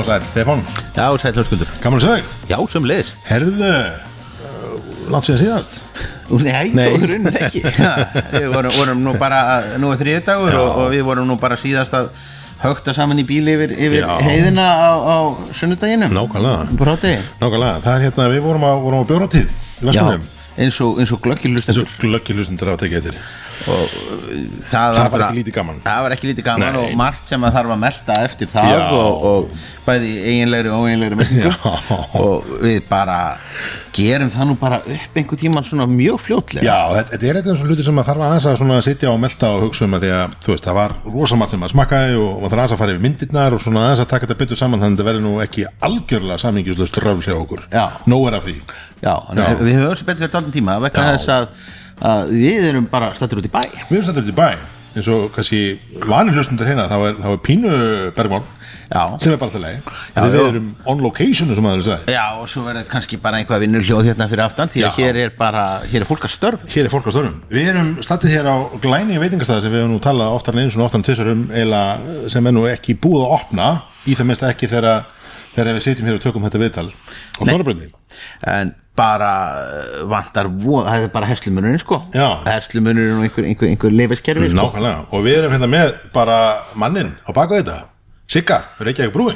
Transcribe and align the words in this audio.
og 0.00 0.08
sæl, 0.08 0.24
Stefán, 0.30 0.62
Já, 0.96 1.06
sæl 1.22 1.34
hljóskuldur 1.36 1.70
gaman 1.82 2.00
að 2.00 2.06
segja 2.06 2.16
þig. 2.20 2.48
Já, 2.52 2.58
sem 2.72 2.88
leiðis 2.90 3.12
Herðu, 3.28 3.70
uh, 3.70 4.90
langt 5.12 5.28
síðan 5.28 5.40
síðast? 5.44 5.78
Nei, 6.30 6.70
Nei. 6.74 6.84
þó 6.86 7.08
runn 7.10 7.30
ekki. 7.34 7.62
Ja, 7.84 7.94
Við 8.34 8.48
vorum, 8.54 8.74
vorum 8.78 9.00
nú 9.06 9.14
bara, 9.18 9.40
nú 9.82 9.90
er 9.94 9.98
þriðdagur 10.02 10.54
Já. 10.54 10.60
og, 10.62 10.76
og 10.84 10.92
við 10.94 11.06
vorum 11.08 11.26
nú 11.30 11.38
bara 11.42 11.58
síðast 11.60 11.96
að 11.98 12.10
högta 12.60 12.92
saman 12.94 13.18
í 13.22 13.24
bíli 13.24 13.54
yfir, 13.56 13.72
yfir 13.72 14.04
heiðina 14.20 14.66
á, 14.68 14.90
á 15.00 15.16
sunnudaginum 15.56 16.12
Nákvæmlega, 16.12 16.66
nákvæmlega. 17.40 17.80
Það 17.86 17.94
er 17.94 18.04
hérna, 18.04 18.28
við 18.34 18.44
vorum 18.44 18.66
á, 18.68 18.72
á 18.76 19.00
bjóratíð 19.08 19.46
í 19.46 19.48
Já, 19.48 19.88
Vestmannum 19.88 20.28
eins 20.60 20.80
og, 20.84 21.00
eins 21.02 21.12
og 21.14 21.22
glöggir 21.24 21.54
Þessu 21.56 21.82
lustendur 21.84 22.04
glöggi 22.04 22.36
hlustundur 22.38 22.72
að 22.74 22.82
tekja 22.84 23.02
eftir 23.02 23.20
og 23.68 23.90
það, 24.64 24.94
Það 24.96 25.10
var 25.12 25.24
ekki 25.26 25.38
lítið 25.40 25.54
gaman. 25.58 25.80
það 25.84 26.04
var 26.06 26.14
ekki 26.16 26.30
lítið 26.30 26.46
gaman 26.46 26.72
Nei. 26.76 26.80
og 26.80 26.94
margt 26.96 27.28
sem 27.28 27.44
að 27.44 27.58
þarf 27.58 27.74
að 27.74 27.82
melta 27.82 28.16
eftir 28.24 28.48
það 28.48 28.70
Já. 28.70 28.78
og, 28.96 29.26
og 29.30 29.66
bæði 29.84 30.12
eiginlegri 30.30 30.70
og 30.72 30.86
Já. 31.34 31.50
og 32.20 32.48
við 32.62 32.78
bara 32.88 33.18
gerum 33.96 34.30
það 34.32 34.48
nú 34.48 34.56
bara 34.60 34.78
upp 34.80 35.18
einhver 35.20 35.40
tíman 35.40 35.66
svona 35.66 35.86
mjög 35.90 36.20
fljótlega 36.24 36.64
Já, 36.64 36.78
þetta, 36.96 37.12
þetta 37.16 37.28
er 37.30 37.40
eitthvað 37.40 37.64
hluti 37.68 37.86
sem 37.86 38.00
að 38.00 38.08
þarf 38.10 38.24
aðeins 38.28 38.48
að 38.48 38.58
svona 38.62 38.80
sitja 38.86 39.12
og 39.12 39.20
melta 39.24 39.50
og 39.56 39.64
hugsa 39.66 39.84
um 39.88 39.96
að 39.98 40.06
því 40.06 40.12
að 40.16 40.36
þú 40.46 40.54
veist, 40.54 40.68
það 40.70 40.78
var 40.80 40.96
rosamart 41.16 41.52
sem 41.54 41.66
að 41.66 41.74
smakkaði 41.74 42.16
og 42.20 42.30
maður 42.40 42.54
þarf 42.54 42.60
aðeins 42.62 42.76
að 42.76 42.82
fara 42.84 42.94
yfir 42.94 43.04
myndirnar 43.06 43.56
og 43.58 43.64
svona 43.64 43.84
aðeins 43.88 44.04
að 44.06 44.10
taka 44.14 44.28
þetta 44.30 44.40
betur 44.44 44.60
saman 44.62 44.80
þannig 44.84 44.94
að 44.94 45.00
þetta 45.00 45.08
verður 45.10 45.26
nú 45.26 45.34
ekki 45.44 45.66
algjörlega 45.90 46.42
samingislust 46.46 47.00
röfl 47.04 47.26
Já. 49.00 49.14
Já, 49.36 49.46
við 49.60 49.78
höfum 49.78 49.96
sem 49.96 50.10
betur 50.10 50.26
verið 50.26 50.34
dálítið 50.36 50.58
tíma 50.58 50.76
Já. 50.80 50.90
þess 50.98 51.32
að, 51.36 51.48
að 52.10 52.34
við 52.36 52.68
erum 52.72 52.90
bara 52.90 53.14
stættur 53.16 53.40
út 53.40 53.48
í 53.48 53.54
bæ 53.54 53.62
Við 53.88 53.96
erum 53.96 54.06
stættur 54.10 54.28
til 54.28 54.36
bæ 54.36 54.50
eins 54.90 55.08
og 55.10 55.28
kannski 55.34 55.78
vanir 56.02 56.34
hlustundur 56.34 56.66
hérna 56.66 56.88
þá 56.90 56.96
er, 57.06 57.18
er 57.22 57.36
Pínu 57.46 57.74
Bergmál 58.16 58.42
Já, 58.90 59.04
sem 59.22 59.30
er 59.30 59.38
bara 59.38 59.52
til 59.54 59.60
leið 59.62 59.90
við 60.16 60.34
já. 60.34 60.46
erum 60.48 60.70
on 60.90 61.02
location 61.04 61.52
og 61.52 62.48
svo 62.50 62.64
verður 62.64 62.88
kannski 62.90 63.20
bara 63.22 63.38
einhvað 63.38 63.62
vinnur 63.62 63.84
hljóð 63.86 64.08
hérna 64.08 64.26
fyrir 64.30 64.42
aftan 64.48 64.72
því 64.72 64.82
að 64.88 64.98
hér 64.98 65.20
er 65.22 65.34
bara, 65.38 65.66
hér 65.86 66.02
er 66.02 66.08
fólk 66.08 66.26
að 66.26 66.34
störf 66.34 66.64
Hér 66.74 66.88
er 66.88 66.90
fólk 66.90 67.06
á 67.06 67.12
störum. 67.14 67.36
Við 67.52 67.70
erum 67.70 67.92
stattir 68.02 68.34
hér 68.34 68.50
á 68.50 68.56
glæni 68.82 69.20
veitingastæði 69.22 69.68
sem 69.68 69.76
við 69.76 69.84
höfum 69.84 69.94
nú 69.94 70.02
talað 70.02 70.34
oftar 70.34 70.58
en 70.58 70.64
einu 70.64 70.74
svona 70.74 70.88
oftar 70.88 71.22
en 71.22 71.32
um 71.36 71.46
eiginlega 71.54 72.26
sem 72.34 72.50
er 72.50 72.56
nú 72.56 72.66
ekki 72.72 72.98
búið 72.98 73.28
að 73.28 73.36
opna 73.38 73.70
í 74.10 74.18
það 74.18 74.30
minnst 74.32 74.48
ekki 74.50 74.70
þegar, 74.74 75.06
þegar 75.54 75.74
við 75.78 75.84
sitjum 75.86 76.06
hér 76.10 76.18
og 76.18 76.22
tökum 76.24 76.44
þetta 76.46 76.60
viðtal 76.62 76.86
á 76.90 77.42
Snorabröndi. 77.42 77.88
en 78.46 78.74
bara 79.00 79.30
uh, 79.56 80.02
vantar 80.10 80.48
von, 80.50 80.84
það 80.84 81.06
er 81.06 81.12
bara 81.14 81.28
herslumunurinn 81.30 81.80
sko. 81.80 82.00
Herslumunurinn 82.44 83.16
og 83.20 83.24
einhver, 83.28 83.46
einhver, 83.48 83.70
einhver 83.72 83.94
leifiskerfi 83.96 84.50
sko. 84.50 84.58
Nákvæmlega. 84.60 85.06
Og 85.16 85.24
við 85.24 85.38
erum 85.40 85.54
hérna 85.56 85.70
með 85.72 85.94
bara 86.12 86.36
mannin 86.76 87.14
á 87.24 87.30
baka 87.32 87.60
þetta. 87.62 87.78
Sigga, 88.30 88.60
Reykjavík 88.78 89.14
brúi. 89.14 89.34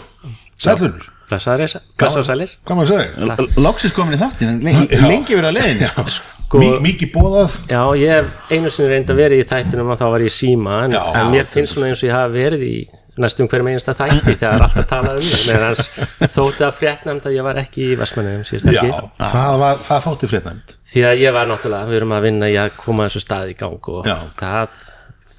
Sælunur. 0.61 1.11
Blessaður, 1.25 1.73
blessaður 1.97 2.27
sælir 2.29 2.51
Hvað 2.69 2.77
maður 2.77 2.91
segja? 2.91 3.29
L- 3.41 3.62
Loksins 3.65 3.95
komin 3.97 4.12
í 4.15 4.19
þáttin, 4.20 4.51
en 4.53 4.59
lengi, 4.67 4.98
lengi 5.01 5.33
verið 5.39 5.48
að 5.48 5.55
leiðin 5.57 6.11
Sko- 6.12 6.61
mikið 6.85 7.11
bóðað. 7.15 7.55
Já, 7.73 7.81
ég 7.97 8.12
hef 8.12 8.53
einu 8.53 8.70
sinni 8.70 8.91
reynd 8.92 9.09
að 9.15 9.23
vera 9.23 9.39
í 9.41 9.47
þættinum 9.48 9.89
og 9.95 9.98
þá 10.03 10.05
var 10.12 10.20
ég 10.27 10.35
síma 10.37 10.83
en, 10.85 10.92
Já. 10.92 11.01
en 11.23 11.33
mér 11.33 11.48
finnst 11.48 11.73
svona 11.75 11.89
eins 11.89 12.03
og 12.05 12.11
ég 12.11 12.15
hafa 12.15 12.29
verið 12.37 12.67
í 12.69 12.75
næstum 13.20 13.48
hverjum 13.51 13.69
einasta 13.70 13.95
þætti 13.98 14.34
þegar 14.41 14.65
alltaf 14.65 14.87
talað 14.91 15.20
um 15.20 15.29
það 15.29 15.45
meðan 15.51 16.31
þótti 16.34 16.65
að 16.67 16.73
fréttnæmt 16.79 17.29
að 17.29 17.37
ég 17.37 17.47
var 17.47 17.61
ekki 17.62 17.84
í 17.87 17.98
Vestmannum 18.01 18.43
síðast 18.48 18.70
Já, 18.75 18.81
ekki 18.83 19.29
það, 19.34 19.59
var, 19.62 19.79
það 19.87 20.03
þótti 20.09 20.31
fréttnæmt. 20.33 20.75
því 20.91 21.05
að 21.11 21.23
ég 21.23 21.37
var 21.37 21.51
náttúrulega, 21.51 21.91
við 21.91 22.01
erum 22.01 22.15
að 22.17 22.27
vinna 22.29 22.51
í 22.51 22.59
að 22.65 22.75
koma 22.81 23.07
þessu 23.07 23.23
stað 23.25 23.53
í 23.53 23.57
gang 23.61 23.91
og 23.95 24.09
Já. 24.11 24.17
það 24.41 24.77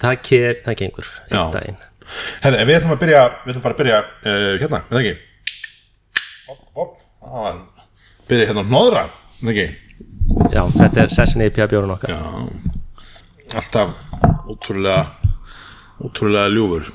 það, 0.06 0.18
ker, 0.30 0.62
það 0.66 0.80
gengur 0.84 1.12
Já. 1.32 1.44
en 2.46 2.60
við 2.62 2.76
ætlum 2.80 2.96
að 2.96 3.02
byrja, 3.04 3.24
við 3.46 3.54
ætlum 3.54 3.66
bara 3.66 3.78
að 3.78 3.82
byrja 3.84 4.02
uh, 4.04 4.52
hérna, 4.64 4.82
það 4.92 5.02
ekki? 5.02 5.16
Hopp, 6.46 6.66
hopp, 6.80 6.98
það 7.26 7.48
var 7.48 7.62
byrja 8.30 8.50
hérna 8.52 8.66
að 8.66 8.76
nóðra, 8.76 9.06
það 9.42 9.54
ekki? 9.56 9.68
Já, 10.56 10.62
þetta 10.74 11.04
er 11.04 11.14
sessinni 11.14 11.50
í 11.50 11.54
pjabjórun 11.54 11.96
okkar 11.96 12.16
Já, 12.16 12.20
alltaf 13.60 13.90
ótrúlega, 14.50 15.06
ótrúlega 16.04 16.52
ljúfur. 16.54 16.90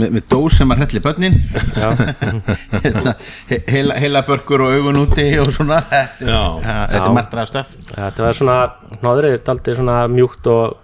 Með, 0.00 0.10
með 0.16 0.24
dós 0.32 0.56
sem 0.58 0.72
að 0.74 0.80
hrelli 0.82 1.02
börnin. 1.04 1.36
Já, 1.74 1.88
Hérna, 2.84 3.14
he- 3.50 3.62
heila, 3.70 3.98
heila 4.02 4.22
börkur 4.26 4.64
og 4.66 4.74
augun 4.76 4.98
úti 5.04 5.26
og 5.42 5.50
svona. 5.54 5.80
Þetta, 5.90 7.00
er 7.00 7.10
martra 7.14 7.44
stöf 7.50 7.74
þetta 7.92 8.26
var 8.26 8.38
svona 8.38 8.56
hnoðrið, 9.00 9.36
daldið 9.46 9.78
svona 9.80 9.98
mjúkt 10.12 10.48
og 10.52 10.80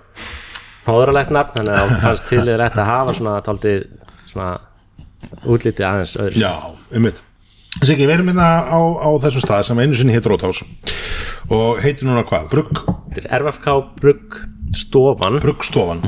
hnoðralegt 0.87 1.33
nafn 1.35 1.57
þannig 1.59 1.75
að 1.77 1.81
það 1.95 2.05
fannst 2.07 2.29
til 2.31 2.45
rétt 2.61 2.79
að 2.81 2.89
hafa 2.91 3.17
svona 3.19 3.35
daldið 3.47 3.83
svona 4.31 4.51
útlítið 5.47 5.85
aðeins 5.91 6.15
öðru. 6.21 6.41
Já, 6.41 6.53
einmitt. 6.97 7.21
Siggi, 7.87 8.03
við 8.09 8.17
erum 8.17 8.31
hérna 8.33 8.47
á, 8.67 8.79
á 8.81 9.09
þessum 9.23 9.45
stað 9.45 9.67
sem 9.69 9.79
einu 9.79 9.95
sinni 9.95 10.15
heitir 10.17 10.33
Rótás 10.33 10.63
og 11.55 11.79
heitir 11.85 12.09
núna 12.09 12.25
hvað? 12.27 12.49
Brugg, 12.51 12.81
Þetta 13.15 13.29
er 13.31 13.45
RFK 13.45 13.69
Brugg 14.01 14.39
stofan. 14.77 15.39
Bruggstofan. 15.43 16.03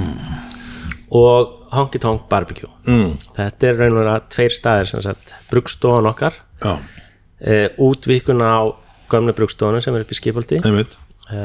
og 1.12 1.58
Honky 1.72 2.00
Tonk 2.02 2.28
Barbecue. 2.30 2.70
Mm. 2.86 3.16
þetta 3.36 3.68
er 3.68 3.78
raun 3.80 3.96
og 3.96 4.02
vera 4.02 4.16
tveir 4.32 4.54
staðir 4.54 4.90
sem 4.90 5.02
sagt 5.04 5.34
Bruggstofan 5.50 6.08
okkar. 6.10 6.36
Já, 6.62 6.76
e, 7.40 7.68
útvíkun 7.80 8.42
á 8.44 8.68
gömlu 9.12 9.34
Bruggstofunum 9.36 9.82
sem 9.84 9.96
er 9.96 10.04
upp 10.04 10.12
í 10.12 10.18
skipaldi 10.18 10.60
e, 10.62 11.42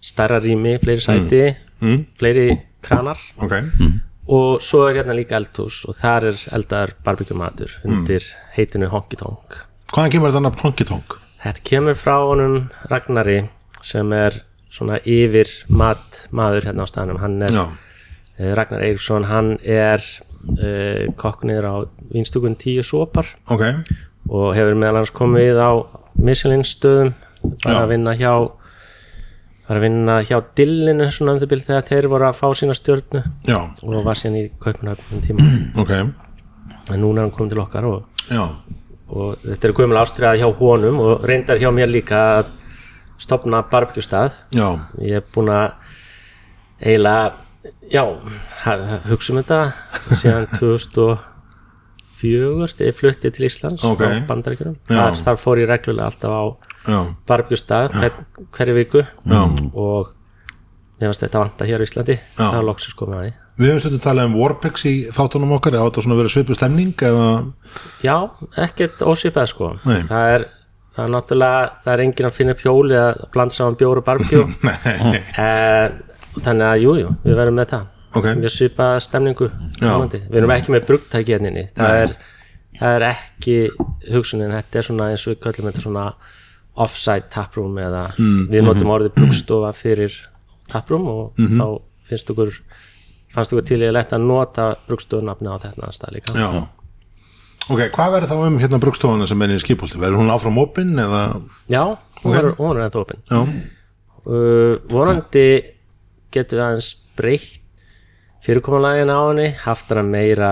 starra 0.00 0.40
rými, 0.42 0.76
fleiri 0.82 1.04
sæti 1.04 1.42
mm. 1.80 2.04
fleiri 2.20 2.48
kranar. 2.84 3.20
Ok, 3.42 3.56
og 4.30 4.60
svo 4.64 4.84
er 4.88 5.00
hérna 5.00 5.16
líka 5.16 5.38
eldhús 5.38 5.82
og 5.88 5.96
þar 5.98 6.30
er 6.30 6.44
eldar 6.56 6.94
barbecue 7.04 7.38
matur 7.38 7.72
undir 7.84 8.26
heitinu 8.56 8.90
Honky 8.92 9.18
Tonk. 9.20 9.64
Hvaðan 9.90 10.12
kemur 10.14 10.30
þetta 10.30 10.44
nafn 10.46 10.64
Honky 10.64 10.86
Tonk? 10.86 11.16
Þetta 11.40 11.66
kemur 11.66 11.96
frá 11.98 12.16
honum 12.20 12.68
Ragnari 12.90 13.40
sem 13.82 14.12
er 14.14 14.42
svona 14.70 15.00
yfir 15.02 15.50
mat 15.72 16.26
maður 16.36 16.68
hérna 16.68 16.86
á 16.86 16.90
staðnum. 16.90 17.20
Hann 17.22 17.40
er 17.42 17.54
Já, 17.54 17.64
eh, 17.64 17.89
Ragnar 18.40 18.84
Eiríksson, 18.86 19.26
hann 19.28 19.56
er 19.62 20.00
uh, 20.00 21.10
kokknir 21.20 21.66
á 21.66 21.84
vinstúkun 22.12 22.56
tíu 22.60 22.84
sopar 22.86 23.28
ok, 23.50 23.66
og 24.30 24.54
hefur 24.56 24.78
meðal 24.78 25.02
hans 25.02 25.12
komið 25.14 25.60
á 25.60 25.70
Michelin 26.20 26.64
stöðum 26.66 27.12
var 27.64 27.74
Já. 27.74 27.82
að 27.82 27.92
vinna 27.94 28.14
hjá 28.18 28.32
var 29.70 29.78
að 29.78 29.84
vinna 29.86 30.16
hjá 30.26 30.38
Dillinu 30.58 31.06
svona 31.14 31.36
um 31.36 31.40
því 31.40 31.48
bil 31.52 31.60
þegar 31.62 31.84
þeir 31.86 32.08
voru 32.10 32.26
að 32.26 32.38
fá 32.40 32.48
sína 32.58 32.74
stjörnu 32.74 33.20
já, 33.46 33.58
og 33.86 34.00
var 34.06 34.18
síðan 34.18 34.40
í 34.40 34.44
kaupnöfnum 34.62 35.22
tíma. 35.22 35.46
Ok, 35.82 35.92
en 36.90 36.98
núna 36.98 37.20
er 37.20 37.28
hann 37.28 37.34
komið 37.36 37.52
til 37.54 37.62
okkar 37.62 37.86
og, 37.86 38.24
og 39.14 39.44
þetta 39.44 39.68
er 39.68 39.76
gömul 39.78 40.00
ástriða 40.00 40.32
hjá 40.40 40.48
honum 40.58 40.98
og 41.04 41.22
reyndar 41.28 41.60
hjá 41.62 41.70
mér 41.74 41.92
líka 41.92 42.24
að 42.40 42.50
stopna 43.20 43.62
barbecue 43.70 44.02
stað. 44.02 44.40
Já, 44.56 44.66
ég 45.04 45.20
er 45.20 45.30
búin 45.34 45.52
að 45.54 45.76
eiginlega 46.80 47.30
já, 47.92 48.04
ha- 48.64 48.84
ha- 48.90 49.00
hugsa 49.10 49.32
um 49.34 49.40
þetta 49.42 49.60
síðan 50.20 50.46
2004 52.20 52.70
þegar 52.76 52.88
ég 52.90 52.96
flutti 52.98 53.30
til 53.32 53.46
Íslands 53.48 53.84
Ok. 53.84 54.00
frá 54.02 54.20
Bandaríkjunum 54.28 54.76
Já. 54.88 54.96
þar, 55.00 55.20
þar 55.24 55.38
fór 55.40 55.60
ég 55.62 55.68
reglulega 55.70 56.08
alltaf 56.10 56.32
á 56.32 56.42
já, 56.90 56.98
barbecue 57.28 57.56
stað 57.60 57.94
hver, 57.96 58.12
hverju 58.56 58.74
viku. 58.76 59.02
Já. 59.28 59.42
og 59.74 60.14
finnst 61.00 61.22
þetta 61.24 61.40
vanta 61.40 61.64
hér 61.64 61.80
á 61.80 61.86
Íslandi. 61.88 62.16
Það 62.36 62.58
er 62.60 62.66
loksins 62.68 62.96
komið 62.98 63.16
að 63.16 63.22
því. 63.24 63.32
Við 63.60 63.68
höfum 63.70 63.80
stundum 63.80 64.02
talað 64.04 64.28
um 64.28 64.34
Warpix 64.40 64.84
í 64.88 64.92
þáttunum 65.16 65.54
okkar, 65.56 65.74
er 65.76 65.84
þetta 65.86 66.02
svona 66.04 66.16
verið 66.18 66.32
svipu 66.34 66.56
stemning 66.56 66.92
eða, 67.08 67.24
já, 68.04 68.16
ekkert 68.64 69.02
ósvipað 69.04 69.48
sko. 69.52 69.70
Það 69.84 70.34
er, 70.34 70.44
það 70.96 71.02
er 71.06 71.10
náttúrulega 71.14 71.62
það 71.82 71.92
er 71.94 72.02
enginn 72.04 72.28
að 72.28 72.36
finna 72.36 72.54
upp 72.56 72.62
hjóli 72.64 72.96
að 73.00 73.20
blanda 73.32 73.56
saman 73.56 73.76
bjór 73.80 74.00
og 74.00 74.06
barbecue. 74.06 74.44
Eh, 75.40 75.86
þannig 76.44 76.66
að 76.66 76.82
jú, 76.84 76.94
jú, 77.04 77.14
við 77.24 77.38
verðum 77.40 77.58
með 77.60 77.72
það. 77.74 77.88
Ok, 78.18 78.26
mjög 78.40 78.50
svipað 78.56 78.96
stemningu 79.04 79.46
við 79.78 80.38
erum 80.40 80.52
ekki 80.56 80.72
með 80.74 80.86
brugtæki 80.88 81.36
henni 81.36 81.68
það 81.78 82.00
er, 82.00 82.14
það 82.80 82.96
er 82.96 83.04
ekki 83.06 83.54
hugsunin, 84.10 84.54
þetta 84.56 84.80
er 84.80 84.88
svona 84.88 85.06
eins 85.12 85.26
og 85.28 85.34
við 85.34 85.40
kallum 85.44 85.68
þetta 85.70 85.84
svona 85.84 86.06
offsite 86.80 87.30
taproom 87.30 87.78
eða 87.78 88.02
við 88.18 88.66
notum 88.66 88.90
orðið 88.96 89.14
brugstofa 89.20 89.70
fyrir 89.78 90.16
taproom 90.70 91.06
og 91.12 91.38
þá 91.38 91.64
finnst 92.10 92.34
okkur 92.34 92.52
fannst 93.30 93.54
okkur 93.54 93.66
til 93.70 93.82
ég 93.84 93.94
lett 93.94 94.10
að 94.16 94.26
nota 94.26 94.72
brugstofnafni 94.88 95.46
á 95.46 95.56
þetta 95.62 95.94
stað 95.94 96.16
líka. 96.16 96.34
Já. 96.34 96.66
Ok, 97.70 97.84
hvað 97.94 98.14
verður 98.16 98.30
þá 98.32 98.46
um 98.48 98.56
hérna 98.58 98.80
brugstofana 98.82 99.26
sem 99.30 99.42
er 99.46 99.52
í 99.54 99.60
skipholti? 99.62 100.00
Verður 100.02 100.24
hún 100.24 100.32
áfram 100.34 100.58
opinn 100.58 100.96
eða, 100.98 101.20
já 101.70 101.84
hún 102.24 102.54
hún 102.58 102.72
er 102.80 102.88
ennþá 102.88 103.04
opinn 103.04 103.22
uh, 103.30 104.74
vonandi 104.90 105.44
getum 106.34 106.60
við 106.60 106.66
aðeins 106.66 106.92
breytt 107.18 107.66
fyrirkomulægin 108.44 109.12
á 109.12 109.20
henni 109.20 109.48
haft 109.64 109.90
hana 109.92 110.04
meira 110.06 110.50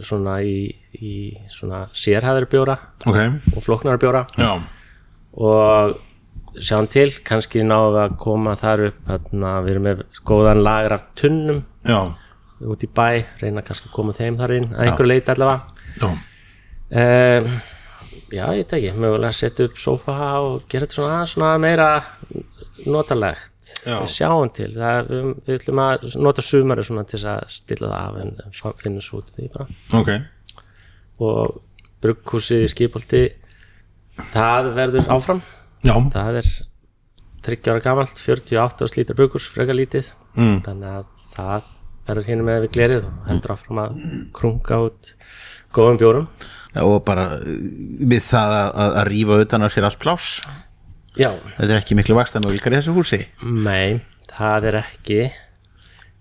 svona 0.00 0.38
í, 0.44 0.70
í 0.96 1.12
svona 1.52 1.84
sérhæður 1.96 2.48
bjóra 2.52 2.76
ok, 3.04 3.18
og 3.52 3.64
flóknara 3.64 4.00
bjóra. 4.00 4.24
Já, 4.40 4.56
og 5.36 5.96
sjáum 6.56 6.88
til, 6.88 7.10
kannski 7.26 7.64
náum 7.66 7.90
við 7.92 8.02
að 8.06 8.14
koma 8.22 8.54
þar 8.56 8.86
upp 8.88 9.10
hérna, 9.10 9.56
við 9.66 9.74
erum 9.74 9.88
með 9.90 10.04
góðan 10.28 10.62
lager 10.64 10.96
af 10.96 11.04
tunnum 11.20 11.62
já, 11.84 11.98
út 12.64 12.86
í 12.86 12.88
bæ, 12.88 13.08
reyna 13.42 13.64
kannski 13.66 13.90
að 13.90 13.96
koma 13.98 14.16
þeim 14.16 14.38
þar 14.40 14.54
inn 14.56 14.70
að 14.72 14.86
einhverju 14.86 15.10
leiti 15.10 15.34
allavega. 15.34 15.90
Já, 16.00 16.08
um, 17.02 17.50
já, 18.32 18.44
ég 18.46 18.62
veit 18.62 18.76
ekki 18.78 18.94
mögulega 18.96 19.34
að 19.34 19.40
setja 19.42 19.68
upp 19.68 19.82
sófa 19.82 20.16
og 20.40 20.64
gera 20.72 20.88
þetta 20.88 21.00
svona, 21.02 21.20
svona 21.28 21.52
meira 21.60 21.90
notalegt 22.86 23.55
Við 23.86 24.10
sjáum 24.12 24.52
til. 24.54 24.70
Það, 24.74 25.10
við, 25.10 25.28
við 25.46 25.58
ætlum 25.60 25.82
að 25.82 26.06
nota 26.22 26.44
sumari 26.44 26.86
til 26.86 27.22
að 27.26 27.42
stilla 27.52 27.90
það 27.92 27.98
af 28.02 28.20
en 28.22 28.76
finna 28.82 29.04
svo 29.04 29.20
út 29.22 29.32
því 29.34 29.50
bara. 29.54 29.66
Ok, 29.98 30.12
og 31.26 31.60
brugghúsið 32.04 32.66
í 32.66 32.70
skipolti 32.70 33.22
það 34.32 34.72
verður 34.76 35.10
áfram. 35.16 35.42
Já, 35.84 35.94
það 36.12 36.40
er 36.42 36.50
30 37.46 37.72
ára 37.72 37.82
gamalt 37.84 38.20
48 38.20 38.86
árs 38.86 38.96
lítar 38.98 39.18
brugghús, 39.18 39.48
frekar 39.52 39.78
lítið. 39.78 40.12
Mm. 40.36 40.60
þannig 40.66 40.92
að 40.92 41.04
það 41.32 41.68
verður 42.06 42.28
hérna 42.28 42.46
með 42.46 42.62
við 42.66 42.72
glerið 42.76 43.06
og 43.08 43.28
heldur 43.30 43.54
áfram 43.54 43.82
að 43.82 43.98
krunga 44.36 44.80
út 44.84 45.10
góðum 45.76 46.00
bjórum. 46.00 46.28
Og 46.76 46.98
bara 47.06 47.26
uh, 47.38 47.46
við 48.04 48.22
það 48.26 48.54
að, 48.58 48.68
að, 48.68 48.96
að 49.00 49.08
rífa 49.10 49.38
utan 49.46 49.64
á 49.64 49.68
sér 49.72 49.88
allt 49.88 50.00
pláss 50.02 50.36
já, 51.16 51.30
þetta 51.56 51.70
er 51.70 51.78
ekki 51.80 51.98
miklu 51.98 52.18
vakstamöguleikar 52.18 52.76
í 52.76 52.80
þessu 52.80 52.96
húsi. 52.96 53.20
Nei, 53.42 54.00
það 54.32 54.70
er 54.72 54.80
ekki. 54.82 55.20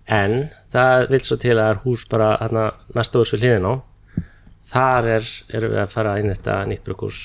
En 0.05 0.37
það 0.73 1.07
vil 1.13 1.23
svo 1.25 1.39
til 1.41 1.55
að 1.57 1.71
er 1.71 1.81
hús 1.85 2.05
bara 2.09 2.35
hérna 2.39 2.69
næsta 2.95 3.21
hús 3.21 3.33
við 3.33 3.45
hliðin 3.45 3.69
á. 3.69 3.73
Þar 4.65 5.11
er, 5.17 5.27
erum 5.53 5.75
við 5.75 5.83
að 5.83 5.93
fara 5.93 6.15
inn 6.21 6.31
þetta 6.33 6.61
nýtt 6.69 6.85
brugghús 6.85 7.19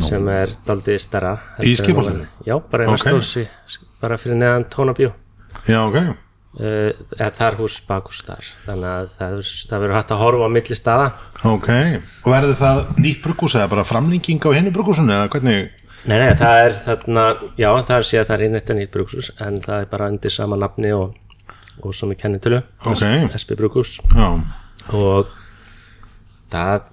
sem 0.00 0.28
er 0.32 0.52
daldið 0.66 1.00
stærra 1.02 1.32
Í 1.60 1.74
Skipholtinu? 1.76 2.24
já, 2.48 2.56
bara 2.70 2.86
í 2.86 2.92
næsta 2.92 3.12
húsi 3.12 3.46
bara 4.00 4.16
fyrir 4.20 4.38
neðan 4.40 4.64
tónabjú 4.72 5.10
já, 5.68 5.80
ok. 5.84 5.98
Uh, 6.52 6.92
er 7.16 7.54
hús 7.56 7.78
bakhús 7.88 8.18
þar. 8.26 8.44
Þannig 8.66 8.88
að 8.90 9.06
það 9.14 9.30
verður, 9.32 9.52
það 9.70 9.82
verður 9.82 9.96
hægt 9.96 10.10
að 10.12 10.18
horfa 10.20 10.48
á 10.48 10.50
milli 10.52 10.76
staða. 10.76 11.06
Ok, 11.48 11.68
og 12.20 12.28
verður 12.28 12.58
það 12.60 12.80
nýtt 13.00 13.22
bruggús 13.24 13.54
eða 13.56 13.70
bara 13.72 13.84
framlenging 13.88 14.44
á 14.44 14.50
henni 14.52 14.72
bruggúsinu 14.74 15.14
eða 15.16 15.30
hvernig, 15.32 15.70
nei, 16.06 16.16
nei, 16.18 16.30
það 16.38 16.60
er 16.66 16.78
þarna 16.86 17.24
já, 17.60 17.68
það 17.86 17.96
er 17.98 18.06
séð 18.08 18.20
að 18.22 18.28
það 18.30 18.36
er 18.38 18.44
innrætt 18.48 18.72
nýtt 18.78 18.92
brugghús 18.94 19.30
en 19.46 19.58
það 19.64 19.76
er 19.84 19.90
bara 19.92 20.08
undir 20.12 20.34
sama 20.34 20.56
nafni 20.60 20.92
og, 20.96 21.14
og 21.82 21.94
svo 21.96 22.08
með 22.10 22.20
kennitölu 22.24 22.62
Ok. 22.90 23.04
SP 23.38 23.56
brugghús. 23.58 23.96
Já, 24.16 24.28
og 24.98 25.30
það 26.52 26.88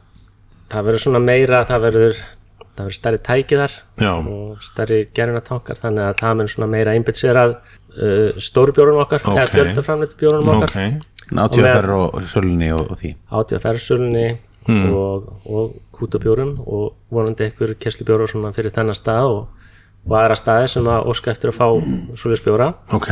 það 0.69 0.85
verður 0.89 1.03
svona 1.05 1.21
meira 1.23 1.63
það 1.69 1.85
verður, 1.87 2.19
það 2.75 2.83
verður 2.83 2.97
stærri 2.99 3.21
tæki 3.25 3.57
þar 3.63 3.77
já, 4.03 4.11
og 4.13 4.59
stærri 4.63 4.99
gerunatankar 5.17 5.79
þannig 5.81 6.05
að 6.09 6.19
það 6.21 6.35
mun 6.39 6.51
svona 6.53 6.69
meira 6.75 6.93
einbytt 6.97 7.17
sér 7.21 7.39
að 7.41 7.55
uh, 7.55 8.37
stóru 8.37 8.75
bjórunum 8.77 9.01
okkar 9.05 9.23
Ok. 9.25 9.33
eða 9.35 9.47
fjöldaframleitu 9.55 10.19
bjórunum 10.21 10.53
okkar. 10.59 10.75
Ok. 10.75 11.07
Náttjóðferð 11.29 11.91
og, 11.93 12.13
og 12.17 12.29
sölunni 12.31 12.69
og, 12.73 12.93
átíðaferðsölunni 14.69 14.95
og, 14.95 15.29
og 15.45 15.77
kútabjórum 15.95 16.51
og 16.65 16.91
vonandi 17.13 17.47
einhver 17.47 17.75
kerslubjóra 17.79 18.27
svona 18.29 18.53
fyrir 18.55 18.73
þennan 18.75 18.97
stað 18.97 19.31
og, 19.33 19.71
og 20.07 20.17
aðra 20.19 20.37
staði 20.39 20.67
sem 20.75 20.91
að 20.91 21.09
óska 21.13 21.33
eftir 21.33 21.51
að 21.51 21.59
fá 21.59 21.67
svoleiðis 22.15 22.45
bjóra. 22.45 22.73
Ok, 22.95 23.09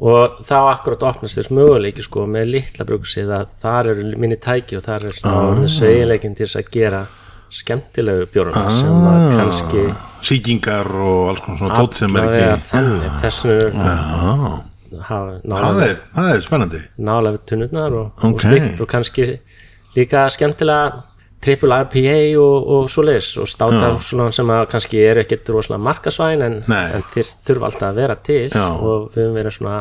og 0.00 0.40
þá 0.46 0.56
akkurat 0.70 1.02
opnast 1.10 1.36
þess 1.36 1.52
möguleiki 1.52 2.04
sko 2.04 2.24
með 2.30 2.54
litla 2.54 2.86
brugsið 2.88 3.32
að 3.36 3.56
þar 3.60 3.90
eru 3.92 4.12
minni 4.20 4.38
tæki 4.40 4.78
og 4.78 4.86
þar 4.86 5.10
er 5.10 5.18
ah. 5.28 5.64
sveigleikin 5.68 6.36
til 6.38 6.46
þess 6.46 6.60
að 6.62 6.70
gera 6.72 7.02
skemmtilegu 7.50 8.28
bjóruna 8.30 8.70
sem 8.72 9.06
að 9.10 9.24
kannski 9.34 9.84
sýkingar 10.24 10.88
og 10.94 11.32
alls 11.32 11.42
konar 11.44 11.60
svona 11.60 11.78
tótt 11.82 11.98
sem 11.98 12.16
er 12.16 12.28
ekki 12.28 12.44
já, 12.46 12.54
hafa 15.10 15.40
það 15.44 15.82
er, 15.84 15.96
það 16.14 16.30
er 16.32 16.44
spennandi. 16.46 16.80
nálega 16.98 17.34
við 17.36 17.42
tunnurnar 17.50 17.98
og, 17.98 18.06
Ok. 18.16 18.30
og 18.30 18.46
slíkt 18.46 18.80
og 18.80 18.90
kannski 18.90 19.26
líka 19.96 20.24
skemmtilega 20.30 21.02
triple 21.40 21.78
IPA 21.86 22.16
og, 22.40 22.66
og 22.74 22.90
svoleiðis 22.92 23.30
og 23.40 23.48
státa 23.48 23.94
svona 24.04 24.26
sem 24.36 24.50
að 24.52 24.66
kannski 24.74 24.98
er 25.08 25.22
ekkert 25.22 25.48
rosalega 25.54 25.82
markasvæn 25.86 26.42
en, 26.44 26.58
en 26.68 27.06
þeir 27.14 27.30
þurfa 27.48 27.70
alltaf 27.70 27.86
að 27.88 28.00
vera 28.02 28.16
til 28.28 28.42
Já. 28.52 28.66
og 28.76 29.06
við 29.14 29.22
höfum 29.24 29.38
verið 29.38 29.56
svona 29.56 29.78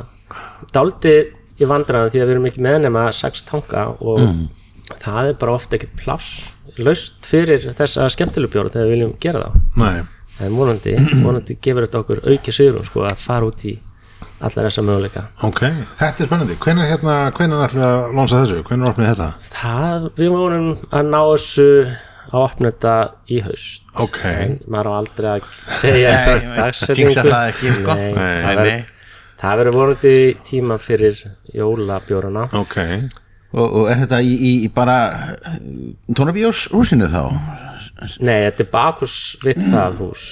dálítið 0.74 1.20
í 1.60 1.68
vandræðan 1.68 2.14
því 2.14 2.22
að 2.22 2.30
við 2.30 2.36
erum 2.38 2.48
ekki 2.50 2.64
með 2.64 2.78
nema 2.86 3.08
sex 3.16 3.44
tanka 3.50 3.90
og 4.00 4.22
Mm. 4.24 4.48
það 5.04 5.28
er 5.30 5.36
bara 5.42 5.54
ofta 5.58 5.76
ekkert 5.78 5.98
pláss 6.00 6.30
laust 6.80 7.28
fyrir 7.28 7.68
þessa 7.78 8.08
skemmtilegu 8.10 8.54
bjóra 8.56 8.72
þegar 8.74 8.88
við 8.88 8.96
viljum 8.96 9.12
gera 9.22 9.42
það 9.44 9.84
nei, 9.84 10.00
en 10.48 10.56
vonandi, 10.56 10.96
vonandi 11.26 11.58
gefur 11.62 11.86
þetta 11.86 12.00
okkur 12.06 12.22
auki 12.32 12.52
sigurum 12.56 12.88
sko 12.88 13.04
að 13.06 13.20
fara 13.22 13.46
út 13.52 13.66
í 13.68 13.76
allar 14.40 14.68
þessa 14.70 14.84
möguleika. 14.88 15.24
Ok, 15.48 15.62
þetta 16.00 16.24
er 16.24 16.30
spennandi. 16.30 16.58
Hvenær 16.64 16.90
hérna, 16.92 17.16
hvenær 17.38 17.66
ætlum 17.68 17.82
við 17.84 17.90
að 17.90 18.14
lonsa 18.20 18.42
þessu? 18.44 18.62
Hvenær 18.70 18.92
opnið 18.94 19.10
þetta, 19.14 19.30
Það, 19.60 20.08
við 20.22 20.30
vorum 20.36 20.70
að 20.92 21.10
ná 21.14 21.20
þessu 21.32 21.68
að 22.30 22.44
opna 22.46 22.70
þetta 22.72 22.96
í 23.34 23.40
haust. 23.48 23.84
Ok. 24.06 24.20
En 24.30 24.58
maður 24.70 24.90
á 24.90 24.94
aldrei 25.00 25.30
að 25.34 25.48
segja 25.82 26.12
eitthvað 26.14 26.58
dagsetningu. 26.60 27.16
það 27.20 27.48
ekki, 27.54 27.74
sko. 27.80 27.96
Nei, 27.96 28.12
Nei, 28.14 28.36
það 28.44 28.46
nei, 28.46 28.60
verður- 28.60 28.92
það 29.42 29.58
verður 29.64 29.78
vonandi 29.80 30.14
tíma 30.50 30.78
fyrir 30.84 31.24
jólabjórana. 31.56 32.44
Ok, 32.60 32.78
og, 33.56 33.66
og 33.82 33.90
er 33.90 34.04
þetta 34.04 34.20
í, 34.22 34.36
í, 34.36 34.52
í 34.68 34.70
bara 34.76 34.98
tónabíós 36.16 36.68
húsinu 36.74 37.08
þá? 37.10 37.24
Nei, 38.24 38.46
þetta 38.48 38.64
er 38.64 38.70
bakus 38.72 39.16
við 39.44 39.58
það 39.74 39.98
hús 40.04 40.26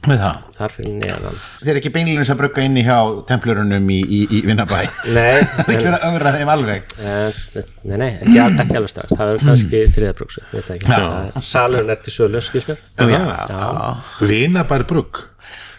þar 0.00 0.72
fyrir 0.72 0.94
neðan. 0.96 1.34
Þeir 1.60 1.70
eru 1.74 1.80
ekki 1.82 1.92
beinlunins 1.92 2.30
að 2.32 2.38
brugga 2.40 2.62
inni 2.64 2.84
hjá 2.86 2.96
templurunum 3.28 3.90
í, 3.92 3.98
í, 4.00 4.20
í 4.32 4.40
Vinnabæ 4.48 4.78
Nei, 5.12 5.42
það 5.44 5.60
er 5.60 5.74
ekki 5.74 5.86
verið 5.86 5.96
að 5.98 6.06
öfra 6.08 6.32
þeim 6.36 6.52
alveg. 6.54 6.94
Eh, 7.00 7.40
nei, 7.84 7.96
nei 8.00 8.08
ekki, 8.14 8.36
ekki 8.64 8.78
alveg 8.80 8.92
strax. 8.94 9.16
Það 9.16 9.30
verður 9.30 9.44
kannski 9.50 9.82
það 9.90 10.72
ekki. 10.76 10.88
Það- 10.88 11.42
Salurinn 11.50 11.92
er 11.96 12.00
til 12.06 12.14
sölu, 12.16 12.40
skils 12.44 12.70
mér. 12.70 12.80
Já, 12.96 13.20
Já, 13.50 13.90
vinabær 14.30 14.86
brugg 14.88 15.26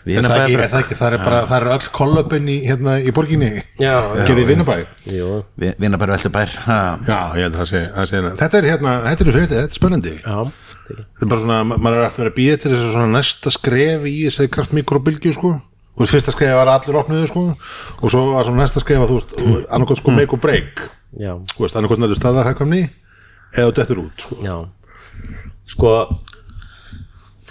það 0.05 0.55
er 0.55 0.71
það 0.71 0.79
ekki, 0.81 0.95
það 0.97 1.13
er 1.13 1.21
bara 1.21 1.39
það 1.49 1.55
er 1.61 1.67
öll 1.75 1.89
kollöpun 1.97 2.47
í, 2.49 2.55
hérna, 2.65 2.95
í 3.05 3.11
borginni. 3.13 3.49
Já, 3.81 3.93
gerði 4.25 4.45
vinabær 4.49 4.83
jú, 5.13 5.27
Vinnabæ 5.61 6.07
veldubær 6.09 6.55
ha. 6.65 6.77
já, 7.05 7.19
ég 7.37 7.45
held 7.45 7.53
að 7.55 7.59
það 7.61 7.69
sé, 7.71 7.81
það 7.95 8.09
sé 8.09 8.21
þetta 8.41 8.57
er 8.61 8.69
hérna, 8.71 8.93
þetta 9.05 9.25
er 9.25 9.31
fyrir 9.31 9.45
þetta 9.51 9.61
er 9.67 9.75
spennandi. 9.77 10.13
Já 10.25 10.37
þetta 10.41 10.95
er- 10.95 11.03
þetta 11.19 11.29
bara 11.33 11.41
svona, 11.43 11.59
ma- 11.69 11.77
maður 11.77 11.99
er 11.99 12.05
alltaf 12.07 12.23
verið 12.23 12.33
að 12.33 12.39
býja 12.41 12.55
til 12.63 12.71
þess 12.73 12.85
að 12.87 12.95
svona 12.95 13.11
næsta 13.19 13.53
skref 13.53 14.07
í 14.09 14.15
þessari 14.25 14.51
kraftmikrobilgju 14.57 15.33
sko. 15.37 15.51
Veist, 16.01 16.13
fyrsta 16.15 16.31
skref 16.33 16.55
var 16.57 16.67
að 16.71 16.79
allir 16.81 16.97
opnuðu 17.03 17.27
sko 17.29 17.41
og 18.01 18.09
svo 18.09 18.21
var 18.33 18.47
svona 18.47 18.63
næsta 18.63 18.81
skref 18.81 19.03
að 19.05 19.11
þú 19.11 19.19
veist 19.19 19.69
annarkot 19.75 19.99
sko 20.01 20.11
make 20.15 20.33
or 20.33 20.39
break. 20.41 20.81
Annarkot 21.21 21.99
nættu 22.01 22.15
staðarhækkamni 22.17 22.81
eða 23.53 23.67
þú 23.69 23.73
dettur 23.77 23.99
út 24.07 24.23
sko. 24.25 24.37
Já, 24.41 24.55
sko 25.67 25.91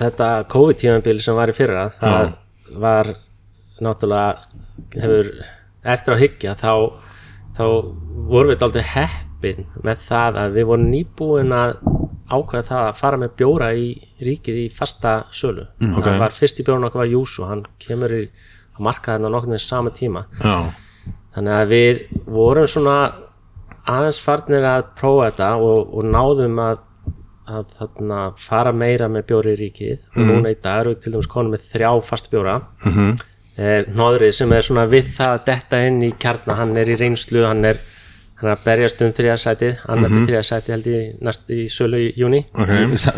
þetta 0.01 0.29
COVID-tímabili 0.53 1.25
sem 1.25 1.39
var 1.39 1.53
í 1.53 1.57
fyrra 1.57 1.87
það 2.01 2.35
var 2.81 3.15
náttúrulega 3.81 5.01
hefur 5.01 5.33
eftir 5.95 6.15
að 6.15 6.23
hyggja 6.25 6.55
þá, 6.61 6.73
þá 7.57 7.65
vorum 8.31 8.53
við 8.53 8.67
aldrei 8.67 8.85
heppin 8.95 9.67
með 9.85 10.05
það 10.09 10.41
að 10.43 10.59
við 10.59 10.69
vorum 10.71 10.91
nýbúin 10.93 11.57
að 11.57 11.75
ákveða 12.31 12.67
það 12.69 12.85
að 12.85 13.01
fara 13.01 13.19
með 13.21 13.33
bjóra 13.41 13.71
í 13.75 13.89
ríkið 14.23 14.61
í 14.61 14.67
fasta 14.71 15.15
sölu. 15.35 15.65
Ok. 15.83 15.99
það 16.05 16.21
var 16.23 16.37
fyrst 16.37 16.61
í 16.61 16.67
bjórun 16.67 16.87
okkar 16.87 17.03
var 17.03 17.11
Júsu 17.11 17.49
hann 17.49 17.65
kemur 17.83 18.15
í 18.15 18.21
að 18.77 18.85
marka 18.87 19.17
þarna 19.17 19.33
nokkuð 19.35 19.55
með 19.55 19.65
sama 19.65 19.93
tíma. 19.97 20.25
Já, 20.45 20.71
þannig 21.35 21.57
að 21.57 21.73
við 21.75 22.03
vorum 22.31 22.69
svona 22.71 22.97
aðeins 23.91 24.21
farnir 24.23 24.67
að 24.69 24.93
prófa 25.01 25.31
þetta 25.31 25.51
og, 25.65 25.91
og 25.97 26.07
náðum 26.07 26.63
að, 26.63 26.87
að 27.51 27.77
þarna, 27.79 28.21
fara 28.39 28.73
meira 28.73 29.09
með 29.13 29.27
bjóri 29.31 29.55
í 29.57 29.61
ríkið. 29.61 30.09
Og 30.15 30.27
núna 30.31 30.55
í 30.55 30.59
dag 30.63 30.83
eru 30.85 30.95
við 30.95 31.05
til 31.05 31.15
dæmis 31.17 31.31
konum 31.31 31.55
með 31.57 31.69
þrjá 31.73 31.93
fast 32.07 32.31
bjóra. 32.33 32.59
Mm 32.85 32.93
-hmm. 32.97 33.23
eh, 33.59 33.81
Nóðrið 33.97 34.35
sem 34.39 34.53
er 34.53 34.67
svona 34.67 34.87
við 34.91 35.15
það 35.19 35.33
að 35.37 35.47
detta 35.47 35.87
inn 35.87 36.03
í 36.03 36.13
kjarna, 36.19 36.59
hann 36.61 36.77
er 36.77 36.89
í 36.89 36.99
reynslu 37.01 37.47
hann 37.47 37.65
er, 37.65 37.81
hann 38.41 38.49
er 38.51 38.57
að 38.57 38.63
berjast 38.65 39.03
um 39.05 39.11
þriðasætið 39.13 39.83
annar 39.93 40.13
til 40.15 40.23
þriðasætið 40.29 40.75
held 40.75 40.87
ég 40.87 41.19
næst 41.27 41.51
í 41.53 41.67
sölu 41.69 41.99
í 42.01 42.07
júni 42.17 42.41
ok. 42.55 42.71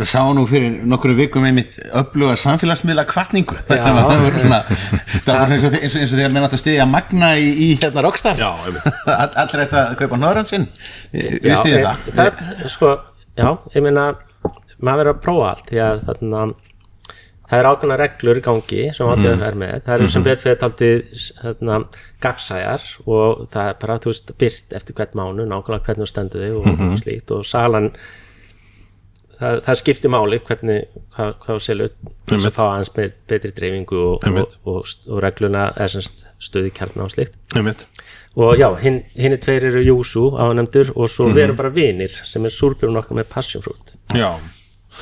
Sá, 0.03 0.19
nú 0.35 0.47
fyrir 0.51 0.81
nokkru 0.83 1.15
vikum 1.15 1.45
einmitt 1.47 1.79
öfluga 1.93 2.35
samfélagsmiðla 2.43 3.05
kvartningu 3.07 3.55
þetta 3.69 3.93
var, 3.95 4.09
það 4.11 4.25
var 4.25 4.41
svona 4.41 4.61
það 5.27 5.39
var 5.39 5.55
eins 5.55 5.69
og, 5.69 6.17
þegar 6.17 6.35
menn 6.35 6.49
átt 6.49 6.57
að 6.59 6.65
stiðja 6.65 6.89
Magna 6.91 7.37
í, 7.39 7.53
í 7.55 7.71
hérna 7.77 8.03
Rockstar. 8.03 8.43
Allir 8.43 9.63
þetta 9.63 9.85
að 9.85 9.97
kaupa 10.01 10.19
hnöðran 10.19 10.51
sinn. 10.51 10.67
Við 11.13 11.51
Já, 11.53 11.57
stiðja 11.61 11.79
eh, 11.79 12.03
það. 12.11 12.13
það 12.19 12.69
sko, 12.75 12.93
já, 13.39 13.49
ég 13.75 13.85
meina 13.85 14.13
maður 14.83 14.99
verður 15.03 15.15
að 15.15 15.25
prófa 15.25 15.49
allt 15.53 15.71
því 15.71 15.83
að 15.87 16.05
þarna 16.09 16.45
það 17.53 17.59
er 17.59 17.69
ákveðna 17.69 17.97
reglur 18.01 18.39
í 18.41 18.43
gangi 18.47 18.85
sem 18.97 19.09
áttið 19.13 19.29
að 19.29 19.43
er 19.45 19.57
með. 19.61 19.75
Það 19.85 19.95
eru 19.99 20.11
sem 20.15 20.25
betur 20.25 20.47
fyrir 20.47 20.61
þarna, 21.43 21.79
gagsæjar 22.25 22.87
og 23.05 23.43
það 23.53 23.69
er 23.69 23.79
bara 23.83 23.97
þú 24.01 24.13
veist, 24.13 24.33
byrt 24.41 24.77
eftir 24.79 24.97
hvert 24.97 25.17
mánu 25.19 25.45
nákvæmlega 25.51 25.85
hvernig 25.89 26.07
þú 26.07 26.13
stendur 26.13 26.45
þig 26.47 26.57
og, 26.57 26.71
og 26.87 26.95
slíkt. 27.03 27.35
Og 27.37 27.45
salan 27.49 27.91
það, 29.39 29.61
það 29.67 29.79
skiptir 29.83 30.11
máli 30.15 30.39
hvernig 30.47 30.87
hvað, 31.17 31.35
hvað 31.45 31.61
selur 31.67 31.93
til 32.27 32.39
þess 32.39 32.49
að 32.51 32.57
fá 32.57 32.63
aðeins 32.69 32.93
með, 32.97 33.13
betri 33.33 33.53
dreifingu 33.57 34.01
og, 34.07 34.27
og, 34.29 34.39
og, 34.39 34.57
og, 34.77 34.97
og 35.13 35.23
regluna 35.25 35.67
er 35.77 35.89
semst 35.93 36.27
stöði 36.43 36.73
kjarna 36.77 37.05
og 37.07 37.13
slíkt. 37.15 37.37
Einmitt. 37.57 37.87
Og 38.37 38.55
já, 38.57 38.69
hinn 38.81 39.03
hin 39.13 39.35
tveir 39.37 39.67
eru 39.69 39.83
Júsú 39.85 40.31
ánemndur 40.41 40.95
og 40.97 41.11
svo 41.13 41.27
Mhm. 41.29 41.35
við 41.37 41.43
erum 41.45 41.57
bara 41.57 41.69
vinir 41.71 42.11
sem 42.25 42.45
er 42.45 42.51
súrbjörn 42.55 42.97
okkar 42.97 43.19
með 43.19 43.29
passionfrút 43.29 43.93
Já, 44.17 44.39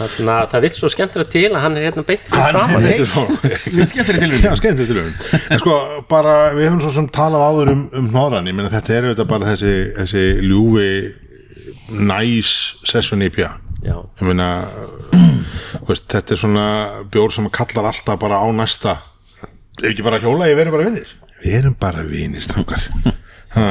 þannig 0.01 0.33
að 0.35 0.49
það 0.51 0.61
vill 0.65 0.71
svo 0.75 0.89
skemmtilega 0.91 1.31
til 1.31 1.45
að 1.55 1.61
hann 1.63 1.77
er 1.79 1.87
hérna 1.87 2.03
beint 2.09 2.27
fyrir 2.27 2.43
Hann- 2.43 2.59
framan. 2.59 2.83
þetta 2.83 3.05
er 3.05 3.07
svo- 3.07 3.71
Við 3.79 3.87
skemmtir 3.93 4.19
til 4.19 4.31
Já, 4.43 4.57
skemmtilegt 4.59 4.91
tilhörun 4.91 5.47
En 5.55 5.59
sko, 5.63 5.77
bara, 6.11 6.35
við 6.59 6.69
höfum 6.73 6.83
svo 6.83 6.91
sem 6.91 7.09
talað 7.09 7.47
áður 7.47 7.71
um, 7.77 7.89
um 7.93 8.11
hnoðran, 8.11 8.47
ég 8.51 8.55
meina 8.59 8.71
þetta 8.75 8.95
er 8.99 9.09
auðvitað 9.13 9.29
bara 9.31 9.53
þessi, 9.55 9.75
þessi 9.95 10.25
ljúfi 10.51 10.91
næs 11.91 12.53
session 12.85 13.23
IPA 13.23 13.53
meina 14.21 14.49
veist, 15.89 16.07
þetta 16.13 16.35
er 16.37 16.41
svona 16.41 16.65
bjór 17.13 17.33
sem 17.35 17.49
kallar 17.55 17.89
alltaf 17.91 18.19
bara 18.21 18.41
á 18.45 18.47
næsta. 18.53 18.99
Ef 19.81 19.89
ekki 19.93 20.05
bara 20.05 20.19
hjóla, 20.21 20.49
ég 20.51 20.59
verður 20.59 20.77
bara 20.77 20.89
vinnir 20.91 21.17
við 21.41 21.55
erum 21.63 21.75
bara 21.81 22.03
vinnir, 22.05 22.43
strákar. 22.45 22.83
Ha. 23.51 23.65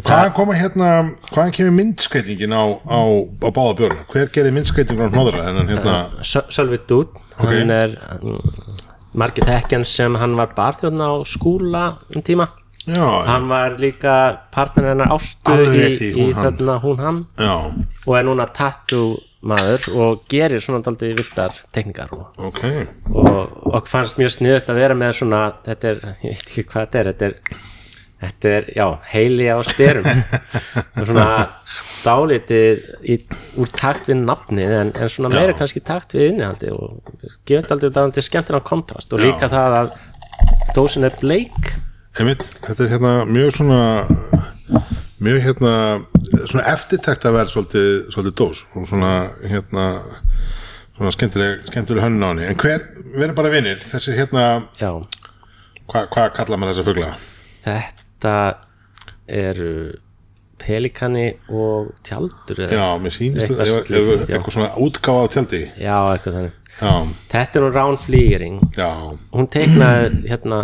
hvaðan 0.00 0.30
koma 0.32 0.54
hérna 0.56 0.86
hvaðan 1.28 1.50
kemur 1.52 1.74
myndskreitingin 1.76 2.54
á, 2.56 2.64
á, 2.88 3.00
á 3.20 3.48
báða 3.52 3.74
bjórna, 3.82 4.06
hver 4.08 4.30
gerði 4.32 4.52
myndskreitingin 4.56 5.04
á 5.04 5.12
hnoðra 5.12 5.42
þennan 5.44 5.68
hérna? 5.68 5.96
Sö- 6.24 6.46
Sölvi 6.48 6.78
Dút 6.88 7.12
Ok. 7.36 7.50
hann 7.50 7.68
er 7.74 7.92
um, 8.22 8.38
margir 9.12 9.44
þekkjan 9.44 9.84
sem 9.84 10.16
hann 10.16 10.38
var 10.40 10.54
barþjóðn 10.56 11.04
á 11.04 11.12
skúla 11.28 11.82
um 12.16 12.24
tíma 12.24 12.48
já, 12.86 13.06
hann 13.28 13.46
var 13.50 13.78
líka 13.80 14.14
partner 14.54 14.92
hennar 14.92 15.14
ástu 15.14 15.58
í, 15.74 15.92
í 16.24 16.32
þarna 16.36 16.80
hún 16.82 17.00
hann. 17.02 17.22
Já, 17.40 17.54
og 18.06 18.18
er 18.18 18.28
núna 18.28 18.48
tattoo 18.54 19.14
maður 19.44 19.90
og 20.00 20.24
gerir 20.30 20.62
svona 20.64 20.80
daldið 20.84 21.18
viltar 21.18 21.54
teknikar 21.74 22.12
og, 22.16 22.26
ok. 22.48 22.62
Og 23.12 23.38
okkur 23.74 23.90
fannst 23.90 24.18
mjög 24.20 24.36
sniðut 24.38 24.72
að 24.72 24.80
vera 24.80 24.96
með 24.98 25.18
svona 25.20 25.44
þetta 25.66 25.90
er, 25.90 26.02
ég 26.24 26.34
veit 26.34 26.44
ekki 26.48 26.66
hvað 26.70 26.86
þetta 26.86 27.00
er 27.00 27.10
þetta 27.10 27.28
er, 27.28 27.62
þetta 28.24 28.54
er 28.58 28.70
já, 28.78 28.86
heili 29.12 29.50
á 29.52 29.58
styrum 29.68 30.08
og 30.96 31.08
svona 31.10 31.28
dálítið 32.04 32.82
í, 33.04 33.18
úr 33.60 33.72
takt 33.76 34.08
við 34.10 34.20
nafnið 34.24 34.76
en, 34.80 34.92
en 34.96 35.12
svona 35.12 35.32
meira 35.34 35.56
kannski 35.56 35.84
takt 35.84 36.16
við 36.16 36.32
innihaldi 36.32 36.72
og 36.74 37.14
gefur 37.48 37.68
daldið 37.68 37.96
dálítið 37.98 38.28
skemmtilega 38.28 38.68
kontrast. 38.68 39.12
Og 39.12 39.24
líka 39.24 39.50
það 39.52 39.80
að 39.82 39.96
dósin 40.76 41.06
er 41.08 41.16
bleik 41.20 41.74
Einmitt, 42.14 42.44
þetta 42.62 42.84
er 42.84 42.90
hérna 42.92 43.12
mjög 43.26 43.56
svona 43.56 43.78
mjög 45.24 45.40
hérna 45.42 45.72
svona 46.46 46.64
eftirtækt 46.70 47.26
að 47.26 47.36
vera 47.40 47.50
svolítið, 47.50 47.88
svolítið 48.14 48.36
dós 48.38 48.60
og 48.78 48.86
svona 48.86 49.10
hérna 49.42 49.86
svona 50.94 51.10
skemmtileg, 51.16 51.64
skemmtileg 51.72 52.06
hönnun 52.06 52.22
á 52.22 52.28
henni. 52.30 52.46
En 52.52 52.60
hver, 52.60 52.84
við 53.16 53.26
erum 53.26 53.38
bara 53.40 53.50
vinnir 53.50 53.82
þessi 53.82 54.14
hérna, 54.14 54.44
já, 54.78 54.92
hvað 55.90 56.08
hva 56.14 56.28
kallar 56.38 56.62
maður 56.62 56.76
þessa 56.76 56.86
fugla? 56.86 57.10
þetta 57.64 58.36
eru 59.34 59.74
pelikani 60.60 61.26
og 61.50 61.90
tjaldur 62.06 62.62
Já, 62.62 62.86
mér 63.02 63.12
sýnist 63.12 63.48
Eitthvað 63.50 63.72
þetta. 63.72 63.98
Já. 63.98 64.36
eitthvað 64.36 64.54
svona 64.54 64.70
útgáfa 64.86 65.26
á 65.26 65.32
tjaldi. 65.34 65.62
Já, 65.82 65.96
eitthvað 66.14 66.38
þannig. 66.38 66.58
Já, 66.78 66.92
þetta 67.34 67.58
er 67.58 67.64
nú 67.64 67.74
Rán 67.74 67.98
Flýgering 68.04 68.62
já, 68.78 68.90
hún 69.34 69.50
teiknaði 69.50 70.28
hérna 70.30 70.62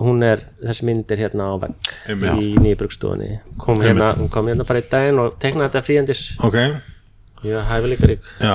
hún 0.00 0.22
er, 0.24 0.44
þessi 0.64 0.86
mynd 0.88 1.10
er 1.12 1.24
hérna 1.26 1.50
á 1.52 1.54
vegg 1.60 1.90
Einmitt. 2.08 2.40
í 2.40 2.52
nýjabrugstofunni 2.64 3.32
kom 3.60 3.80
hérna, 3.84 4.12
hún 4.18 4.30
kom 4.32 4.48
hérna 4.48 4.64
bara 4.68 4.80
í 4.80 4.86
daginn 4.90 5.20
og 5.22 5.34
teiknaði 5.42 5.68
þetta 5.70 5.86
fríandis 5.88 6.22
ok. 6.40 6.60
Ég 7.44 7.68
hæfi 7.70 7.90
líka 7.94 8.08
rík 8.08 8.24
Já, 8.40 8.54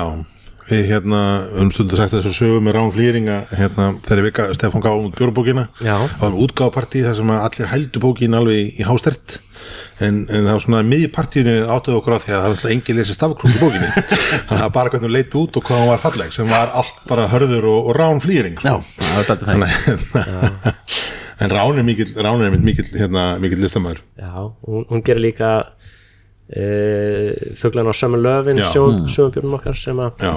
við 0.69 0.83
hérna 0.89 1.21
um 1.61 1.69
stundu 1.73 1.97
sagt 1.97 2.13
þessu 2.17 2.33
sögu 2.33 2.59
með 2.65 2.75
Rán 2.79 2.91
Flýringa 2.93 3.39
hérna 3.53 3.91
þegar 4.05 4.23
vika 4.27 4.45
Stefán 4.57 4.83
gaf 4.85 4.97
út 5.05 5.17
bjórubókina 5.17 5.67
Já. 5.81 5.95
það 6.17 6.21
var 6.25 6.37
útgáfapartí 6.45 7.01
þar 7.05 7.17
sem 7.21 7.33
að 7.33 7.43
allir 7.47 7.71
hældu 7.73 8.01
bókin 8.03 8.37
alveg 8.37 8.73
í, 8.79 8.85
hástert. 8.85 9.39
En, 10.03 10.25
en 10.29 10.43
það 10.45 10.51
var 10.51 10.63
svona 10.65 10.81
miði 10.85 11.07
partíinu 11.15 11.53
áttuðu 11.73 12.01
okkur 12.01 12.17
á 12.17 12.19
því 12.21 12.33
að 12.33 12.35
það 12.35 12.43
var 12.45 12.55
alltaf 12.55 12.73
engin 12.75 12.97
lesi 12.99 13.15
stafkrúk 13.15 13.55
í 13.55 13.61
bókinni. 13.61 13.87
Þannig 14.49 14.65
að 14.65 14.73
bara 14.75 14.91
hvernig 14.91 15.07
hún 15.07 15.15
leit 15.15 15.37
út 15.39 15.57
og 15.57 15.65
hvað 15.65 15.81
hún 15.81 15.91
var 15.93 16.03
falleg 16.03 16.33
sem 16.35 16.51
var 16.51 16.73
allt 16.81 16.99
bara 17.09 17.29
hörður 17.31 17.69
og, 17.71 17.79
og 17.89 17.97
Rán 17.97 18.21
Flýring 18.21 18.59
En 21.39 21.51
Rán 21.51 21.77
er 21.79 21.83
mikill 21.87 22.13
Rán 22.15 22.43
er 22.45 22.55
mikill, 22.59 22.87
hérna, 22.95 23.35
mikill 23.43 23.61
listamæður 23.63 23.99
já, 24.19 24.31
hún, 24.63 24.85
hún 24.89 25.03
gerir 25.03 25.25
líka 25.27 25.51
e, 26.47 26.65
fuglan 27.59 27.91
á 27.91 27.93
sömu 27.93 28.19
löfin 28.21 28.61
Já. 28.61 28.69
sjöfubjörnum 28.71 29.57
okkar 29.59 29.75
sem 29.75 29.99
að 29.99 30.23
Já, 30.23 30.33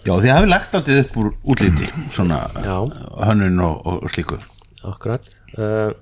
Já, 0.00 0.14
þið 0.16 0.30
hafið 0.32 0.48
lagt 0.48 0.76
áttið 0.78 1.00
upp 1.02 1.16
úr 1.20 1.26
útliti 1.52 1.88
svona 2.14 2.38
Já. 2.64 2.76
hönnun 3.28 3.60
og, 3.66 3.82
og 3.84 4.06
slíku. 4.12 4.38
Akkurat. 4.88 5.26
Uh, 5.58 5.92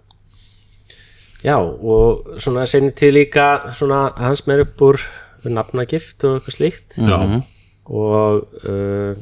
já 1.42 1.56
og 1.58 2.38
svona 2.38 2.66
senni 2.70 2.92
til 2.94 3.16
líka 3.16 3.72
svona 3.74 4.12
hans 4.20 4.44
meir 4.46 4.62
upp 4.62 4.84
úr 4.86 5.00
nafnagift 5.42 6.22
og 6.28 6.38
eitthvað 6.38 6.58
slíkt. 6.58 6.98
Já, 7.02 7.18
og 7.90 8.46
uh, 8.62 9.18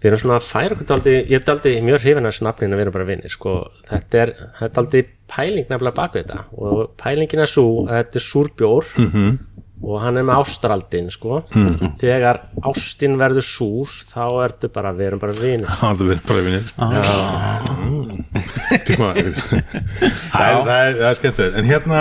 við 0.00 0.10
erum 0.10 0.20
svona 0.20 0.38
að 0.38 0.46
færa 0.50 0.76
okkur 0.76 0.88
daldi, 0.90 1.16
ég 1.24 1.38
er 1.38 1.44
daldi 1.46 1.74
mjög 1.84 2.02
hrifin 2.04 2.28
af 2.28 2.34
þessu 2.34 2.46
nafninu 2.46 2.76
að 2.76 2.82
erum 2.84 2.96
bara 2.96 3.08
vinnir 3.08 3.32
sko. 3.32 3.56
þetta 3.88 4.22
er, 4.22 4.32
þetta 4.58 4.66
er 4.68 4.74
daldi 4.78 5.02
pæling 5.32 5.68
nefnilega 5.70 5.96
bak 5.96 6.16
við 6.16 6.26
þetta 6.26 6.38
og 6.56 6.96
pælingin 7.00 7.44
er 7.44 7.50
svo 7.50 7.68
að 7.86 8.00
þetta 8.00 8.20
er 8.20 8.24
súrbjór 8.26 8.90
-hmm. 8.98 9.32
og 9.86 9.96
hann 10.02 10.20
er 10.20 10.26
með 10.28 10.42
ástraldin 10.42 11.10
sko. 11.14 11.40
-hmm. 11.48 11.96
þegar 12.02 12.42
ástin 12.62 13.16
verður 13.18 13.46
súr 13.48 13.88
þá 14.12 14.24
er 14.44 14.54
þetta 14.54 14.72
bara, 14.76 14.92
við 14.92 15.06
erum 15.06 15.24
bara 15.24 15.38
vinnir 15.40 15.68
það 15.80 16.04
verður 16.04 16.24
bara 16.28 16.42
Tíma, 18.86 19.12
það, 19.16 20.46
er, 20.46 20.56
það, 20.66 20.76
er, 20.76 20.94
það 21.00 21.16
skemmtilegt 21.16 21.56
en 21.56 21.68
hérna, 21.70 22.00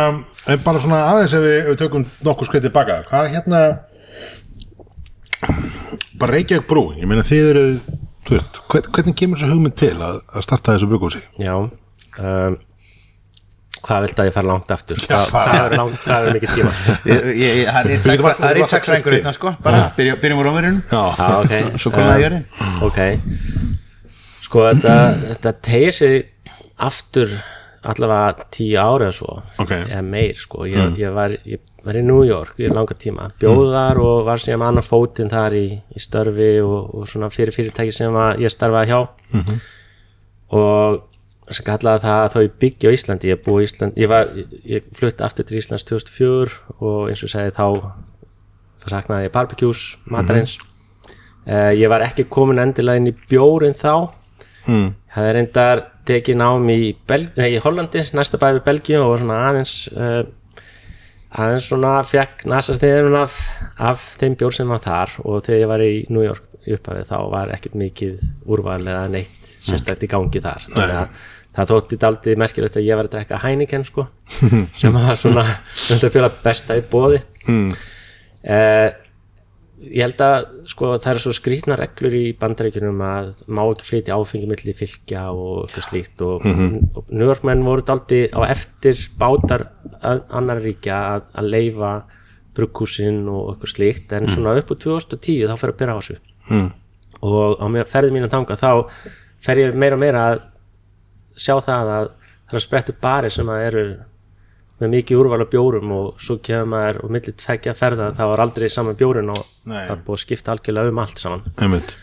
bara 0.66 0.80
svona 0.84 1.04
aðeins 1.14 1.34
ef 1.34 1.44
við, 1.48 1.58
ef 1.62 1.68
við 1.72 1.82
tökum 1.86 2.08
nokkuð 2.28 2.52
skrið 2.52 2.68
tilbaka 2.68 3.04
hvað 3.08 3.34
hérna 3.38 3.62
bara 6.20 6.36
Reykjavík 6.38 6.68
brú 6.70 6.86
ég 7.00 7.08
meina 7.10 7.24
þið 7.26 7.50
eru, 7.54 7.66
þú 8.28 8.36
veist 8.38 8.62
hvern, 8.72 8.92
hvernig 8.96 9.18
kemur 9.20 9.42
þessu 9.42 9.52
hugmynd 9.56 9.76
til 9.80 9.96
að, 10.00 10.22
að 10.36 10.46
starta 10.48 10.76
þessu 10.76 10.90
brugghúsi 10.92 11.22
já 11.42 11.54
um, 11.58 12.58
hvað 13.86 14.06
vilt 14.08 14.20
að 14.24 14.30
ég 14.30 14.34
fara 14.34 14.50
langt 14.50 14.72
aftur? 14.74 14.98
Hvað, 15.06 15.28
bara- 15.36 15.56
hvað 15.56 15.66
er 15.66 15.78
langt, 15.78 15.98
hvað 16.06 16.28
er 16.30 16.38
mikið 16.40 16.54
tíma? 16.56 16.72
Ég- 17.12 17.26
ég- 17.38 17.58
ég- 17.60 17.68
Það 17.70 17.80
er 17.82 17.92
eitt 17.94 18.06
það 18.06 18.14
alltaf 18.66 19.10
hérna 19.14 19.34
sko. 19.36 19.52
Bara 19.62 19.82
byrja- 19.98 20.16
byrjum 20.24 20.40
á 20.42 20.44
rómurinn 20.48 20.80
já, 20.90 21.02
Já, 21.20 21.28
ok. 21.44 21.54
Svo 21.84 21.92
komum 21.94 22.10
við 22.10 22.16
að 22.16 22.24
jöri 22.24 22.40
Ok. 22.88 22.98
Sko 24.48 24.64
þetta, 24.72 24.96
þetta 25.30 25.54
tegir 25.70 25.94
sig 26.00 26.16
aftur 26.90 27.36
allavega 27.92 28.46
tíu 28.54 28.76
ára 28.82 29.12
svo 29.14 29.40
Ok. 29.62 29.72
eða 29.72 30.02
meir 30.04 30.36
sko. 30.40 30.66
Ég, 30.70 30.98
ég, 31.00 31.14
var, 31.14 31.36
ég 31.46 31.60
var 31.86 31.96
í 32.00 32.04
New 32.06 32.24
York 32.26 32.60
í 32.60 32.70
langa 32.72 32.96
tíma. 32.98 33.30
Bjóðar 33.42 34.00
og 34.02 34.26
var 34.28 34.42
síðan 34.42 34.62
með 34.64 34.72
annar 34.74 34.88
fótinn 34.88 35.30
þar 35.32 35.56
í, 35.58 35.66
í 35.96 36.02
störfi 36.02 36.52
og, 36.66 36.94
og 36.96 37.08
svona 37.12 37.30
fyrir 37.34 37.54
fyrirtæki 37.56 37.94
sem 37.94 38.18
ég 38.42 38.54
starfaði 38.54 38.92
hjá. 38.94 39.02
Og 40.56 41.02
sem 41.54 41.66
kallaði 41.68 42.02
það 42.06 42.20
að 42.24 42.32
þá 42.34 42.38
ég 42.42 42.54
byggja 42.64 42.90
á 42.90 42.96
Íslandi. 42.98 43.30
Ég, 43.32 43.42
búi 43.46 43.62
á 43.62 43.66
Íslandi, 43.68 44.02
ég, 44.02 44.10
var, 44.10 44.32
ég, 44.34 44.54
ég 44.76 44.88
flutti 44.98 45.26
aftur 45.26 45.46
til 45.46 45.60
Íslands 45.62 45.86
2004 45.86 46.80
og 46.82 47.10
eins 47.12 47.22
og 47.26 47.32
segi 47.34 47.54
þá 47.54 47.66
þá 48.86 48.88
saknaði 48.96 49.28
ég 49.28 49.34
barbecues, 49.34 49.84
matarins. 50.10 50.58
Uh, 51.46 51.70
ég 51.78 51.90
var 51.92 52.02
ekki 52.06 52.26
komin 52.30 52.58
endilega 52.62 52.98
inn 53.02 53.12
í 53.12 53.16
bjórin 53.30 53.78
þá 53.78 54.10
mm. 54.68 54.88
það 55.16 55.30
er 55.30 55.38
reyndar 55.40 55.84
tekið 56.06 56.40
nám 56.42 56.68
í, 56.70 56.80
nei, 57.38 57.48
í 57.56 57.62
Hollandi, 57.64 58.04
næsta 58.14 58.40
bæði 58.42 58.60
við 58.60 58.66
Belgíu 58.68 59.04
og 59.06 59.20
svona 59.22 59.40
aðeins 59.50 59.76
uh, 59.94 60.24
aðeins 61.36 61.70
svona 61.70 61.94
fekk 62.08 62.46
næstastiðin 62.50 63.18
af, 63.20 63.38
af 63.82 64.04
þeim 64.20 64.36
bjór 64.40 64.56
sem 64.56 64.70
var 64.72 64.84
þar 64.84 65.16
og 65.24 65.42
þegar 65.46 65.62
ég 65.62 65.72
var 65.72 65.86
í 65.86 65.96
New 66.14 66.26
York 66.26 66.52
upphafið 66.66 67.10
þá 67.12 67.18
var 67.34 67.54
ekkert 67.54 67.78
mikið 67.78 68.28
úrval 68.50 68.82
eða 68.82 69.08
neitt 69.14 69.50
sérstætt 69.62 70.06
í 70.06 70.10
gangi 70.12 70.42
þar 70.42 70.66
þannig 70.70 71.00
að 71.02 71.26
það 71.56 71.72
þótti 71.72 72.00
daldið 72.02 72.40
merkilegt 72.42 72.78
að 72.80 72.88
ég 72.88 72.98
var 73.00 73.08
að 73.08 73.14
drekka 73.16 73.42
Heineken 73.44 73.86
sko 73.88 74.08
sem 74.80 74.96
var 74.96 75.20
svona 75.20 75.46
besta 76.44 76.78
í 76.78 76.86
bóði 76.92 77.22
Mm. 77.46 77.76
uh, 78.50 78.88
ég 79.82 80.02
held 80.06 80.22
að 80.24 80.46
sko 80.72 80.92
það 80.98 81.10
eru 81.12 81.22
svo 81.26 81.34
skrýtna 81.36 81.76
reglur 81.80 82.14
í 82.16 82.24
bandaríkjunum 82.40 83.02
að 83.06 83.32
má 83.52 83.62
ekki 83.68 83.88
flytja 83.90 84.16
áfengi 84.16 84.48
milli 84.50 84.74
fylgja 84.78 85.26
og 85.36 85.66
eitthvað 85.66 85.88
slíkt 85.90 86.22
og, 86.26 86.46
og 86.96 87.12
njörgmenn 87.12 87.64
voru 87.68 87.84
daldi 87.86 88.22
á 88.32 88.40
eftir 88.48 88.96
bátar 89.20 89.68
að- 90.02 90.24
annar 90.40 90.62
ríkja 90.64 90.96
að, 91.16 91.28
að 91.36 91.50
leifa 91.52 91.92
brugghúsin 92.56 93.22
og 93.28 93.52
eitthvað 93.56 93.74
slíkt 93.76 94.14
en 94.16 94.28
svona 94.32 94.56
upp 94.62 94.72
á 94.72 94.76
2010 94.80 95.48
þá 95.52 95.56
fer 95.60 95.74
að 95.74 95.80
byrja 95.82 95.96
á 95.96 96.00
þessu. 96.00 96.18
Mm. 96.50 96.70
og 97.26 97.58
á 97.60 97.66
mér 97.74 97.88
ferði 97.90 98.12
mínu 98.16 98.30
þanga 98.32 98.56
þá 98.60 98.70
fer 99.46 99.58
ég 99.60 99.76
meira 99.76 99.96
og 99.98 100.02
meira 100.06 100.24
að 100.32 100.42
sjá 101.36 101.56
það 101.60 101.90
að 101.96 102.10
það 102.46 102.54
er 102.54 102.60
að 102.60 102.64
spretta 102.64 102.94
upp 102.94 103.02
bari 103.02 103.30
sem 103.34 103.50
að 103.50 103.64
eru 103.68 103.84
með 104.82 104.92
mikið 104.92 105.20
úrval 105.22 105.42
af 105.46 105.52
bjórum 105.54 105.92
og 105.96 106.22
svo 106.22 106.38
kemur 106.44 106.72
maður 106.74 106.98
og 107.06 107.14
millir 107.16 107.36
tveggja 107.40 107.76
ferða 107.78 108.10
þá 108.18 108.24
er 108.26 108.44
aldrei 108.44 108.68
saman 108.72 108.98
bjórin 109.00 109.32
og 109.32 109.40
Nei. 109.72 109.86
það 109.88 110.02
búið 110.08 110.18
að 110.18 110.24
skipta 110.26 110.56
algjörlega 110.56 110.92
um 110.92 111.04
allt 111.06 111.22
saman. 111.24 111.46
Einmitt. 111.64 111.96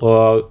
Og 0.00 0.46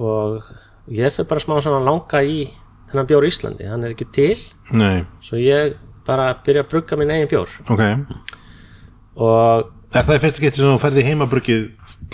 og 0.00 0.50
ég 0.90 1.12
fyrir 1.14 1.28
bara 1.30 1.44
smá 1.44 1.58
svona 1.60 1.82
langa 1.84 2.22
í 2.24 2.42
þennan 2.90 3.10
bjór 3.10 3.26
í 3.26 3.30
Íslandi, 3.30 3.68
hann 3.70 3.84
er 3.84 3.94
ekki 3.94 4.08
til. 4.14 4.38
Nei, 4.74 5.04
svo 5.22 5.38
ég 5.38 5.76
bara 6.06 6.32
byrja 6.42 6.64
að 6.64 6.72
brugga 6.72 6.98
minn 6.98 7.12
eigin 7.14 7.30
bjór. 7.30 7.52
Ok. 7.70 7.84
Og 9.20 9.68
Er 9.90 10.06
það 10.06 10.16
í 10.16 10.22
fyrsta 10.22 10.42
getri 10.44 10.62
sem 10.62 10.70
þú 10.70 10.80
ferði 10.80 11.02
heimabruggið 11.02 11.62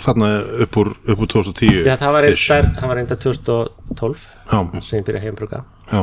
þarna 0.01 0.29
upp 0.65 0.77
úr, 0.81 0.89
upp 1.09 1.21
úr 1.23 1.29
2010 1.31 1.85
ja, 1.87 1.95
það 1.99 2.15
var 2.15 2.27
það 2.27 2.87
var 2.89 2.97
reynda 2.99 3.17
2012 3.23 4.25
Já, 4.51 4.59
sem 4.85 4.99
ég 4.99 5.05
byrja 5.07 5.21
að 5.21 5.25
heimbrugga 5.27 5.61
já, 5.89 6.01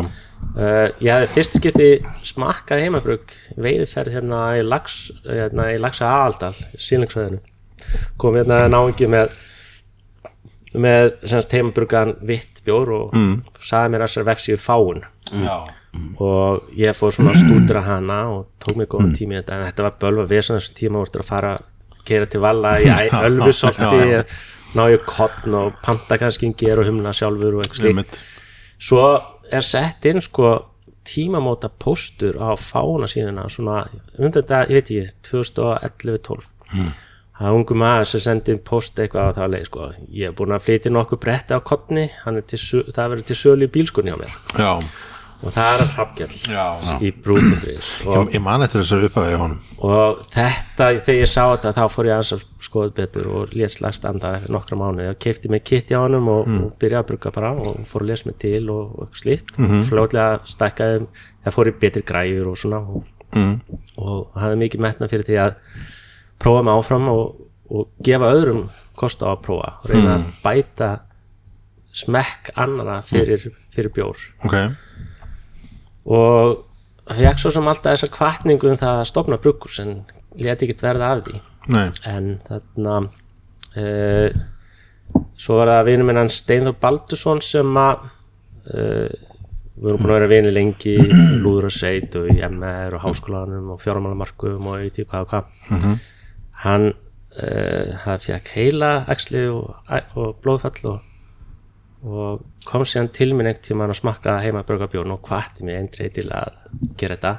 uh, 0.56 0.88
ég 1.00 1.10
hefði 1.10 1.32
fyrst 1.34 1.58
skipti 1.58 1.88
smakkað 2.26 2.84
heimabrugg 2.84 3.34
veiðferð 3.56 4.18
hérna 4.18 4.42
í 4.58 4.62
lags 4.66 4.98
hérna 5.24 5.70
í 5.74 5.80
lagsa 5.82 6.10
aðaldal 6.10 6.54
sílingsvæðinu 6.80 7.40
kom 8.20 8.38
hérna 8.38 8.64
náingi 8.72 9.08
með 9.10 9.34
með 10.74 11.12
semst 11.30 11.52
heimabruggan 11.54 12.16
vitt 12.26 12.64
bjór 12.66 12.92
og 12.96 13.14
mm. 13.14 13.34
saði 13.62 13.92
mér 13.92 14.04
að 14.04 14.10
þessar 14.10 14.28
vefsíu 14.30 14.56
fáun 14.58 15.04
já. 15.30 15.58
og 16.22 16.72
ég 16.78 16.96
fór 16.98 17.14
svona 17.14 17.34
að 17.34 17.44
stúdra 17.44 17.84
hana 17.86 18.18
og 18.32 18.48
tók 18.62 18.80
mig 18.80 18.90
góðan 18.90 19.14
tími 19.14 19.36
í 19.36 19.38
þetta 19.38 19.60
en 19.60 19.68
þetta 19.68 19.86
var 19.86 20.00
bölva 20.02 20.26
vesen 20.32 20.58
þessum 20.58 20.80
tíma 20.80 21.04
vortur 21.04 21.22
að 21.22 21.30
fara 21.30 21.52
að 21.58 21.70
gera 22.08 22.28
til 22.30 22.42
valla 22.42 22.74
í 22.82 22.90
ölfusolti 23.28 24.24
ná 24.74 24.84
ég 24.90 25.06
kottn 25.06 25.54
og 25.54 25.78
panta 25.84 26.18
kannski 26.18 26.48
en 26.50 26.56
gera 26.58 26.82
og 26.82 26.90
humla 26.90 27.14
sjálfur 27.14 27.58
og 27.58 27.64
eitthvað 27.64 27.94
slíkt. 27.94 28.18
Svo 28.82 29.04
er 29.52 29.60
sett 29.66 30.04
inn 30.04 30.20
sko 30.24 30.54
tímamóta 31.04 31.68
póstur 31.68 32.38
á 32.40 32.56
fána 32.56 33.08
síðuna 33.10 33.48
svona, 33.52 33.82
undir 34.18 34.42
þetta, 34.42 34.62
ég 34.70 34.78
veit 34.80 34.90
ekki 34.90 35.16
2011-12 35.30 36.50
Hmm. 36.74 36.88
það 37.38 37.46
er 37.46 37.54
ungu 37.58 37.74
maður 37.76 38.06
sem 38.08 38.20
sendi 38.24 38.54
póst 38.64 38.98
eitthvað 38.98 39.28
á 39.30 39.36
það 39.36 39.50
leið 39.52 39.64
sko, 39.68 39.88
ég 40.16 40.30
er 40.30 40.32
búin 40.38 40.54
að 40.56 40.62
flytja 40.64 40.90
nokkuð 40.94 41.20
bretti 41.20 41.54
á 41.54 41.60
kottni, 41.60 42.06
það 42.24 43.10
verður 43.12 43.26
til 43.28 43.36
sölu 43.36 43.68
í 43.68 43.72
bílskunni 43.74 44.14
á 44.14 44.18
mér 44.18 44.32
já. 44.56 44.70
Og 45.44 45.52
það 45.52 45.70
er 45.70 45.82
að 45.82 45.90
hrappgjall 45.94 46.36
Já. 46.54 46.64
í 47.04 47.10
brúkundris 47.24 47.90
og, 48.04 48.14
Ég, 48.16 48.30
ég 48.36 48.42
man 48.44 48.64
eftir 48.64 48.80
þessar 48.80 49.06
upphæði 49.08 49.38
honum. 49.40 49.60
Og 49.84 50.20
þetta, 50.32 50.88
þegar 51.04 51.18
ég 51.18 51.30
sá 51.30 51.42
þetta 51.42 51.72
þá 51.76 51.82
fór 51.92 52.08
ég 52.08 52.16
aðeins 52.16 52.32
að 52.36 52.44
skoða 52.64 52.94
betur 52.96 53.28
og 53.28 53.54
lét 53.56 53.74
slag 53.74 53.96
standa 53.96 54.32
eftir 54.38 54.54
nokkra 54.54 54.78
mánuði. 54.80 55.10
Og 55.12 55.20
keipti 55.20 55.50
mig 55.52 55.64
kitt 55.68 55.92
í 55.92 55.98
honum 55.98 56.30
og, 56.32 56.48
og 56.48 56.74
byrjaði 56.80 57.00
að 57.02 57.08
brugga 57.10 57.34
bara 57.34 57.52
og 57.60 57.82
fór 57.90 58.06
að 58.06 58.12
lesa 58.12 58.30
mig 58.30 58.38
til 58.42 58.62
og, 58.72 58.94
og 58.94 59.04
eitthvað 59.04 59.22
slíkt. 59.22 59.58
Fljótlega 59.90 60.38
stækkaði, 60.54 61.08
það 61.44 61.58
fór 61.58 61.70
í 61.70 61.74
betri 61.84 62.04
græjur 62.12 62.52
og 62.52 62.60
svona 62.60 62.80
og, 62.84 63.10
mm. 63.36 63.56
og 64.00 64.38
hafði 64.40 64.60
mikið 64.64 64.86
metna 64.88 65.10
fyrir 65.12 65.28
því 65.28 65.40
að 65.44 65.58
prófa 66.44 66.64
mig 66.64 66.80
áfram 66.80 67.10
og, 67.12 67.42
og 67.74 67.90
gefa 68.04 68.32
öðrum 68.32 68.64
kost 68.96 69.20
á 69.20 69.34
að 69.34 69.42
prófa. 69.44 69.76
Og 69.82 69.92
reyna 69.92 70.16
að 70.16 70.30
bæta 70.44 70.94
smekk 71.94 72.50
annara 72.58 72.98
fyrir, 73.06 73.44
fyrir 73.74 73.92
bjór. 73.94 74.18
Ok, 74.46 74.56
og 76.04 76.64
fekk 77.11 77.40
svo 77.40 77.52
sem 77.54 77.68
alltaf 77.68 77.94
þessa 77.94 78.12
kvartningu 78.12 78.70
um 78.70 78.80
það 78.80 79.02
að 79.02 79.11
stopna 79.11 79.40
brugghús 79.40 79.80
en 79.84 79.94
leti 80.40 80.68
ekki 80.68 80.80
verða 80.84 81.12
af 81.14 81.23
því. 81.26 81.40
Nei, 81.75 81.87
en 82.08 82.32
þarna 82.44 82.96
uh, 83.80 84.42
svo 85.40 85.61
var 85.61 85.73
það 85.73 85.87
vinur 85.90 86.08
minn 86.08 86.20
hann 86.20 86.32
Steinþór 86.32 86.76
Baldursson 86.80 87.40
sem 87.44 87.78
að 87.80 88.08
uh, 88.75 89.14
við 89.75 89.90
erum 89.90 90.02
búin 90.02 90.12
að 90.12 90.18
vera 90.18 90.30
vinir 90.30 90.54
lengi 90.54 90.96
í 90.96 91.23
Lúður 91.42 91.68
og 91.68 92.28
í 92.30 92.37
MR 92.46 92.99
og 92.99 93.06
Háskólanum 93.08 93.73
og 93.75 93.80
fjármálamarkum 93.82 94.68
og 94.70 94.84
eitthvað 94.84 95.08
hvað 95.11 95.25
og 95.25 95.32
hvað. 95.32 96.04
Hann 96.64 96.87
uh, 96.92 97.96
það 98.04 98.28
fekk 98.28 98.52
heila 98.54 98.92
axli 99.11 99.46
og, 99.50 99.75
og 100.14 100.38
blóðfall 100.44 100.94
og, 100.94 101.11
og 102.04 102.44
kom 102.68 102.84
síðan 102.84 103.11
til 103.16 103.32
minn 103.32 103.48
einhvern 103.48 103.64
tímann 103.64 103.92
að 103.92 104.00
smakka 104.02 104.38
heimabröggabjórn 104.44 105.14
og 105.14 105.28
hvatti 105.28 105.64
mig 105.64 105.78
eindreið 105.78 106.16
til 106.18 106.26
að 106.37 106.57
gera 107.00 107.16
þetta 107.16 107.35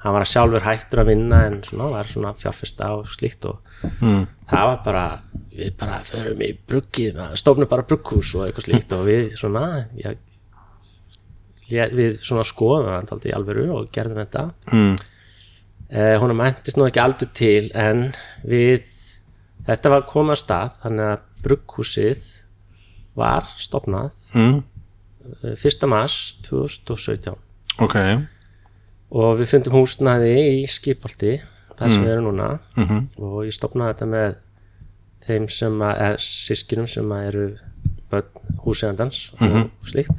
hann 0.00 0.14
var 0.16 0.24
að 0.24 0.30
sjálfur 0.30 0.64
hættur 0.64 1.02
að 1.02 1.10
vinna 1.10 1.42
en 1.48 1.58
svona 1.64 1.90
var 1.92 2.08
svona 2.08 2.32
fjárfesta 2.36 2.90
og 2.96 3.08
slíkt 3.08 3.46
og 3.50 3.58
mm. 4.00 4.22
það 4.48 4.66
var 4.70 4.82
bara 4.84 5.04
við 5.52 5.74
bara 5.80 6.00
förum 6.04 6.44
í 6.44 6.50
bruggið 6.72 7.20
stofnum 7.40 7.68
bara 7.70 7.86
brugghús 7.88 8.34
og 8.38 8.46
eitthvað 8.46 8.68
slíkt 8.68 8.96
og 8.96 9.06
við 9.08 9.30
svona 9.36 9.64
já, 9.96 10.14
við 11.92 12.20
svona 12.20 12.46
skoðum 12.48 12.90
það 12.90 13.14
aldrei 13.16 13.32
í 13.32 13.36
alvöru 13.36 13.66
og 13.76 13.90
gerðum 13.94 14.22
þetta 14.22 14.46
Mm. 14.72 14.96
eh, 15.90 16.16
hún 16.22 16.36
mæntist 16.36 16.76
nú 16.78 16.86
ekki 16.88 17.02
aldur 17.02 17.32
til 17.34 17.70
en 17.74 18.10
við 18.44 18.88
þetta 19.66 19.92
var 19.92 20.08
komað 20.08 20.40
stað 20.44 20.76
þannig 20.84 21.10
að 21.12 21.44
brugghúsið 21.44 22.28
var 23.20 23.48
stopnað 23.60 24.10
Mm. 24.34 24.62
eh, 25.44 25.54
1. 25.56 25.86
mars 25.90 26.18
2017 26.48 27.34
ok. 27.78 27.96
Og 29.10 29.38
við 29.40 29.48
fundum 29.54 29.74
húsnæði 29.80 30.34
í 30.60 30.66
skipaldi 30.70 31.36
þar 31.78 31.88
sem 31.94 32.04
við 32.04 32.12
erum 32.14 32.28
núna. 32.30 32.48
Mhm. 32.76 32.98
og 33.18 33.40
ég 33.46 33.54
stopnaði 33.56 33.94
þetta 33.94 34.06
með 34.12 34.34
þeim 35.26 35.48
sem 35.50 35.78
að, 35.82 35.94
eða 36.04 36.18
sískinum 36.24 36.86
sem 36.88 37.10
að 37.12 37.26
eru 37.30 37.46
húsegandans 38.64 39.18
og 39.40 39.70
slíkt. 39.86 40.10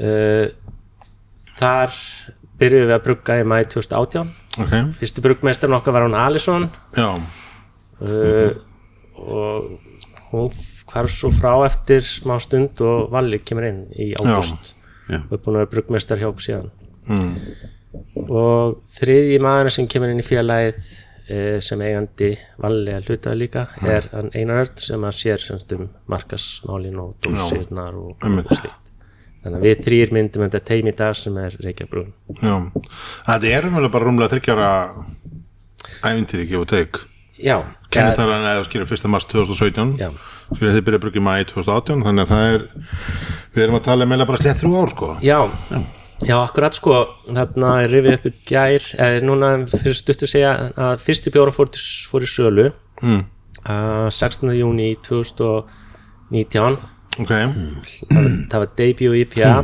Uh, 0.00 0.48
þar 1.58 1.92
byrjuðum 2.60 2.88
við 2.88 2.94
að 2.96 3.02
brugga 3.04 3.36
í 3.40 3.44
mæði 3.48 3.66
2018 3.74 4.30
ok, 4.64 4.74
fyrsti 5.00 5.24
bruggmeistarinn 5.24 5.76
okkar 5.76 5.92
var 5.96 6.06
hún 6.06 6.16
Alisson. 6.16 6.68
Já, 6.96 7.08
uh, 8.00 8.54
og 9.20 9.70
hún 10.30 10.48
hvarf 10.90 11.12
svo 11.14 11.30
frá 11.34 11.52
eftir 11.66 12.04
smá 12.06 12.36
stund 12.42 12.80
og 12.86 13.10
Valli 13.14 13.40
kemur 13.42 13.68
inn 13.68 13.84
í 13.94 14.12
ágúst. 14.18 14.74
Já. 15.10 15.24
og 15.26 15.32
er 15.34 15.42
búin 15.42 15.56
að 15.56 15.62
vera 15.64 15.70
bruggmeistar 15.74 16.20
hjá 16.20 16.28
okkur 16.30 16.46
síðan. 16.46 16.72
Mm. 17.10 17.30
og 18.30 18.76
þriðji 18.86 19.38
maður 19.42 19.72
sem 19.74 19.88
kemur 19.90 20.12
inn 20.12 20.20
í 20.22 20.26
félagið 20.26 20.76
eh, 21.32 21.56
sem 21.64 21.80
eigandi 21.82 22.28
vanlega 22.60 23.00
hlutaði 23.06 23.40
líka 23.40 23.64
er 23.82 24.06
hann 24.12 24.30
Einar 24.36 24.66
Örd 24.66 24.84
sem 24.84 25.08
að 25.08 25.18
sér 25.18 25.42
semst 25.42 25.74
um 25.74 25.88
markasmálin 26.12 27.00
og 27.02 27.16
dósirnar 27.24 27.98
og, 27.98 28.14
og 28.14 28.54
slíkt. 28.54 28.92
Þannig 29.40 29.56
að 29.56 29.66
við 29.66 29.84
þrýr 29.86 30.10
myndum 30.12 30.44
þetta 30.44 30.60
teim 30.68 30.90
í 30.90 30.94
dag 30.96 31.16
sem 31.16 31.36
er 31.40 31.56
Reykjavík 31.64 31.90
brún 31.90 32.10
já. 32.44 32.54
Þetta 33.30 33.54
er 33.56 33.68
umvel 33.70 33.88
bara 33.88 34.06
rúmlega 34.06 34.34
þryggjara 34.34 34.72
æfintíði 36.04 36.48
gefa 36.50 36.68
teik 36.74 37.00
já, 37.40 37.56
kennitalan 37.92 38.44
eða 38.52 38.66
skilur 38.68 38.92
1. 38.92 39.08
mars 39.12 39.26
2017 39.32 39.96
já, 40.00 40.10
skilur 40.50 40.76
þið 40.76 40.84
byrja 40.86 41.00
að 41.00 41.04
brugga 41.04 41.20
í 41.20 41.24
mæ 41.24 41.32
2018 41.50 42.04
þannig 42.06 42.26
að 42.26 42.34
það 42.34 42.52
er 42.54 42.66
við 43.54 43.64
erum 43.64 43.78
að 43.80 43.88
tala 43.88 44.06
meðlega 44.10 44.30
bara 44.30 44.42
slett 44.42 44.60
þrjú 44.60 44.76
ár 44.76 44.92
sko. 44.94 45.10
Já, 45.24 45.38
já, 46.26 46.36
akkurat 46.40 46.78
sko. 46.78 47.00
Þarna 47.26 47.74
er 47.84 47.94
rifið 47.94 48.16
upp 48.18 48.30
í 48.30 48.32
gær 48.50 48.88
eða 49.06 49.26
núna 49.26 49.50
fyrir 49.72 49.98
stuttu 49.98 50.30
segja 50.30 50.54
að 50.74 51.04
fyrsti 51.06 51.34
bjóra 51.34 51.54
fór, 51.56 51.72
fór 52.10 52.26
í 52.26 52.30
sölu 52.30 52.70
mm. 53.02 53.20
uh, 53.64 54.08
16. 54.12 54.54
júni 54.58 54.94
2019 55.06 56.80
ok, 57.18 57.34
það 58.50 58.56
var 58.62 58.72
debut 58.78 59.18
IPA 59.24 59.40
já, 59.42 59.54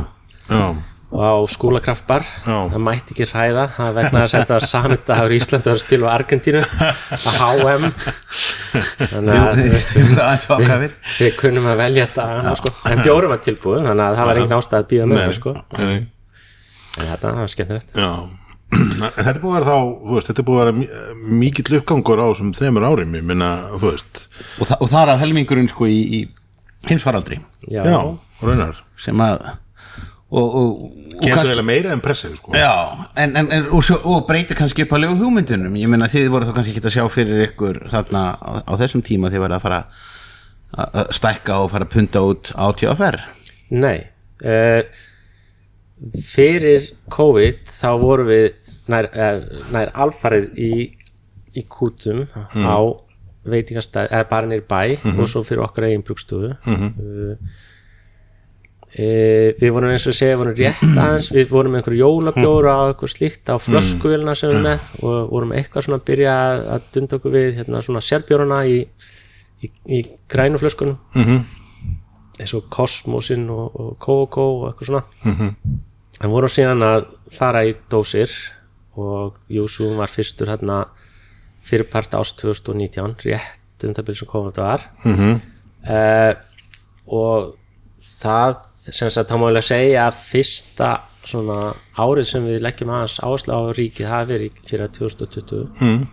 og 0.51 0.83
á 1.07 1.39
skólakraftbar 1.47 2.25
það 2.73 2.81
mætti 2.83 3.13
ekki 3.15 3.27
hræða 3.31 3.61
það 3.77 3.93
vegna 3.95 4.23
að 4.25 4.31
þetta 4.33 4.55
var 4.57 4.65
sami 4.67 4.97
dagur 5.07 5.31
í 5.31 5.37
Íslandi 5.39 5.69
að 5.71 5.77
spila 5.79 6.09
á 6.11 6.15
Argentínu 6.17 6.63
á 6.67 7.31
HM 7.37 7.85
þannig 9.13 9.37
að 9.39 9.61
sjokkafir 10.43 10.97
við 11.21 11.31
kunnum 11.39 11.69
að 11.71 11.79
velja 11.83 12.07
þetta 12.09 12.55
sko. 12.59 12.73
en 12.91 13.03
bjórum 13.05 13.31
var 13.31 13.39
tilbúið 13.45 13.85
þannig 13.87 14.03
að 14.07 14.17
það 14.19 14.29
var 14.31 14.41
engin 14.41 14.57
ástæð 14.57 14.79
að 14.81 14.89
býða 14.91 15.07
með 15.13 15.31
sko. 15.37 15.53
nei, 15.77 15.95
en 16.97 17.09
þetta 17.13 17.31
var 17.39 17.53
skemmtilegt. 17.55 17.95
Þetta 19.15 19.31
er 19.31 19.37
búið 19.39 19.53
að 19.53 19.61
vera 19.61 19.67
þá, 19.71 19.77
þú 20.03 20.15
veist, 20.17 20.27
þetta 20.27 20.41
er 20.41 20.45
búið 20.49 20.57
að 20.59 20.65
vera 20.65 20.73
mi- 20.75 21.37
mikill 21.39 21.77
uppgangur 21.77 22.19
á 22.19 22.27
þessum 22.33 22.49
þremur 22.57 22.83
árum, 22.83 23.13
ég 23.15 23.23
minna, 23.23 23.47
þú 23.79 23.91
veist, 23.93 24.25
og, 24.59 24.67
þa 24.67 24.77
og 24.83 24.89
það 24.91 25.11
er 25.13 25.21
helmingurinn 25.21 25.69
sko 25.71 25.87
í, 25.87 25.95
í 26.17 26.19
heimsfaraldri. 26.89 27.37
Já, 27.71 27.79
já, 27.87 27.95
raunar, 28.43 28.81
sem 28.99 29.23
að 29.23 29.45
og, 30.27 30.43
og, 30.43 30.71
og 31.15 31.23
getur 31.23 31.41
eiginlega 31.43 31.67
meira 31.69 31.93
en 31.95 32.03
pressið, 32.03 32.35
sko. 32.41 32.51
Já, 32.57 32.73
en, 33.15 33.35
en, 33.39 33.47
en 33.53 33.69
og, 33.71 33.81
svo, 33.85 33.97
og 34.11 34.25
breytir 34.27 34.59
kannski 34.59 34.83
upp 34.83 34.97
að 34.97 35.05
legu 35.05 35.17
hugmyndunum. 35.21 35.77
Ég 35.79 35.91
meina 35.91 36.09
þið 36.11 36.29
voru 36.33 36.49
þá 36.49 36.53
kannski 36.57 36.75
ekki 36.75 36.83
að 36.89 36.95
sjá 36.97 37.07
fyrir 37.13 37.45
ykkur 37.47 37.81
þarna 37.93 38.23
á, 38.35 38.51
á 38.67 38.73
þessum 38.83 39.05
tíma 39.07 39.31
þið 39.31 39.45
verða 39.45 39.59
að 39.61 39.67
fara 39.67 39.81
að 40.75 41.11
stækka 41.15 41.61
og 41.63 41.71
fara 41.71 41.87
að 41.87 41.93
punta 41.93 42.23
út 42.27 42.51
á 42.51 42.65
TFR 42.75 43.17
nei 43.71 44.07
uh, 44.43 44.83
fyrir 46.27 46.89
COVID 47.13 47.71
þá 47.71 47.89
vorum 48.01 48.29
við 48.29 48.47
nær, 48.91 49.09
uh, 49.11 49.63
nær 49.73 49.93
alfarið 49.95 50.59
í, 50.59 50.71
í 51.57 51.63
kútum 51.71 52.25
á 52.35 52.77
veitingastæð, 53.47 54.09
eða 54.11 54.27
bara 54.27 54.51
nýr 54.51 54.65
bæ 54.67 54.97
og 55.15 55.27
svo 55.31 55.39
fyrir 55.47 55.63
okkar 55.63 55.87
eigin 55.87 56.03
brugstofu. 56.03 56.51
Uh, 56.67 57.37
e, 58.97 59.07
við 59.61 59.71
vorum 59.75 59.91
eins 59.93 60.07
og 60.09 60.15
segja, 60.17 60.33
við 60.35 60.41
vorum 60.41 60.55
rétt 60.57 60.97
aðeins 61.03 61.29
við 61.35 61.49
vorum 61.53 61.71
með 61.75 61.81
einhver 61.83 61.97
jólabjóra 61.99 62.73
og 62.83 62.93
eitthvað 62.95 63.13
slíkt 63.13 63.51
á 63.53 63.55
flöskuvélina 63.61 64.33
sem 64.35 64.49
við 64.49 64.55
erum 64.57 64.67
með 64.67 64.87
og 65.03 65.29
vorum 65.35 65.51
eitthvað 65.53 65.85
svona 65.85 65.99
að 66.01 66.05
byrja 66.09 66.33
að- 66.75 66.87
dunda 66.97 67.15
okkur 67.19 67.31
við 67.37 67.49
hérna 67.59 67.81
svona 67.85 68.01
sérbjórana 68.01 68.59
í, 68.65 68.77
í, 69.63 69.69
í 69.97 70.01
grænu 70.29 70.57
flöskunum. 70.61 70.97
Mhm. 71.15 71.45
eins 72.39 72.53
og 72.53 72.67
Kosmosin 72.69 73.47
og, 73.49 73.75
og 73.81 73.93
Kókó 73.97 74.43
og 74.61 74.65
eitthvað 74.73 74.87
svona. 74.91 75.03
En 76.21 76.29
voru 76.29 76.47
síðan 76.49 76.83
að 76.85 77.05
fara 77.33 77.63
í 77.65 77.75
dósir 77.89 78.29
og 78.97 79.35
Júsú 79.49 79.95
var 79.97 80.07
fyrstur 80.09 80.47
hérna 80.49 80.83
fyrirpart 81.67 82.13
ást 82.17 82.37
2019 82.41 83.15
rétt 83.25 83.83
um 83.85 83.93
það 83.93 84.05
byrjum 84.07 84.19
sem 84.21 84.27
komið 84.31 84.53
þetta 84.53 84.67
var 84.69 84.81
mm 85.05 85.39
og 87.07 87.53
það 88.03 88.55
sem 88.95 89.11
sagt 89.11 89.31
þá 89.31 89.37
má 89.41 89.47
ég 89.51 89.65
segja 89.67 90.07
að 90.07 90.19
fyrsta 90.23 90.91
svona 91.27 91.57
árið 91.99 92.29
sem 92.29 92.45
við 92.47 92.61
leggjum 92.63 92.91
aðeins 92.95 93.17
áherslu 93.19 93.55
á 93.55 93.61
ríkið 93.75 94.11
hafi 94.11 94.29
verið 94.31 94.61
fyrir 94.69 94.93
2020 94.95 95.65
mm. 95.83 96.05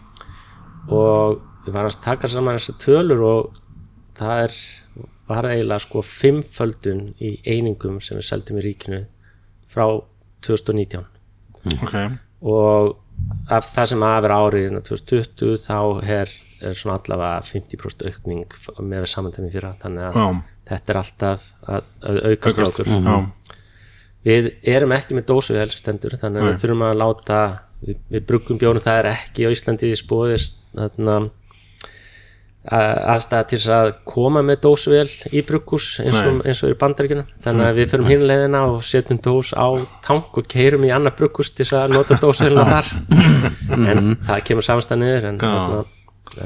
og 0.94 1.42
við 1.64 1.76
varum 1.76 1.92
að 1.92 2.00
taka 2.04 2.30
saman 2.30 2.58
þessar 2.58 2.80
tölur 2.82 3.22
og 3.28 3.60
það 4.18 4.42
er 4.46 4.58
var 5.28 5.48
eiginlega 5.48 5.80
sko 5.84 6.02
fimmföldun 6.04 7.06
í 7.22 7.36
einingum 7.48 8.00
sem 8.04 8.18
við 8.18 8.28
seldum 8.28 8.60
í 8.60 8.66
ríkinu 8.66 9.00
frá 9.70 9.86
2019 10.44 11.06
ok, 11.78 11.96
og 12.44 12.90
af 13.54 13.66
það 13.74 13.88
sem 13.92 14.02
að 14.06 14.18
vera 14.24 14.38
árið 14.46 14.66
2020 14.88 15.56
þá 15.64 15.78
er, 16.18 16.32
er 16.64 16.76
svona 16.78 16.96
allavega 17.00 17.44
50% 17.48 18.06
aukning 18.10 18.56
með 18.80 19.04
við 19.04 19.10
samantæmi 19.12 19.52
fyrir 19.52 19.76
þannig 19.82 20.06
að 20.08 20.18
Já. 20.20 20.26
þetta 20.70 20.94
er 20.94 21.00
alltaf 21.02 21.46
að, 21.68 21.88
að 22.08 22.20
aukast 22.30 22.58
aukast 22.58 22.80
okkur. 22.84 23.08
já, 23.10 23.16
við 24.24 24.50
erum 24.74 24.94
ekki 24.96 25.18
með 25.18 25.26
dósuvel 25.28 25.70
stendur 25.76 26.16
þannig 26.20 26.40
að 26.44 26.50
við 26.52 26.60
þurfum 26.64 26.84
að 26.88 27.00
láta 27.02 27.40
við, 27.84 27.96
við 28.14 28.26
bruggum 28.30 28.60
bjónum, 28.62 28.80
það 28.84 29.00
er 29.02 29.10
ekki 29.12 29.44
á 29.44 29.50
Íslandi 29.52 29.90
í 29.92 29.98
spóðist 30.00 30.60
þarna 30.74 31.16
að- 31.20 31.30
aðstæða 32.64 33.46
til 33.50 33.58
að 33.76 33.90
koma 34.08 34.40
með 34.46 34.60
dósuvel 34.64 35.08
í 35.36 35.42
brugghús 35.44 35.88
eins 36.00 36.16
og, 36.16 36.38
eins 36.48 36.62
og 36.64 36.72
í 36.72 36.76
bandaríkjunum. 36.80 37.26
Þannig 37.44 37.66
að 37.68 37.80
við 37.80 37.90
förum 37.92 38.08
hinleðina 38.08 38.62
og 38.70 38.78
setjum 38.88 39.18
dós 39.26 39.50
á 39.52 39.68
tank 40.06 40.38
og 40.40 40.48
keirum 40.48 40.86
í 40.88 40.92
annað 40.96 41.18
brugghús 41.18 41.52
til 41.58 41.66
að 41.76 41.92
nota 41.98 42.16
dósuvelina 42.22 42.64
þar. 42.70 42.88
En 43.74 44.14
það 44.24 44.42
kemur 44.48 44.64
samstæð 44.64 45.02
niður 45.02 45.28
en, 45.32 45.42
þarna, 45.44 45.84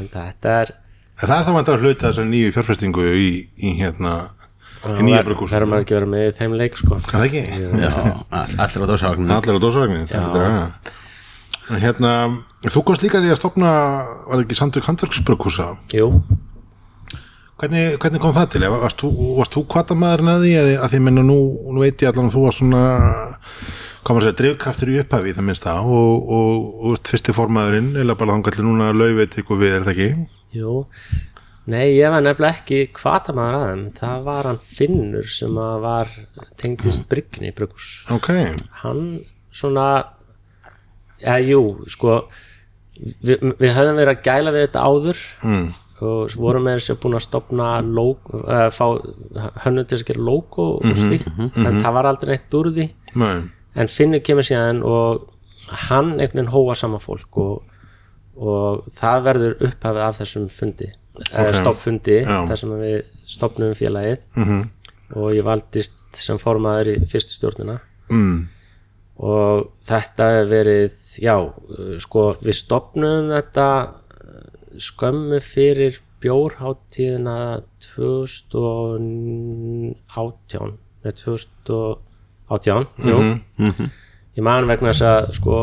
en 0.00 0.11
þetta 0.16 0.57
er 0.64 0.74
En 1.18 1.26
það 1.26 1.37
er 1.40 1.46
þá 1.48 1.52
vantar 1.59 1.74
að 1.78 1.83
hluta 1.87 2.07
þessar 2.11 2.26
nýju 2.31 2.50
fjárfestingu 2.54 3.07
í, 3.18 3.31
í 3.59 3.72
hérna 3.81 4.12
í 4.98 5.02
nýja 5.02 5.24
brugghús 5.26 5.50
verður 5.50 5.70
maður 5.72 5.87
ekki 5.87 5.96
vera 5.96 6.11
með 6.12 6.28
þeim 6.38 6.52
leik 6.61 6.76
sko. 6.78 6.98
Það 7.09 7.24
ekki? 7.26 7.40
Já, 7.83 7.90
all- 8.31 8.54
allir 8.62 8.85
á 8.87 8.88
dósavagninu 8.92 9.35
Allir 9.35 9.59
á 9.59 9.61
dósavagnin 9.64 10.07
Hérna, 11.83 12.12
þú 12.66 12.84
komst 12.88 13.04
líka 13.06 13.22
því 13.22 13.32
að 13.32 13.40
stopna 13.40 13.72
var 14.26 14.36
það 14.36 14.44
ekki 14.44 14.58
Sandvík 14.58 14.88
Handverksbrugghúsa 14.88 15.68
Jú, 15.94 16.08
hvernig, 17.60 17.98
hvernig 18.02 18.22
kom 18.22 18.34
það 18.34 18.50
til? 18.54 18.64
Varst 18.72 19.04
þú, 19.04 19.12
þú 19.54 19.62
kvatamaðurinn 19.74 20.32
að 20.32 20.42
því 20.46 20.56
að, 20.62 20.72
að 20.82 20.92
því 20.94 21.00
menna 21.06 21.24
nú, 21.26 21.38
nú 21.70 21.84
veit 21.84 22.02
ég 22.02 22.10
allan 22.10 22.30
að 22.30 22.36
þú 22.36 22.44
var 22.48 22.58
svona 22.58 22.82
komur 24.06 24.22
að 24.24 24.28
segja 24.28 24.40
drifkraftur 24.42 24.92
í 24.92 24.98
upphafi 25.02 25.34
það 25.36 25.48
minnsta 25.48 25.78
og, 25.84 26.28
og, 26.34 26.68
og 26.82 26.92
veist, 26.94 27.10
fyrsti 27.12 27.34
formaðurinn 27.36 27.90
eða 28.02 28.18
bara 28.18 28.36
þangallir 28.36 28.66
núna 28.66 28.92
laufið 28.96 29.40
ykkur 29.42 29.62
við 29.62 29.74
er 29.78 29.86
það 29.86 29.94
ekki? 29.94 30.10
Jú, 30.58 30.74
nei 31.68 31.84
ég 31.92 32.14
var 32.14 32.24
nefnilega 32.24 32.56
ekki 32.62 32.78
kvatamaður 32.96 33.58
að 33.58 33.66
þeim, 33.68 33.82
það 33.98 34.28
var 34.30 34.48
hann 34.48 34.62
Finnur 34.78 35.32
sem 35.34 35.58
að 35.62 35.82
var 35.84 36.14
tengdist 36.62 37.08
Brygni 37.10 37.52
Bryggus. 37.54 37.90
Ok, 38.14 38.30
Hann 38.82 39.02
svona, 39.52 39.88
já 41.22 41.37
jú, 41.42 41.62
sko, 41.90 42.20
við, 42.98 43.44
við 43.59 43.74
höfðum 43.76 44.00
verið 44.00 44.14
að 44.14 44.24
gæla 44.26 44.54
við 44.54 44.66
þetta 44.66 44.85
áður 44.87 45.22
mm. 45.44 45.64
og 46.09 46.37
vorum 46.38 46.66
með 46.68 46.78
þess 46.78 46.94
að 46.94 47.00
búin 47.04 47.18
að 47.18 47.24
stopna 47.26 47.70
logo, 47.85 48.42
uh, 48.44 48.68
fá 48.74 48.87
hönnum 49.64 49.88
til 49.88 49.98
að 49.98 50.07
gera 50.11 50.26
logo 50.28 50.68
og 50.78 51.00
slíkt, 51.02 51.33
en 51.38 51.81
það 51.83 51.96
var 51.98 52.11
aldrei 52.11 52.35
neitt 52.35 52.59
úr 52.59 52.70
því 52.76 52.87
nei, 53.18 53.35
en 53.78 53.92
Finnur 53.92 54.22
kemur 54.24 54.46
síðan 54.46 54.85
og 54.87 55.26
hann 55.88 56.14
einhvern 56.16 56.40
veginn 56.40 56.54
hóa 56.54 56.78
saman 56.78 57.02
fólk 57.02 57.42
og, 57.42 57.74
og 58.38 58.88
það 58.94 59.26
verður 59.26 59.59
upphafið 59.68 60.07
af 60.07 60.22
þessum 60.22 60.48
fundi 60.52 60.90
okay. 61.26 61.54
stoppfundi, 61.57 62.20
þar 62.24 62.61
sem 62.61 62.74
við 62.81 62.98
stopnum 63.28 63.74
félagið 63.78 64.22
-hmm. 64.37 64.62
og 65.18 65.35
ég 65.37 65.44
valdist 65.44 65.98
sem 66.16 66.38
formaður 66.40 66.94
í 66.94 66.96
fyrstu 67.11 67.37
stjórnina 67.37 67.78
mm. 68.11 68.38
Og 69.18 69.72
þetta 69.87 70.24
hefur 70.31 70.50
verið 70.52 70.92
já, 71.18 71.37
sko 72.02 72.37
við 72.42 72.54
stopnum 72.54 73.31
þetta 73.33 73.68
uh, 73.88 73.92
skömmu 74.78 75.40
fyrir 75.42 76.00
bjórháttíðina 76.22 77.62
2018 77.83 80.78
nei 81.04 81.12
2018 81.14 82.87
jú. 83.07 83.18
Ég 84.38 84.42
man 84.46 84.68
vegna 84.70 84.92
þess 84.92 85.04
að 85.07 85.33
sko 85.35 85.54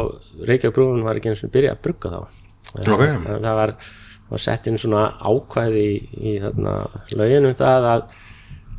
Reykjavík 0.47 0.75
brúin 0.75 1.05
var 1.05 1.15
ekki 1.19 1.29
eins 1.31 1.43
og 1.47 1.51
byrja 1.53 1.71
að 1.75 1.83
brugga 1.85 2.07
þá. 2.11 2.19
Ok. 2.75 2.87
það, 2.87 3.01
það 3.45 3.55
var, 3.59 3.71
var 4.31 4.41
sett 4.43 4.63
inn 4.67 4.81
svona 4.81 5.03
ákvæði 5.23 5.83
í, 5.85 5.87
í 6.19 6.21
þarna 6.43 6.73
lögin 7.15 7.47
um 7.47 7.55
það 7.55 7.81
að 7.93 8.01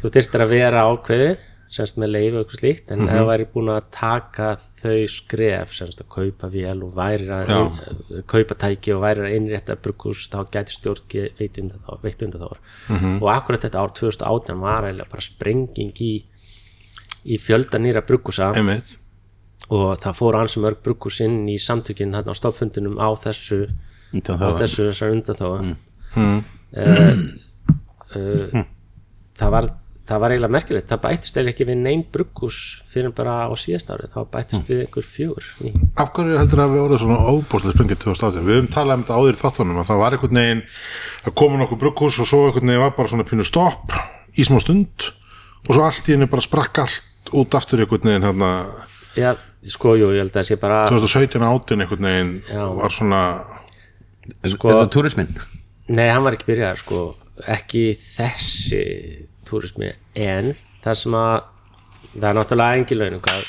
þú 0.01 0.07
þyrftir 0.17 0.41
að 0.45 0.53
vera 0.53 0.89
ákveðið 0.91 1.37
semst 1.72 1.96
með 1.98 2.12
leifu 2.14 2.37
og 2.37 2.44
eitthvað 2.44 2.61
slíkt 2.61 2.92
en 2.94 3.02
ef 3.07 3.11
það 3.16 3.29
væri 3.31 3.46
búin 3.55 3.70
að 3.74 3.88
taka 3.96 4.48
þau 4.79 5.00
skref 5.11 5.72
semst 5.74 6.02
að 6.05 6.09
kaupa 6.14 6.50
vél 6.52 6.85
og 6.87 6.92
væri 6.94 7.26
að 7.35 7.50
ein, 7.57 8.22
kaupa 8.31 8.55
tæki 8.62 8.94
og 8.94 9.02
væri 9.02 9.24
að 9.26 9.35
innrétta 9.40 9.76
brukkús 9.83 10.29
þá 10.31 10.38
gæti 10.55 10.76
stjórn 10.76 11.16
veit 11.40 11.59
undan 11.62 11.83
þá, 11.83 11.90
veitt 12.05 12.22
undan 12.22 12.44
þá 12.46 12.52
og 13.20 13.29
akkurat 13.35 13.66
þetta 13.66 13.83
ár 13.83 13.92
2018 13.98 14.62
var 14.62 14.87
eiginlega 14.87 15.11
bara 15.11 15.26
sprenging 15.26 15.92
í 16.07 16.12
í 17.26 17.40
fjölda 17.42 17.81
nýra 17.83 18.05
einmitt. 18.07 18.96
Og 19.74 19.96
það 19.98 20.14
fór 20.14 20.37
ansum 20.38 20.62
mörg 20.62 20.79
brukkús 20.85 21.18
inn 21.24 21.40
í 21.50 21.57
samtökinn 21.59 22.14
þarna 22.14 22.31
á 22.31 22.38
stofnfundunum 22.38 23.00
á 23.02 23.11
þessu 23.18 23.64
Undan 24.14 24.38
á 24.38 24.46
það 24.46 24.61
þessu 24.62 24.87
þessar 24.92 25.14
undan 25.16 25.40
þá 25.40 25.46
Mm. 26.16 26.44
uh, 28.16 28.62
það 29.37 29.50
var 29.52 29.66
það 30.07 30.21
var 30.23 30.33
eiginlega 30.35 30.55
merkilegt, 30.55 30.87
það 30.90 31.01
bættist 31.03 31.38
eða 31.40 31.51
ekki 31.53 31.64
við 31.66 31.79
neinn 31.83 32.03
brukkús 32.14 32.59
fyrir 32.92 33.12
bara 33.16 33.35
á 33.47 33.53
síðast 33.59 33.88
árið 33.90 34.12
þá 34.14 34.21
bættist 34.37 34.71
við 34.71 34.83
einhver 34.85 35.07
fjögur. 35.11 35.49
Af 35.99 36.12
hverju 36.14 36.38
heldur 36.38 36.62
að 36.62 36.75
við 36.77 36.83
orðið 36.85 37.03
svona 37.03 37.19
óbúslega 37.33 37.75
sprengið 37.75 38.01
2018? 38.05 38.47
Við 38.47 38.59
höfum 38.61 38.71
talað 38.77 38.97
um 39.01 39.05
þetta 39.07 39.19
áður 39.19 39.37
í 39.37 39.40
þáttunum 39.42 39.81
að 39.83 39.88
það 39.90 40.01
var 40.05 40.16
einhvern 40.16 40.40
veginn 40.40 40.62
að 41.27 41.37
koma 41.42 41.61
nokkuð 41.62 41.81
brugghús 41.83 42.21
og 42.23 42.31
svo 42.31 42.42
einhvern 42.47 42.71
veginn 42.71 42.85
var 42.87 42.95
bara 43.01 43.12
svona 43.12 43.27
pínu 43.33 43.47
stopp 43.51 43.97
í 44.37 44.47
smá 44.47 44.61
stund 44.62 45.09
og 45.66 45.73
svo 45.75 45.83
allt 45.88 46.07
í 46.11 46.14
henni 46.14 46.31
bara 46.31 46.47
sprakk 46.47 46.83
allt 46.85 47.35
út 47.35 47.59
aftur 47.59 47.83
einhvern 47.83 48.07
veginn 48.07 48.27
hérna 48.31 48.51
já, 49.19 49.33
sko, 49.66 49.97
jú, 49.99 50.12
ég 50.14 50.23
held 50.23 50.31
að 50.35 50.38
það 50.42 50.49
sé 50.53 50.59
bara 50.62 50.81
2017 50.87 51.47
áttin 51.51 51.83
einhvern 51.83 52.07
veginn 52.11 52.35
Já. 52.47 52.62
var 52.79 52.95
svona 52.95 53.23
Sko- 54.47 54.71
Er 54.71 54.81
það 54.83 54.90
túrismin? 54.95 55.29
Nei, 55.88 56.09
hann 56.11 56.25
var 56.27 56.35
ekki 56.35 56.49
byrjaður 56.51 56.81
sko 56.83 57.01
ekki 57.57 57.83
þessi 57.95 58.83
túrismi. 59.49 59.93
En 60.15 60.53
það 60.85 60.99
sem 61.03 61.17
að 61.19 61.37
það 62.17 62.29
er 62.31 62.39
náttúrulega 62.39 62.81
engin 62.81 63.01
launum 63.03 63.23
hvað 63.27 63.45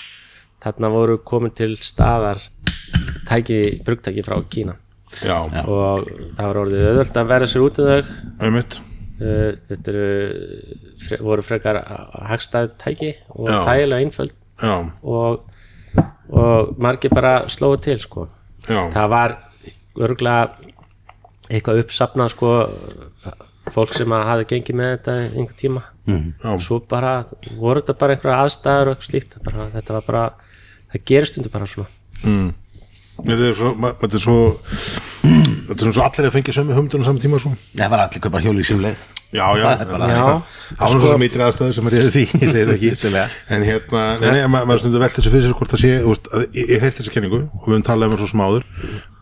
þarna 0.64 0.92
voru 0.92 1.18
komin 1.28 1.56
til 1.56 1.72
staðar 1.80 2.42
tæki, 3.28 3.62
brugtæki 3.86 4.26
frá 4.26 4.38
Kína. 4.50 4.78
Já, 5.24 5.38
og 5.64 6.08
það 6.36 6.44
var 6.44 6.60
orðið 6.64 6.86
auðvöld 6.90 7.20
að 7.22 7.30
verða 7.32 7.50
sér 7.52 7.66
út 7.66 7.80
um 7.80 7.90
þau. 7.90 8.16
Einmitt. 8.44 8.80
Uh, 9.18 9.52
þetta 9.66 9.94
eru, 9.94 10.08
fre, 11.02 11.20
voru 11.26 11.46
frekar 11.46 11.80
hagstæð 12.30 12.74
tæki 12.82 13.14
og 13.34 13.48
þægilega 13.50 14.04
einföld. 14.04 14.36
Og, 15.02 15.46
og 16.34 16.74
margir 16.82 17.14
bara 17.14 17.40
slóðu 17.52 17.82
til 17.88 18.00
sko. 18.04 18.28
það 18.68 19.08
var 19.14 19.38
örgulega 19.98 20.74
eitthvað 21.48 21.82
uppsafnað 21.86 22.34
sko, 22.34 22.52
fólk 23.78 23.94
sem 23.96 24.14
að 24.18 24.28
hafi 24.32 24.48
gengið 24.52 24.80
með 24.82 24.94
þetta 24.96 25.18
einhver 25.28 25.58
tíma. 25.64 25.84
Já, 26.08 26.52
svo 26.68 26.80
bara 26.90 27.16
voru 27.60 27.82
þetta 27.84 27.98
bara 28.02 28.16
einhverja 28.18 28.40
aðstæður 28.46 28.92
og 28.92 28.96
eitthvað 28.98 29.12
slíkt 29.12 29.38
bara, 29.46 29.68
þetta 29.76 29.98
var 29.98 30.08
bara, 30.08 30.24
það 30.94 31.06
gerist 31.12 31.38
undir 31.42 31.54
bara 31.54 31.70
svona. 31.70 31.90
Mm. 32.24 32.50
þetta 33.18 33.46
er 33.52 33.56
svo 33.58 33.74
ma- 33.78 33.94
þetta 34.02 34.18
er 34.18 34.24
svo 34.24 34.38
er 35.88 35.94
svo 35.94 36.04
allir 36.06 36.28
að 36.30 36.36
fengja 36.38 36.54
sömu 36.58 36.76
humdunum 36.78 37.06
saman 37.06 37.22
tíma 37.22 37.40
svo 37.42 37.52
Það 37.78 37.90
var 37.94 38.04
allir 38.06 38.22
kaupa 38.24 38.42
hjóli 38.46 38.62
í 38.66 38.68
sín 38.68 38.82
leið 38.84 39.06
já, 39.34 39.46
já, 39.60 39.66
Það 39.78 39.92
er 39.92 40.16
það 40.78 40.80
var 40.80 40.94
svo 40.94 41.12
sem 41.12 41.22
mítri 41.24 41.44
aðstæðu 41.46 41.76
sem 41.78 41.88
er 41.90 41.94
reyðið 41.98 42.14
því, 42.16 42.24
ég 42.28 42.50
segi 42.52 42.64
það 42.68 42.74
ekki. 42.78 43.26
En 43.56 43.64
hérna, 43.68 44.02
nei, 44.22 44.30
nei, 44.36 44.40
ma- 44.52 44.64
maður 44.68 44.82
stundur 44.84 45.04
velta 45.04 45.22
þessu 45.22 45.32
fyrir 45.34 45.46
sér 45.48 45.58
hvort 45.60 45.72
það 45.74 45.84
sé, 45.84 45.92
þú 46.04 46.12
veist, 46.14 46.28
að 46.34 46.44
ég, 46.60 46.72
ég 46.74 46.82
heilt 46.86 46.98
þessa 47.00 47.14
kenningu 47.16 47.40
og 47.46 47.62
við 47.68 47.74
höfum 47.74 47.86
talað 47.88 48.08
um 48.12 48.18
það 48.18 48.26
svo 48.26 48.32
smáður 48.34 48.68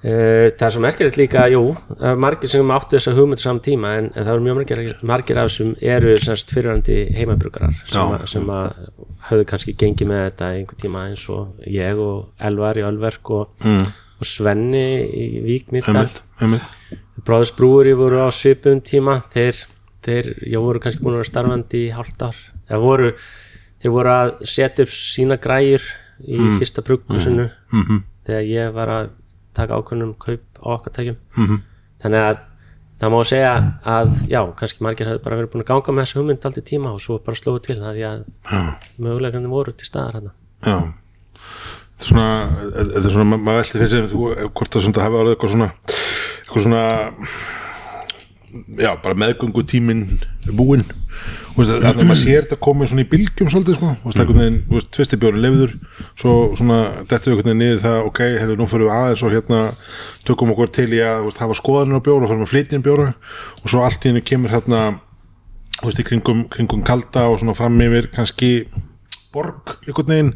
Uh, 0.05 0.51
það 0.53 0.65
er 0.67 0.73
svo 0.75 0.81
merkilegt 0.83 1.15
líka, 1.17 1.43
jú 1.49 1.61
margir 2.21 2.51
sem 2.51 2.69
áttu 2.75 2.93
þessa 2.93 3.13
hugmynd 3.17 3.41
saman 3.41 3.61
tíma 3.65 3.93
en, 3.97 4.09
en 4.13 4.21
það 4.27 4.35
eru 4.35 4.43
mjög 4.45 4.57
margir, 4.59 4.81
margir 5.01 5.39
af 5.41 5.47
þessum 5.49 5.71
eru 5.81 6.11
semst 6.21 6.51
fyrirhandi 6.53 6.97
heimabrukarar 7.15 7.73
sem, 7.89 8.11
að- 8.13 8.27
sem 8.29 8.51
að 8.53 8.75
höfðu 9.31 9.47
kannski 9.49 9.73
gengið 9.81 10.11
með 10.11 10.21
þetta 10.27 10.49
einhver 10.59 10.77
tíma 10.83 11.07
eins 11.09 11.23
og 11.33 11.65
ég 11.65 11.97
og 12.05 12.27
Elvar 12.51 12.77
í 12.77 12.85
Ölverk 12.85 13.31
og, 13.33 13.55
mm. 13.65 13.81
og 14.21 14.29
Svenni 14.29 14.85
í 15.09 15.25
Vík 15.47 15.73
Mýrdal 15.73 16.03
einmitt, 16.03 16.21
einmitt, 16.37 17.01
Bráðurs 17.25 17.55
Brúri 17.57 17.97
voru 17.97 18.21
á 18.21 18.29
svipum 18.29 18.83
tíma 18.85 19.23
þeir 19.33 19.63
þeir, 20.05 20.31
já, 20.45 20.59
voru 20.61 20.79
kannski 20.83 21.01
búin 21.03 21.15
að 21.17 21.21
vera 21.23 21.31
starfandi 21.31 21.81
í 21.87 21.91
ár. 22.21 22.35
Eða 22.69 22.79
voru, 22.81 23.11
þeir 23.81 23.91
voru 23.91 24.09
að 24.15 24.33
setja 24.45 24.85
upp 24.85 24.93
sína 24.93 25.37
græjur 25.41 25.81
í 26.25 26.37
fyrsta 26.59 26.81
brugghúsinu 26.85 27.49
Mhm. 27.73 28.03
þegar 28.25 28.43
ég 28.49 28.73
var 28.73 28.87
að 28.87 29.09
taka 29.53 29.75
ákvörnum 29.79 30.15
kaup 30.19 30.41
á 30.63 30.67
okkar 30.75 30.93
tækjum 30.93 31.15
-hmm. 31.35 31.59
þannig 32.01 32.21
að 32.29 32.37
það 32.99 33.11
má 33.11 33.23
segja 33.25 33.79
að 33.85 34.09
já, 34.29 34.41
kannski 34.55 34.81
margir 34.83 35.07
hefur 35.07 35.23
bara 35.23 35.35
verið 35.35 35.51
búin 35.51 35.63
að 35.63 35.67
ganga 35.67 35.91
með 35.91 36.03
þessu 36.05 36.19
hugmynd 36.19 36.45
aldrei 36.45 36.63
tíma 36.63 36.93
og 36.93 36.99
svo 37.01 37.17
bara 37.19 37.35
slóðu 37.35 37.61
til 37.63 37.75
það 37.75 37.95
því 37.95 38.03
að 38.07 38.23
mögulegarnir 38.99 39.49
voru 39.49 39.71
til 39.75 39.85
staðar 39.87 40.13
hérna 40.13 40.31
Já. 40.65 40.93
Þetta 41.95 42.01
er 42.01 42.07
svona, 42.07 42.49
þetta 42.93 43.05
er 43.05 43.11
svona, 43.11 43.23
ma- 43.25 43.37
maður 43.37 43.61
velti 43.61 43.79
fyrir 43.79 43.89
sig 43.89 44.09
hvort 44.55 44.71
það 44.71 45.01
hafa 45.03 45.19
orðið 45.21 45.35
eitthvað 45.35 45.51
svona 45.51 45.71
eitthvað 46.45 46.63
svona 46.63 46.83
já, 48.79 48.91
bara 49.03 49.17
meðgöngu 49.19 49.63
tíminn 49.67 50.05
búinn. 50.55 50.85
Veist, 51.55 51.71
að 51.71 52.01
maður 52.01 52.19
sér 52.19 52.43
þetta 52.43 52.57
komið 52.65 52.89
svona 52.91 53.03
í 53.05 53.09
bylgjum 53.11 53.49
svolítið 53.51 53.77
sko, 53.77 53.91
og 53.95 54.11
það 54.11 54.17
er 54.17 54.25
einhvern 54.25 54.41
veginn, 54.41 54.57
þú 54.67 54.75
veist, 54.75 54.89
tvistibjóri 54.97 55.43
lefður 55.43 55.75
svo 56.19 56.33
svona, 56.59 56.79
þetta 57.05 57.15
er 57.15 57.31
einhvern 57.31 57.49
veginn 57.49 57.61
niður 57.63 57.83
það, 57.85 57.99
ok, 58.09 58.21
hefur 58.41 58.59
nú 58.59 58.67
fyrir 58.71 58.89
við 58.89 58.95
aðeins 58.97 59.23
og 59.23 59.35
hérna 59.35 59.61
tökum 60.27 60.51
okkur 60.51 60.73
til 60.75 60.89
í 60.91 60.99
að, 60.99 61.21
þú 61.21 61.29
veist, 61.29 61.41
hafa 61.45 61.57
skoðanir 61.61 62.03
á 62.03 62.05
bjóra 62.09 62.27
og 62.27 62.33
fyrir 62.33 62.43
að 62.43 62.51
flytja 62.51 62.77
inn 62.77 62.85
bjóra 62.89 63.07
og 63.61 63.71
svo 63.71 63.85
allt 63.85 64.03
í 64.03 64.11
henni 64.11 64.25
kemur 64.27 64.51
hérna 64.51 64.81
þú 65.79 65.87
veist, 65.87 66.03
í 66.03 66.07
kringum, 66.11 66.43
kringum 66.51 66.83
kalda 66.87 67.29
og 67.31 67.39
svona 67.39 67.55
fram 67.55 67.79
yfir 67.87 68.11
kannski 68.15 68.51
borg 69.35 69.73
einhvern 69.85 70.11
veginn, 70.11 70.31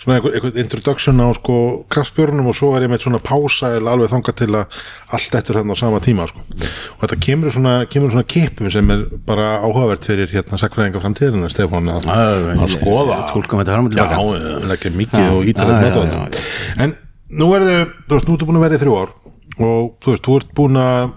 svona 0.00 0.18
einhvern, 0.18 0.36
einhvern 0.36 0.60
introduction 0.62 1.22
á 1.24 1.28
sko 1.38 1.56
kraftbjörnum 1.92 2.50
og 2.52 2.56
svo 2.58 2.72
er 2.76 2.86
ég 2.86 2.92
með 2.92 3.06
svona 3.06 3.20
pása 3.24 3.72
eða 3.78 3.94
alveg 3.94 4.12
þangað 4.12 4.38
til 4.42 4.50
að 4.60 4.78
allt 5.16 5.38
eftir 5.40 5.58
hérna 5.58 5.76
á 5.76 5.82
sama 5.82 6.02
tíma 6.04 6.26
sko. 6.30 6.44
og 6.44 7.04
þetta 7.04 7.20
kemur 7.26 7.54
svona, 7.54 7.74
kemur 7.92 8.14
svona 8.14 8.28
kipum 8.34 8.70
sem 8.72 8.92
er 8.94 9.06
bara 9.28 9.48
áhugavert 9.62 10.08
fyrir 10.08 10.32
hérna 10.32 10.60
sakfræðinga 10.60 11.02
framtíðina 11.02 11.52
Stefán 11.52 11.90
að, 11.92 12.10
að 12.12 12.76
skoða 12.76 13.20
tólkum 13.32 13.62
þetta 13.62 13.78
fram 13.78 13.88
og 13.88 13.96
Já, 13.96 14.04
tilbaka 14.04 14.68
leggja 14.72 14.94
mikið 14.96 15.30
og 15.32 15.48
á 15.48 15.64
já, 15.66 16.20
þetta 16.28 16.84
En 16.86 16.96
nú 17.32 17.48
er 17.56 17.66
þau, 17.66 17.78
þú 18.08 18.16
veist, 18.16 18.28
nú 18.28 18.36
ertu 18.36 18.48
búin 18.48 18.60
að 18.60 18.66
vera 18.66 18.78
í 18.78 18.82
þrjú 18.82 18.98
ár 19.00 19.16
og 19.62 19.94
þú 20.02 20.12
veist, 20.14 20.26
þú 20.26 20.36
ert 20.40 20.52
búin 20.56 20.78
að 20.80 21.14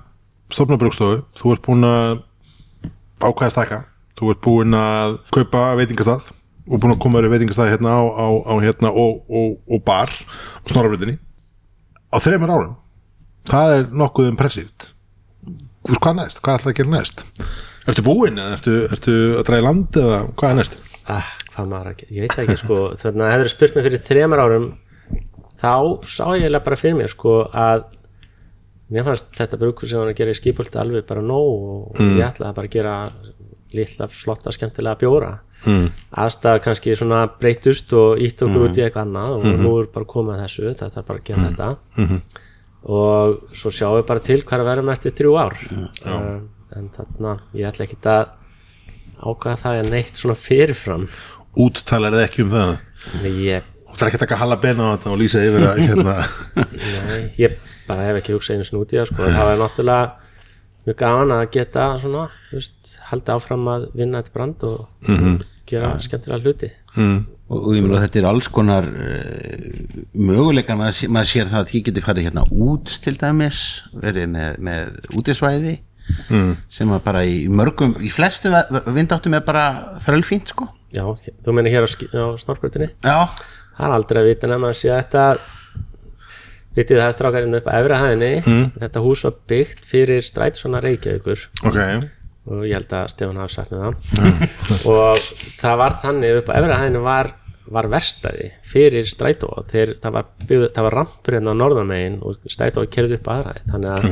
stofna 0.56 0.78
brugstofu, 0.80 1.20
þú 1.36 1.54
ert 1.56 1.66
búin 1.66 1.88
að 1.88 2.24
ákvæða 3.24 3.54
stækka 3.54 3.82
þú 4.16 4.32
ert 4.32 4.42
búin 4.46 4.78
að 4.78 5.18
kaupa 5.36 5.68
veitingastað 5.80 6.32
og 6.66 6.82
búin 6.82 6.96
að 6.96 7.02
koma 7.04 7.20
þér 7.20 7.28
í 7.30 7.34
veitingastað 7.36 7.72
hérna 7.74 7.94
á, 7.94 8.04
á, 8.06 8.28
á 8.50 8.54
hérna 8.64 8.92
og, 8.92 9.22
og, 9.30 9.56
og 9.70 9.84
bar 9.86 10.10
á 10.10 10.66
snorrabritinni 10.72 11.20
á 12.10 12.18
þreymur 12.24 12.54
árum. 12.56 12.76
Það 13.46 13.76
er 13.76 13.88
nokkuð 14.02 14.32
impressíft. 14.32 14.90
Hvað 15.86 16.18
næst, 16.18 16.42
hvað 16.42 16.52
er 16.52 16.60
alltaf 16.60 16.72
að 16.72 16.78
gera 16.80 16.94
næst? 16.96 17.26
Ertu 17.86 18.06
búin 18.06 18.40
eða 18.42 18.56
ertu, 18.58 18.78
ertu 18.90 19.18
að 19.38 19.44
draga 19.46 19.62
í 19.62 19.66
land 19.68 20.00
eða 20.02 20.22
hvað 20.34 20.50
er 20.50 20.58
næst? 20.62 20.80
Ah, 21.06 21.28
hvað 21.54 21.68
maður 21.70 21.92
að 21.92 22.00
gera, 22.00 22.16
ég 22.16 22.26
veit 22.26 22.40
ekki 22.42 22.58
sko. 22.64 22.80
Þannig 23.04 23.28
að 23.28 23.36
hefur 23.36 23.52
spurt 23.54 23.78
mig 23.78 23.86
fyrir 23.86 24.06
þremar 24.08 24.42
árum 24.46 24.72
þá 25.62 25.74
sá 26.10 26.24
ég 26.34 26.46
eiginlega 26.46 26.66
bara 26.66 26.80
fyrir 26.80 26.98
mér 26.98 27.12
sko 27.14 27.36
að 27.54 27.86
mér 28.94 29.06
fannst 29.08 29.30
þetta 29.38 29.60
brukur 29.62 29.90
sem 29.90 30.02
hann 30.02 30.12
að 30.12 30.20
gera 30.20 30.34
í 30.34 30.38
skipulti 30.38 30.82
alveg 30.82 31.06
bara 31.10 31.24
nóg 31.26 31.70
og 31.76 32.02
ég 32.02 32.26
ætlaði 32.26 32.58
bara 32.58 32.70
að 32.70 32.76
gera 32.76 32.96
lilla 33.76 34.08
flotta 34.12 34.54
skemmtilega 34.56 35.02
bjóra. 35.04 35.34
Mm. 35.66 35.86
aðstæða 36.20 36.60
kannski 36.62 36.94
svona 37.00 37.24
breytust 37.40 37.94
og 37.98 38.20
ítt 38.22 38.42
okkur 38.44 38.68
út 38.68 38.76
í 38.78 38.84
eitthvað 38.86 39.08
annað 39.08 39.36
og 39.38 39.62
nú 39.64 39.72
er 39.80 39.88
bara 39.94 40.06
komið 40.12 40.36
að 40.36 40.42
þessu, 40.44 40.66
þetta 40.82 41.00
er 41.00 41.06
bara 41.08 41.22
að 41.22 41.30
gera 41.30 41.46
þetta. 41.46 42.42
Og 42.96 43.56
svo 43.58 43.72
sjáum 43.74 43.96
við 43.98 44.04
bara 44.12 44.26
til 44.28 44.42
hvað 44.44 44.62
að 44.62 44.70
vera 44.70 44.84
mest 44.86 45.08
í 45.10 45.14
þrjú 45.16 45.32
ár. 45.42 45.56
Uh, 46.06 46.36
en 46.76 46.90
þarna 46.94 47.38
ég 47.58 47.70
ætla 47.72 47.88
ekki 47.88 47.98
að 48.12 48.28
ákvaða 49.24 49.62
það 49.64 49.80
er 49.80 49.90
neitt 49.96 50.20
svona 50.22 50.36
fyrirfram. 50.38 51.08
Úttalar 51.66 52.14
þið 52.14 52.26
ekki 52.28 52.46
um 52.46 52.54
það? 52.54 52.76
Nei, 53.24 53.32
ég, 53.48 53.72
Þú 53.86 53.96
ætlar 53.96 54.10
ekki 54.12 54.20
að 54.20 54.26
taka 54.26 54.38
halla 54.42 54.60
bena 54.60 54.92
á 54.92 54.94
þetta 54.98 55.12
og 55.14 55.20
lýsa 55.22 55.42
yfir 55.48 55.66
að 55.70 55.82
hérna. 55.82 56.16
Nei, 57.08 57.20
ég 57.40 57.58
bara 57.88 58.08
hef 58.10 58.18
ekki 58.20 58.36
hugsað 58.36 58.58
einu 58.60 58.84
það 58.92 59.08
sko. 59.08 59.22
það 59.24 59.48
var 59.48 59.62
náttúrulega 59.62 60.26
mjög 60.86 60.98
gaman 61.00 61.34
að 61.34 61.46
geta 61.56 61.86
svona, 62.02 62.26
þú 62.50 62.60
veist, 62.60 62.85
halda 63.12 63.38
áfram 63.38 63.70
að 63.72 63.88
vinna 63.98 64.22
þetta 64.22 64.36
brand 64.36 64.68
og 64.70 65.46
gera 65.70 65.96
skemmtilega 66.04 66.44
hluti. 66.44 66.70
Og, 67.46 67.58
og 67.60 67.74
ég 67.76 67.84
meina 67.86 68.02
þetta 68.02 68.22
er 68.22 68.28
alls 68.30 68.48
konar 68.50 68.86
uh, 68.90 69.98
möguleikar, 70.18 70.78
maður, 70.80 71.12
maður 71.14 71.30
sér 71.30 71.52
það 71.52 71.60
að 71.60 71.68
því 71.72 71.82
geti 71.90 72.06
farið 72.06 72.30
hérna 72.30 72.46
út 72.66 72.94
til 73.04 73.14
dæmis 73.22 73.60
verið 73.94 74.32
með, 74.34 74.56
með 74.66 75.12
útisvæði 75.20 75.76
mm. 76.30 76.56
sem 76.74 76.96
að 76.96 77.04
bara 77.06 77.22
í 77.28 77.44
mörgum 77.52 77.98
í 78.02 78.10
flestu 78.14 78.54
vindáttum 78.96 79.38
er 79.38 79.46
bara 79.46 79.68
þrölfínt 80.06 80.56
sko. 80.56 80.72
Já, 80.96 81.06
þú 81.46 81.58
meina 81.58 81.74
hér 81.74 81.86
á, 81.86 81.90
á 81.92 82.26
snorkvöldinni 82.40 82.90
já, 83.04 83.18
það 83.76 83.88
er 83.88 83.96
aldrei 84.00 84.22
að 84.22 84.30
vita 84.32 84.50
nefn 84.50 84.70
að 84.70 84.78
sé 84.80 84.92
að 84.94 85.02
þetta 85.04 85.26
vitið 86.76 87.00
það 87.00 87.08
er 87.08 87.16
strákarinn 87.16 87.58
upp 87.60 87.68
að 87.72 87.82
efra 87.82 88.02
hæðinni 88.02 88.32
þetta 88.82 89.04
hús 89.06 89.26
var 89.28 89.36
byggt 89.52 89.88
fyrir 89.88 90.24
strætisvana 90.26 90.82
Reykjavíkur. 90.84 91.50
Ok, 91.68 91.80
og 92.46 92.62
ég 92.68 92.78
held 92.78 92.94
að 92.94 93.10
Stefán 93.14 93.42
hafi 93.42 93.56
sagt 93.56 93.74
með 93.74 93.84
það. 93.86 94.46
Og 94.92 95.26
það 95.58 95.82
var 95.82 95.98
þannig 96.04 96.40
upp 96.40 96.52
á 96.52 96.58
efra 96.60 96.80
hæðinu 96.82 97.04
var, 97.06 97.32
var 97.78 97.90
verstaði 97.90 98.50
fyrir 98.66 99.10
strætó. 99.10 99.52
Þegar 99.72 99.96
það 100.04 100.18
var, 100.18 100.30
var 100.88 100.98
rampur 101.00 101.38
hérna 101.38 101.56
á 101.58 101.62
norðamegin 101.62 102.20
og 102.22 102.50
strætó 102.52 102.86
kerði 102.92 103.20
upp 103.20 103.32
aðra 103.34 103.56
þannig 103.66 103.96
að 103.96 104.10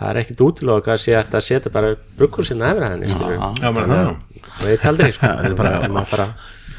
það 0.00 0.10
er 0.10 0.20
ekkit 0.22 0.44
útiloka 0.44 0.94
að 0.94 1.02
sé 1.02 1.16
að 1.16 1.24
þetta 1.26 1.42
setja 1.44 1.72
bara 1.74 1.92
brugghúsina 2.16 2.70
efra 2.72 2.92
hæðinu 2.94 3.10
og 4.60 4.68
ég 4.68 4.80
taldi 4.80 5.10
sko. 5.12 5.28
Það 5.40 5.48
er 5.50 5.56
bara, 5.58 6.04
bara 6.08 6.26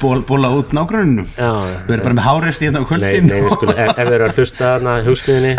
ból, 0.02 0.20
bóla 0.26 0.50
út 0.58 0.72
nágrunum 0.76 1.28
við 1.30 1.94
erum 1.94 2.04
bara 2.04 2.16
með 2.18 2.26
hárest 2.26 2.62
í 2.62 2.68
hérna 2.68 2.82
á 2.82 2.84
Nei, 2.84 2.90
kvöldin 2.90 3.28
nei, 3.30 3.40
við 3.44 3.54
skulum, 3.56 3.78
ef, 3.78 3.92
ef 3.92 3.98
þeir 4.00 4.16
eru 4.16 4.26
að 4.26 4.38
hlusta 4.40 4.70
þarna 4.74 4.94
hugsmiðinni 5.06 5.52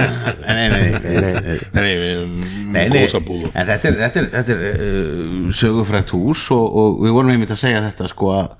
nei, 0.46 0.54
nei, 0.56 0.66
nei, 0.70 0.90
nei, 0.90 1.00
nei, 1.00 1.20
nei. 1.20 1.58
Nei, 1.76 1.80
nei, 1.80 1.94
við 2.00 2.22
Nei, 2.70 2.84
nei, 2.86 3.00
góðsabúð 3.00 3.48
en 3.50 3.70
þetta 3.70 3.90
er, 3.90 3.98
þetta 4.04 4.22
er, 4.22 4.28
þetta 4.36 4.56
er 4.56 4.84
uh, 4.90 5.48
sögufrækt 5.60 6.14
hús 6.14 6.44
og, 6.54 6.78
og 6.82 7.00
við 7.04 7.16
vorum 7.16 7.32
einmitt 7.34 7.54
að 7.54 7.62
segja 7.64 7.82
þetta 7.88 8.10
sko 8.12 8.30
að, 8.36 8.52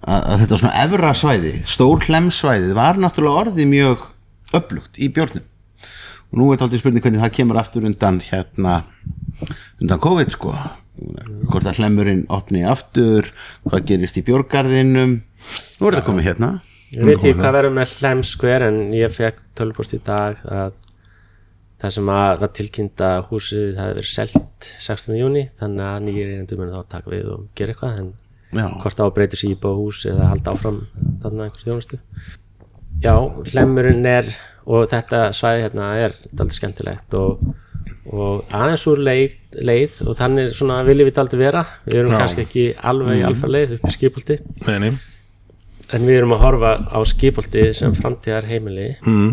að, 0.00 0.18
að 0.18 0.42
þetta 0.42 0.60
svona 0.64 0.82
efra 0.84 1.12
svæði, 1.20 1.54
stór 1.70 2.08
hlemsvæði 2.08 2.74
var 2.78 2.98
náttúrulega 3.00 3.44
orðið 3.44 3.70
mjög 3.70 4.08
upplugt 4.58 4.98
í 4.98 5.10
björnum 5.14 5.46
og 6.30 6.38
nú 6.38 6.48
er 6.48 6.56
þetta 6.58 6.68
aldrei 6.68 6.82
spurning 6.82 7.06
hvernig 7.06 7.22
það 7.24 7.36
kemur 7.38 7.60
aftur 7.62 7.86
undan 7.86 8.20
hérna 8.26 8.80
undan 9.80 10.02
COVID 10.02 10.34
sko 10.34 10.54
hvort 11.50 11.66
að 11.66 11.80
hlemurinn 11.80 12.26
opni 12.32 12.64
aftur 12.66 13.28
hvað 13.66 13.86
gerist 13.90 14.20
í 14.20 14.24
björgarðinum 14.26 15.16
nú 15.20 15.88
er 15.88 15.96
þetta 15.96 16.06
komið 16.08 16.28
hérna 16.30 16.52
Ég 16.90 17.06
veit 17.06 17.20
ekki 17.20 17.36
hvað 17.38 17.54
verður 17.54 17.74
með 17.76 17.92
hlemskver 18.00 18.64
en 18.66 18.78
ég 18.98 19.12
fekk 19.14 19.44
tölvpost 19.58 19.92
í 19.94 20.00
dag 20.02 20.40
að 20.50 20.72
það 21.80 21.94
sem 21.94 22.10
að 22.12 22.32
var 22.40 22.50
tilkynnt 22.56 23.04
að 23.06 23.20
húsið 23.30 23.68
það 23.76 23.84
hefði 23.84 23.98
verið 24.00 24.10
selt 24.10 24.70
16. 24.88 25.14
júni 25.20 25.44
þannig 25.60 25.86
að 25.86 26.02
nýjir 26.08 26.32
einendur 26.32 26.60
munu 26.60 26.74
þá 26.74 26.90
taka 26.96 27.12
við 27.14 27.30
og 27.36 27.46
gera 27.56 27.74
eitthvað 27.74 28.02
en 28.02 28.10
Já. 28.50 28.66
hvort 28.82 29.00
á 29.00 29.04
að 29.06 29.14
breyta 29.16 29.38
sér 29.38 29.54
íbúa 29.54 29.78
hús 29.78 30.02
eða 30.10 30.28
halda 30.32 30.56
áfram 30.56 30.80
þarna 31.22 31.46
einhver 31.46 31.66
þjónustu 31.68 32.00
Já, 33.00 33.14
hlemurinn 33.52 34.08
er 34.10 34.28
og 34.68 34.90
þetta 34.90 35.28
svæði 35.36 35.64
hérna 35.64 35.90
er 36.02 36.16
daldið 36.34 36.58
skemmtilegt 36.58 37.16
og, 37.16 37.44
og 38.08 38.46
aðeins 38.56 38.86
úr 38.88 39.02
leið, 39.04 39.34
leið 39.60 39.96
og 40.08 40.16
þannig 40.18 40.54
svona 40.56 40.80
viljum 40.86 41.08
við 41.10 41.16
daldið 41.18 41.42
vera 41.42 41.64
við 41.84 41.98
erum 42.00 42.14
Já. 42.14 42.18
kannski 42.22 42.44
ekki 42.46 42.64
alveg 42.90 43.20
í 43.20 43.24
alfa 43.28 43.50
leið 43.50 43.74
upp 43.76 43.88
í 43.88 43.96
skipolti 43.96 44.38
Nei, 44.68 44.92
En 45.90 46.06
við 46.06 46.20
erum 46.20 46.36
að 46.36 46.42
horfa 46.44 46.72
á 46.86 46.98
skipolti 47.04 47.64
sem 47.74 47.94
framtíðar 47.98 48.46
heimili 48.46 48.92
mm. 49.02 49.32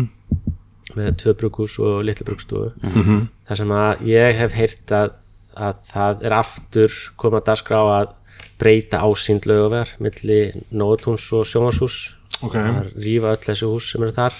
með 0.98 1.10
tvö 1.22 1.34
brukhús 1.38 1.78
og 1.78 2.02
litlu 2.04 2.26
brukhstofu 2.26 2.72
-hmm. 2.82 3.28
þar 3.46 3.60
sem 3.62 3.74
að 3.78 4.06
ég 4.10 4.38
hef 4.42 4.52
heyrt 4.58 4.92
að, 4.92 5.16
að 5.54 5.82
það 5.92 6.24
er 6.26 6.32
aftur 6.32 7.00
komað 7.16 7.40
að 7.40 7.48
dagskrá 7.52 7.80
að 8.00 8.14
breyta 8.58 9.00
ásýnd 9.06 9.46
lögaver 9.46 9.94
milli 10.02 10.52
Nótúns 10.74 11.30
og 11.32 11.46
Sjónvarshús 11.46 12.17
ok, 12.46 12.56
að 12.58 12.90
rífa 13.02 13.32
öll 13.34 13.44
þessi 13.46 13.68
hús 13.68 13.90
sem 13.92 14.04
eru 14.06 14.14
þar 14.14 14.36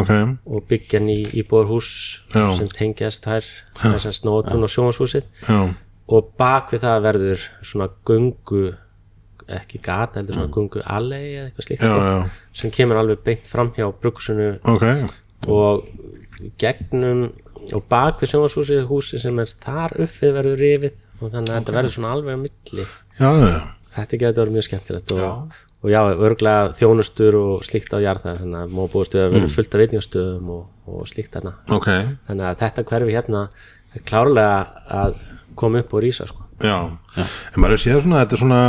ok. 0.00 0.12
og 0.46 0.68
byggja 0.70 1.00
ný 1.04 1.16
íbúðarhús 1.42 1.90
Já. 2.32 2.46
sem 2.58 2.70
tengjast 2.72 3.26
þær 3.28 3.48
þessast 3.80 4.26
Nótún 4.28 4.64
og 4.64 4.72
Sjónvarshúsið 4.72 5.28
Já, 5.48 5.58
og 6.12 6.32
bak 6.40 6.72
við 6.72 6.86
það 6.86 7.04
verður 7.08 7.44
svona 7.66 7.90
gungu 8.08 8.64
ekki 9.52 9.80
gata, 9.82 10.20
heldur 10.20 10.38
svona 10.38 10.54
gungu 10.54 10.82
allei 10.86 11.22
eða 11.34 11.46
eitthvað 11.48 11.66
slíkt 11.66 11.84
já, 11.84 11.90
sko, 11.90 12.08
já, 12.08 12.52
sem 12.62 12.74
kemur 12.74 13.00
alveg 13.00 13.24
beint 13.26 13.48
fram 13.50 13.72
hjá 13.76 13.88
brukusinu 13.90 14.54
ok. 14.70 14.86
Og 15.50 15.88
gegnum 16.62 17.24
og 17.74 17.84
bak 17.90 18.22
við 18.22 18.32
sjónvarshúsið 18.32 18.86
húsi 18.88 19.20
sem 19.22 19.38
er 19.42 19.50
þar 19.62 19.94
uppið 20.02 20.36
verður 20.38 20.62
rifið 20.62 21.02
og 21.20 21.34
þannig 21.34 21.52
að 21.52 21.58
þetta 21.58 21.76
verður 21.76 21.94
svona 21.96 22.14
alveg 22.16 22.38
á 22.38 22.40
milli. 22.42 22.86
Já, 23.18 23.28
já, 23.28 23.46
já, 23.52 23.60
þetta 23.96 24.20
getur 24.22 24.42
verið 24.42 24.56
mjög 24.56 24.66
skemmtilegt 24.68 25.14
og, 25.14 25.60
og 25.82 25.90
já, 25.90 26.00
örglega 26.14 26.72
þjónustur 26.78 27.36
og 27.38 27.64
slíkt 27.66 27.94
á 27.94 27.98
jarðað 28.02 28.42
þannig 28.44 28.60
að 28.60 28.90
búast 28.92 29.16
við 29.16 29.24
að 29.24 29.36
vera 29.36 29.50
fullt 29.56 29.74
af 29.74 29.82
vitnjóstöðum 29.82 30.52
og, 30.54 30.62
og 30.86 31.08
slíkt 31.10 31.34
þarna. 31.34 31.54
Ok. 31.74 31.88
Þannig 32.28 32.48
að 32.48 32.60
þetta 32.62 32.84
hverfi 32.92 33.16
hérna 33.16 33.42
er 33.92 34.04
klárlega 34.08 34.60
að 35.02 35.16
koma 35.58 35.82
upp 35.82 35.96
og 35.96 36.04
rísa 36.04 36.28
sko. 36.30 36.46
Já, 36.62 36.78
en 37.18 37.58
maður 37.58 37.82
séð 37.82 38.04
svona 38.04 38.22
þetta 38.22 38.36
er 38.36 38.42
svona, 38.44 38.62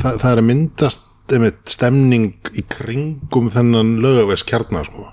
það, 0.00 0.14
það 0.22 0.30
er 0.30 0.40
að 0.40 0.48
myndast 0.48 1.04
einmitt 1.28 1.60
stemning 1.68 2.30
í 2.56 2.64
kringum 2.72 3.50
þennan 3.52 3.98
lögavegs 4.00 4.46
kjarnar 4.48 4.88
sko 4.88 5.10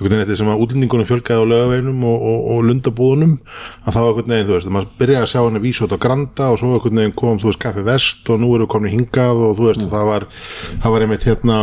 einhvern 0.00 0.16
veginn 0.16 0.24
eftir 0.24 0.38
sem 0.40 0.48
að 0.50 0.62
útlendingunum 0.64 1.08
fjölgaði 1.08 1.44
á 1.44 1.50
lögaveginum 1.50 2.04
og, 2.08 2.24
og, 2.30 2.40
og 2.54 2.64
lundabúðunum 2.68 3.36
að 3.84 3.96
þá 3.96 4.00
einhvern 4.00 4.32
veginn, 4.32 4.48
þú 4.48 4.56
veist, 4.56 4.72
maður 4.72 4.90
byrjaði 5.00 5.26
að 5.26 5.30
sjá 5.34 5.60
vísa 5.66 5.86
út 5.86 5.94
á 5.94 6.02
Granda 6.04 6.48
og 6.48 6.58
svo 6.60 6.72
einhvern 6.74 7.00
veginn 7.02 7.16
kom 7.20 7.40
þú 7.40 7.50
veist, 7.50 7.60
Kaffi 7.60 7.84
Vest 7.84 8.32
og 8.32 8.40
nú 8.40 8.50
eru 8.56 8.68
komin 8.70 8.94
hingað 8.94 9.44
og 9.44 9.56
þú 9.58 9.68
veist, 9.68 9.84
og 9.84 9.92
það 9.92 10.10
var 10.10 10.28
það 10.32 10.96
var 10.96 11.06
einmitt 11.06 11.28
hérna 11.28 11.62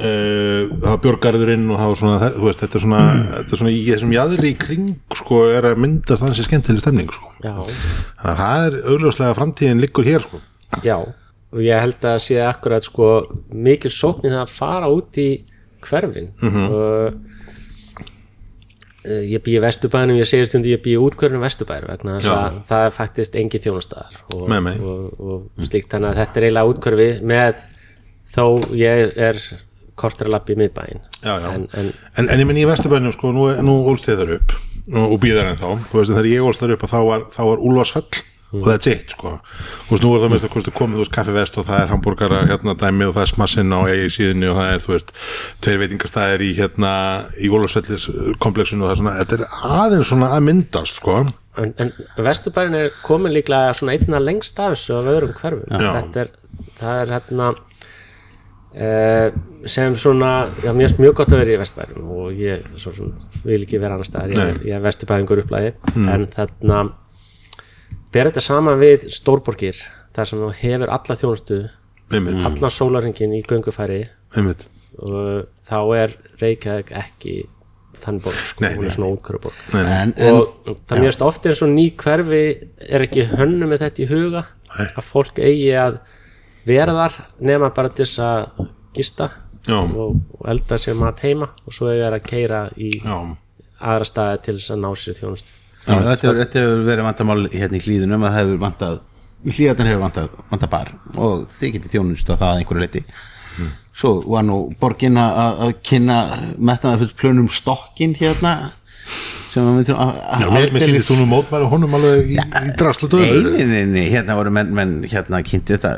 Uh, 0.00 0.70
það 0.70 0.84
var 0.86 1.00
björgarðurinn 1.02 1.64
og 1.66 1.80
það 1.80 1.88
var 1.90 1.98
svona, 1.98 2.28
þú 2.36 2.44
veist, 2.46 2.60
þetta 2.62 2.76
er 2.78 2.82
svona, 2.84 3.00
þetta 3.32 3.56
er 3.56 3.60
svona 3.60 3.72
í 3.74 3.80
þessum 3.88 4.12
jæðri 4.14 4.52
í 4.52 4.58
kring, 4.62 4.92
sko, 5.18 5.40
er 5.50 5.66
að 5.66 5.80
myndast 5.82 6.22
þannig 6.22 6.46
skemmtileg 6.46 6.84
stemning, 6.84 7.10
sko. 7.10 7.32
Já, 7.42 7.56
þannig 7.58 8.30
að 8.30 8.38
það 8.38 8.68
er 8.68 8.76
augljóslega 8.94 9.36
framtíðin 9.40 9.82
liggur 9.82 10.06
hér, 10.06 10.28
sko. 10.28 10.40
Já 10.86 10.94
og 11.50 11.62
ég 11.64 11.82
held 11.82 12.04
að 12.06 12.20
sé 12.24 12.38
akkurat 12.44 12.84
sko 12.86 13.08
mikil 13.50 13.90
sóknir 13.92 14.36
það 14.36 14.44
að 14.44 14.52
fara 14.54 14.90
út 14.92 15.18
í 15.18 15.30
hverfin. 15.86 16.30
Og 16.42 17.14
uh, 19.06 19.22
ég 19.24 19.40
býi 19.44 19.58
vesturbænum, 19.62 20.18
ég 20.20 20.28
segir 20.28 20.48
stundu 20.50 20.70
ég 20.72 20.82
býi 20.84 20.98
útkvörnum 21.00 21.42
vesturbærum 21.44 21.90
vegna 21.94 22.18
að 22.20 22.60
það 22.68 22.86
er 22.88 22.96
faktist 22.96 23.36
engi 23.40 23.60
þjónustæðar 23.64 24.18
og, 24.36 24.46
Nei, 24.52 24.60
nei. 24.68 24.76
og, 24.78 25.20
og 25.20 25.66
slíkt. 25.66 25.90
Þannig 25.94 26.12
að 26.12 26.22
þetta 26.22 26.40
er 26.40 26.48
eiginlega 26.48 26.72
útkvörfi 26.74 27.10
með 27.32 27.66
þó 28.30 28.44
ég 28.76 29.14
er 29.28 29.40
lappa 30.32 30.54
í 30.54 30.58
miðbæin. 30.60 31.00
En, 31.28 31.66
en 31.76 31.92
En, 32.16 32.28
en 32.28 32.40
ég 32.40 32.46
minn 32.48 32.60
í 32.60 32.66
Vesturbænum, 32.68 33.12
sko, 33.12 33.32
nú, 33.36 33.48
nú 33.64 33.74
ólst 33.90 34.06
þið 34.08 34.20
þar 34.22 34.34
upp. 34.38 34.54
Og, 34.90 35.16
býðar 35.20 35.50
en 35.50 35.58
þá, 35.60 35.66
þú 35.90 35.98
veist, 35.98 36.12
þegar 36.14 36.28
ég 36.30 36.46
ólst 36.48 36.62
þar 36.62 36.72
upp 36.76 36.84
þá 36.88 36.98
var, 37.04 37.24
var 37.50 37.60
Úlfarsfell 37.68 38.22
og 38.50 38.68
er 38.72 38.80
sitt, 38.82 39.12
sko. 39.14 39.36
Þú 39.86 39.94
veist, 39.94 40.04
nú 40.04 40.12
er 40.14 40.24
það 40.24 40.32
mest 40.34 40.46
að 40.48 40.54
kostu 40.54 40.72
komið, 40.74 41.02
veist, 41.04 41.12
kaffi 41.14 41.34
vest 41.36 41.58
og 41.60 41.66
það 41.68 41.82
er 41.84 41.92
hambúrgara, 41.92 42.40
hérna, 42.50 42.74
dæmi 42.80 43.06
og 43.06 43.14
það 43.14 43.26
er 43.26 43.30
smassinn 43.30 43.76
á 43.76 43.80
eigi 43.86 44.08
síðunni 44.16 44.50
og 44.50 44.58
það 44.58 44.72
er, 44.72 44.82
þú 44.84 44.94
veist 44.94 45.12
tveir 45.62 45.82
veitingastæðir 45.84 46.44
í, 46.46 46.50
hérna, 46.58 46.92
í 47.38 47.50
Úlfarsfellis 47.52 48.08
komplexinu 48.42 48.86
og 48.86 48.90
það 48.90 48.96
er 48.96 49.00
svona, 49.02 49.16
þetta 49.20 49.38
er 49.38 49.44
aðeins 49.84 50.10
svona 50.10 50.32
að 50.34 50.46
myndast, 50.48 50.98
sko. 50.98 51.20
En, 51.60 51.74
en 51.82 51.92
Vesturbærin 52.18 52.78
er 52.78 52.94
komin 53.04 53.34
líklega 53.34 53.74
svona 53.76 53.94
einna 53.94 54.20
lengst 54.22 54.58
af 54.62 54.74
þessu 54.74 54.96
af 54.98 55.10
öðrum 55.14 55.34
hverfum. 55.38 55.66
Þetta 55.70 56.24
er, 56.24 56.32
það 56.78 57.02
er 57.02 57.12
hérna 57.14 57.48
eh, 58.74 59.38
sem 59.68 59.96
svona 59.98 60.32
já, 60.62 60.70
finnst 60.70 61.02
mjög 61.02 61.16
gott 61.20 61.34
að 61.34 61.42
vera 61.42 61.54
í 61.54 61.60
Vesturbærin 61.60 62.10
og 62.16 62.38
ég 62.38 62.66
svo, 62.80 62.94
sem, 62.96 63.12
vil 63.44 63.60
ekki 63.60 63.82
vera 63.82 63.98
annar 63.98 64.08
staðar. 64.08 64.34
Ég, 64.34 64.62
ég 64.70 64.78
er 64.78 64.84
Vesturbæringur 64.84 65.42
upplæði 65.44 65.74
en 66.06 66.26
þarna 66.34 66.80
ber 68.12 68.30
þetta 68.30 68.44
saman 68.44 68.80
við 68.80 69.08
stórborgir 69.14 69.78
þar 70.16 70.28
sem 70.30 70.42
þú 70.42 70.50
hefur 70.60 70.92
alla 70.96 71.16
þjónustu 71.20 71.60
einmitt, 72.10 72.42
allan 72.44 72.74
sólaringin 72.74 73.36
í 73.38 73.44
göngufæri. 73.46 74.02
Einmitt. 74.36 74.66
Og 75.00 75.46
þá 75.64 75.78
er 76.00 76.16
Reykjavík 76.40 76.90
ekki 76.98 77.34
þannig 78.00 78.24
borg, 78.24 78.40
sko, 78.50 78.64
Nei, 78.64 78.72
hún 78.78 78.86
er 78.88 78.94
svona 78.94 79.10
útkvöruborg 79.14 79.60
Nei, 79.74 79.82
nei. 79.82 79.92
en, 80.04 80.14
en, 80.16 80.38
og 80.40 80.80
það 80.88 80.96
er 80.96 81.04
mjög 81.04 81.24
ofta 81.26 81.50
eins 81.50 81.62
og 81.64 81.70
ný 81.72 81.84
hverfi 82.00 82.40
er 82.86 83.04
ekki 83.06 83.26
hönnu 83.34 83.68
með 83.70 83.84
þetta 83.84 84.02
í 84.04 84.08
huga 84.10 84.42
Nei. 84.46 84.86
að 84.86 85.06
fólk 85.06 85.40
eigi 85.42 85.70
að 85.78 86.00
vera 86.68 86.96
þar 86.96 87.18
nema 87.50 87.70
bara 87.76 87.92
til 87.92 88.06
þess 88.06 88.22
að 88.24 88.66
gista 88.96 89.30
og, 89.74 89.96
og 90.38 90.50
elda 90.50 90.78
sér 90.80 90.98
mat 91.00 91.22
heima 91.24 91.50
og 91.64 91.76
svo 91.76 91.90
eigi 91.92 92.06
að 92.08 92.18
keira 92.26 92.62
í 92.76 92.92
Já, 93.02 93.16
aðra 93.80 94.08
staði 94.08 94.42
til 94.46 94.56
þess 94.58 94.74
að 94.76 94.82
ná 94.84 94.90
sér 95.02 95.18
þjónust 95.20 95.52
Já, 95.52 95.59
þetta, 95.86 96.32
hefur, 96.44 96.82
verið 96.88 97.06
vandamál 97.08 97.40
hérna 97.52 97.78
í 97.78 97.84
hlýðunum 97.84 98.26
að 98.26 98.34
það 98.34 98.42
hefur 98.42 98.62
vantað 98.64 98.98
hlýðarnar 99.48 99.90
hefur 99.90 100.02
vantað, 100.04 100.32
vantað 100.50 100.72
bar 100.74 100.90
og 101.16 101.46
þið 101.58 101.76
getið 101.76 101.94
þjónust 101.94 102.32
að 102.32 102.42
það 102.42 102.50
að 102.50 102.62
einhverju 102.62 102.84
leiti 102.84 103.04
svo 104.00 104.12
var 104.24 104.44
nú 104.46 104.58
borgin 104.80 105.18
að, 105.20 105.40
að 105.64 105.72
kynna 105.84 106.18
metnaða 106.56 107.02
fullt 107.02 107.16
plönum 107.20 107.48
stokkin 107.52 108.14
hérna 108.18 108.54
sem 109.50 109.66
að 109.66 109.80
við 109.80 109.90
þurfum 109.90 110.12
að, 110.14 110.54
mér, 110.54 110.84
sýndist 110.84 111.10
þú 111.10 111.18
nú 111.18 111.26
mótmæla 111.32 111.70
honum 111.72 111.96
alveg 111.98 112.30
í, 112.30 112.38
í 112.38 112.72
draslu 112.78 113.10
döður 113.10 113.50
nei, 113.50 113.64
nei, 113.66 113.82
nei, 113.90 114.04
hérna 114.12 114.38
voru 114.38 114.52
menn, 114.54 114.70
menn 114.76 114.96
hérna 115.10 115.42
kynntu 115.46 115.76
þetta 115.76 115.96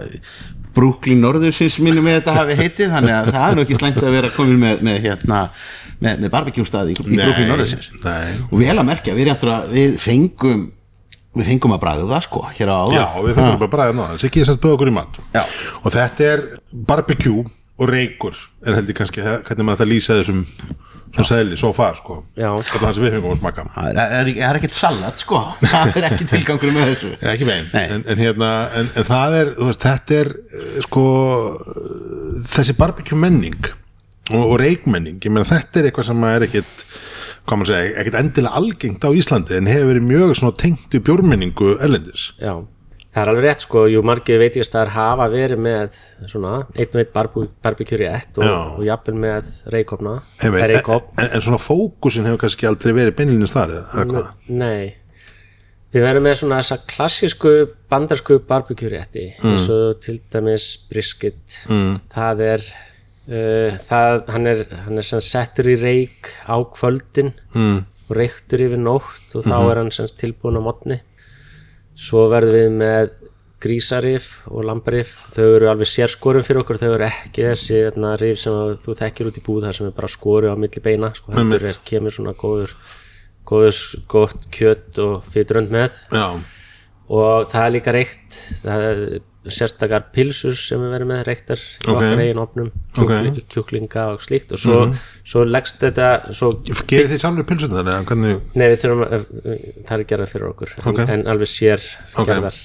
Brooklyn 0.73 1.21
Norðursins 1.21 1.77
minnum 1.85 2.07
með 2.07 2.23
þetta 2.23 2.37
hafi 2.39 2.57
heitið 2.57 2.95
þannig 2.95 3.17
að 3.19 3.31
það 3.35 3.43
er 3.45 3.59
nú 3.59 3.65
ekki 3.67 3.77
slæmt 3.77 3.99
að 4.01 4.15
vera 4.17 4.31
komin 4.33 4.63
með, 4.63 4.85
með 4.87 5.03
hérna 5.05 5.41
með, 6.03 6.23
með 6.25 6.33
barbecue 6.35 6.69
staði 6.69 6.95
í, 6.95 7.01
í 7.01 7.19
Brooklyn 7.21 7.51
Norðursins 7.53 7.91
nei. 8.03 8.39
og 8.49 8.55
vel 8.61 8.77
að 8.77 8.87
merkja, 8.89 9.17
við, 9.17 9.29
réttur 9.31 9.53
að, 9.55 9.75
við 9.77 9.99
fengum 10.03 10.69
við 11.33 11.49
fengum 11.49 11.75
að 11.77 11.83
bragða 11.87 12.09
það 12.11 12.25
sko 12.27 12.45
hér 12.53 12.73
á 12.73 12.77
áður 12.77 12.99
Já, 12.99 13.07
við 13.25 13.35
fengum 13.39 13.59
bara 13.63 13.75
bræðið 13.75 13.99
náða, 13.99 14.21
Siggi 14.21 14.43
er 14.43 14.49
semst 14.51 14.63
bauð 14.63 14.77
okkur 14.77 14.93
í 14.93 14.95
mat. 14.99 15.21
Já. 15.33 15.43
og 15.81 15.95
þetta 15.95 16.29
er 16.29 16.47
barbecue 16.91 17.45
og 17.81 17.89
reykur 17.89 18.39
er 18.67 18.79
heldur 18.79 18.99
kannski 18.99 19.25
hvernig 19.25 19.67
maður 19.67 19.81
þetta 19.81 19.93
lýsa 19.95 20.19
þessum 20.21 20.43
svona 21.13 21.29
sæli, 21.29 21.57
svo 21.61 21.73
far 21.77 21.97
sko. 21.99 22.19
Já. 22.37 22.49
þetta 22.57 22.79
er 22.79 22.85
það 22.85 22.95
sem 22.97 23.05
við 23.05 23.15
fengum 23.17 23.35
að 23.35 23.41
smaka. 23.43 23.65
Það 23.75 23.89
er, 23.89 23.99
er, 24.03 24.31
er, 24.31 24.39
er 24.49 24.59
ekkert 24.59 24.77
salat 24.77 25.21
sko. 25.21 25.41
Það 25.73 25.99
er 25.99 26.07
ekki 26.09 26.29
tilgangur 26.31 26.73
með 26.73 26.89
þessu. 26.93 27.11
Ekki 27.33 27.49
veginn, 27.49 27.69
en, 27.83 28.07
en 28.09 28.23
hérna 28.23 28.51
en, 28.81 28.89
en 28.97 29.09
það 29.09 29.37
er, 29.41 29.53
þú 29.59 29.69
veist, 29.69 29.85
þetta 29.85 30.19
er 30.23 30.33
eh, 30.33 30.79
sko 30.87 31.05
eh, 31.53 32.39
þessi 32.55 32.77
barbecue 32.81 33.19
menning 33.19 33.69
og, 34.31 34.43
og 34.45 34.55
reykmenning, 34.63 35.19
ég 35.25 35.33
meina 35.35 35.49
þetta 35.49 35.81
er 35.83 35.89
eitthvað 35.91 36.09
sem 36.13 36.29
er 36.29 36.47
ekkit 36.47 36.85
hvað 37.43 37.59
maður 37.59 37.73
segja, 37.73 37.97
ekkit 38.03 38.19
endilega 38.21 38.61
algengt 38.61 39.03
á 39.09 39.11
Íslandi 39.19 39.57
en 39.59 39.71
hefur 39.73 39.91
verið 39.91 40.07
mjög 40.07 40.37
svona 40.39 40.59
tengt 40.63 40.95
við 40.95 41.03
bjórmenningu 41.09 41.73
erlendis. 41.83 42.29
Já, 42.39 42.55
það 43.11 43.21
er 43.25 43.31
alveg 43.33 43.47
rétt 43.49 43.65
sko, 43.67 43.83
jú 43.91 44.05
margir 44.07 44.39
veitingastæðar 44.45 44.93
hafa 44.95 45.27
verið 45.33 45.63
með 45.67 45.99
svona 46.31 46.55
einn 46.77 46.87
og 46.95 47.01
einn 47.03 47.13
barbu- 47.17 47.49
barbecue 47.67 47.99
rétt 48.05 48.39
og, 48.39 48.47
og 48.79 48.87
jafnvel 48.87 49.19
með 49.27 49.53
Einmitt, 49.67 50.63
en, 50.63 50.71
reykop, 50.71 51.11
en, 51.19 51.29
en 51.35 51.45
svona 51.45 51.59
fókusin 51.61 52.31
hefur 52.31 52.45
kannski 52.47 52.71
aldrei 52.71 52.95
verið 53.01 53.19
beinlínins 53.19 53.57
þar 53.57 53.75
eða 53.81 54.07
hvað? 54.15 54.35
Nei 54.55 54.99
Við 55.93 56.07
verðum 56.07 56.25
með 56.25 56.39
svona 56.41 56.59
þessa 56.63 56.79
klassísku 56.89 57.51
bandarsku 57.93 58.39
barbecue 58.49 58.89
rétti 58.89 59.27
eins 59.45 59.67
og 59.69 59.99
til 60.01 60.15
dæmis 60.33 60.71
brisket. 60.89 61.59
Mm. 61.69 61.99
það 62.15 62.41
er 62.47 62.65
það, 63.27 64.25
hann 64.35 64.51
er, 64.51 64.63
hann 64.87 64.99
er 64.99 65.07
settur 65.07 65.69
í 65.71 65.79
reik 65.79 66.33
á 66.47 66.59
kvöldin 66.75 67.33
mm. 67.55 67.81
og 68.09 68.17
reyktur 68.19 68.65
yfir 68.67 68.81
nótt 68.83 69.37
og 69.39 69.47
þá 69.47 69.59
er 69.61 69.83
hann 69.83 69.93
sem 69.95 70.09
tilbúin 70.19 70.59
á 70.59 70.63
modni 70.63 70.99
svo 71.99 72.27
verðum 72.33 72.57
við 72.57 72.81
með 72.81 73.13
grísarif 73.63 74.27
og 74.51 74.65
lambarif 74.67 75.13
þau 75.37 75.45
eru 75.45 75.69
alveg 75.71 75.91
sérskorum 75.91 76.43
fyrir 76.47 76.63
okkur 76.65 76.81
þau 76.81 76.89
eru 76.97 77.07
ekki 77.07 77.47
þessi 77.47 77.85
þarna, 77.87 78.17
rif 78.19 78.41
sem 78.43 78.57
að 78.59 78.73
þú 78.83 78.97
þekkir 78.99 79.31
út 79.31 79.39
í 79.39 79.45
búð 79.47 79.69
þar 79.69 79.79
sem 79.79 79.89
er 79.89 79.95
bara 80.01 80.11
skoru 80.11 80.51
á 80.51 80.57
milli 80.59 80.83
beina 80.83 81.13
sko, 81.15 81.35
heldur 81.37 81.69
er, 81.71 81.79
kemur 81.87 82.15
svona 82.15 82.35
góður 82.39 82.75
góður, 83.49 83.79
gott 84.11 84.47
kjött 84.55 84.99
og 85.03 85.23
fyturönd 85.27 85.73
með. 85.75 85.97
Já, 86.15 86.27
og 87.13 87.49
það 87.51 87.65
er 87.67 87.75
líka 87.77 87.95
reykt 87.95 88.41
það 88.63 88.87
er 88.89 89.01
sérstakar 89.51 90.05
pilsur 90.15 90.55
sem 90.55 90.79
við 90.79 90.93
verðum 90.95 91.09
með 91.11 91.23
reyktar 91.27 91.59
í 91.59 91.89
Ok. 91.89 91.95
okkar 91.97 92.21
eigin 92.23 92.39
opnum 92.43 92.69
kjúkling, 92.95 93.41
kjúklinga 93.51 94.05
og 94.15 94.21
slíkt. 94.23 94.53
Og 94.55 94.59
svo, 94.63 94.77
svo 95.25 95.43
leggst 95.45 95.81
þetta 95.83 96.33
svo, 96.33 96.53
gerir 96.87 97.09
þið 97.11 97.19
samlega 97.25 97.49
pilsum 97.49 97.75
þannig 97.75 98.07
hvernig 98.07 98.55
nei 98.55 98.69
við 98.71 98.79
þurfum 98.85 99.03
að 99.09 99.27
það 99.89 99.97
er 99.99 100.05
gerðar 100.13 100.31
fyrir 100.31 100.49
okkur 100.53 100.75
Ok. 100.87 100.99
en, 101.03 101.11
en 101.17 101.27
alveg 101.35 101.49
sér 101.51 101.83
gerðar. 102.23 102.61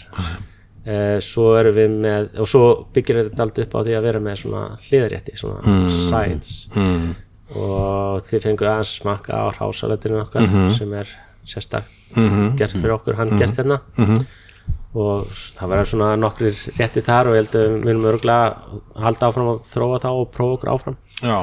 Eh, 0.87 1.17
svo 1.19 1.49
erum 1.59 1.75
við 1.75 1.95
með 1.99 2.27
og 2.39 2.47
svo 2.47 2.63
byggir 2.95 3.23
þetta 3.25 3.43
aldrei 3.43 3.65
upp 3.65 3.73
á 3.75 3.79
því 3.83 3.95
að 3.97 4.05
vera 4.07 4.19
með 4.23 4.37
svona 4.45 4.61
hliðarétti, 4.87 5.33
svona 5.35 5.89
sides 5.91 6.51
mm, 6.77 7.09
og 7.59 8.21
þið 8.23 8.45
fengu 8.45 8.67
aðeins 8.69 8.93
að 8.93 9.01
smakka 9.01 9.33
á 9.35 9.45
hrásaletinu 9.57 10.21
okkar 10.23 10.45
Mhm. 10.47 10.69
sem 10.77 10.93
er 10.93 11.07
sérstakt 11.47 11.91
gert 12.57 12.71
fyrir 12.77 12.93
okkur, 12.95 13.15
hann 13.19 13.35
gert 13.39 13.55
hérna. 13.57 13.81
Mhm. 13.97 14.25
Og 14.95 15.27
það 15.57 15.71
verður 15.73 15.89
svona 15.91 16.09
nokkrir 16.19 16.63
rétti 16.79 17.03
þar 17.05 17.29
og 17.29 17.37
ég 17.37 17.43
held 17.43 17.59
að 17.59 17.67
við 17.67 17.85
viljum 17.89 18.09
örgulega 18.13 18.79
halda 19.03 19.29
áfram 19.29 19.51
að 19.51 19.61
þróa 19.73 20.01
þá 20.03 20.09
og 20.13 20.25
prófa 20.33 20.57
okkur 20.57 20.73
áfram. 20.73 20.97
Já, 21.21 21.37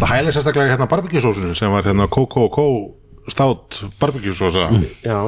það 0.00 0.10
hælir 0.14 0.36
sérstaklega 0.36 0.74
hérna 0.74 0.90
barbecue 0.90 1.22
sósunni 1.22 1.56
sem 1.58 1.72
var 1.72 1.86
hérna 1.86 2.08
K.K.K. 2.10 2.66
stát 3.30 3.80
barbecue 4.00 4.34
sósa 4.34 4.66
já, 5.04 5.18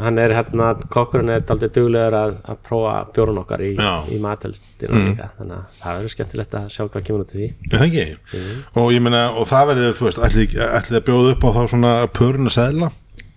hann 0.00 0.18
er 0.18 0.34
hérna 0.34 0.72
kokkurinn 0.90 1.30
er 1.36 1.44
aldrei 1.54 1.70
duglegur 1.70 2.16
að, 2.18 2.34
að 2.50 2.60
prófa 2.66 2.94
bjórun 3.14 3.42
okkar 3.44 3.62
í, 3.62 3.72
í 4.10 4.18
mateldina 4.22 5.04
líka 5.04 5.28
þannig 5.38 5.60
að 5.60 5.78
það 5.84 5.98
verður 6.00 6.14
skemmtilegt 6.16 6.58
að 6.58 6.68
sjá 6.74 6.82
hvað 6.88 7.06
kemur 7.06 7.26
út 7.26 7.34
í 7.36 7.40
því. 7.44 7.50
Það 7.76 7.86
ekki? 7.86 8.42
Og 8.82 8.90
ég 8.96 9.04
meina, 9.06 9.26
og 9.38 9.46
það 9.50 9.70
verður, 9.70 9.96
þú 10.00 10.08
veist, 10.08 10.22
ætlið 10.26 10.58
ætli 10.80 10.98
að 10.98 11.06
bjóða 11.10 11.34
upp 11.36 11.46
á 11.46 11.50
þá 11.54 11.62
svona 11.76 11.96
pörun 12.16 12.50
að 12.50 12.56
segla 12.58 12.90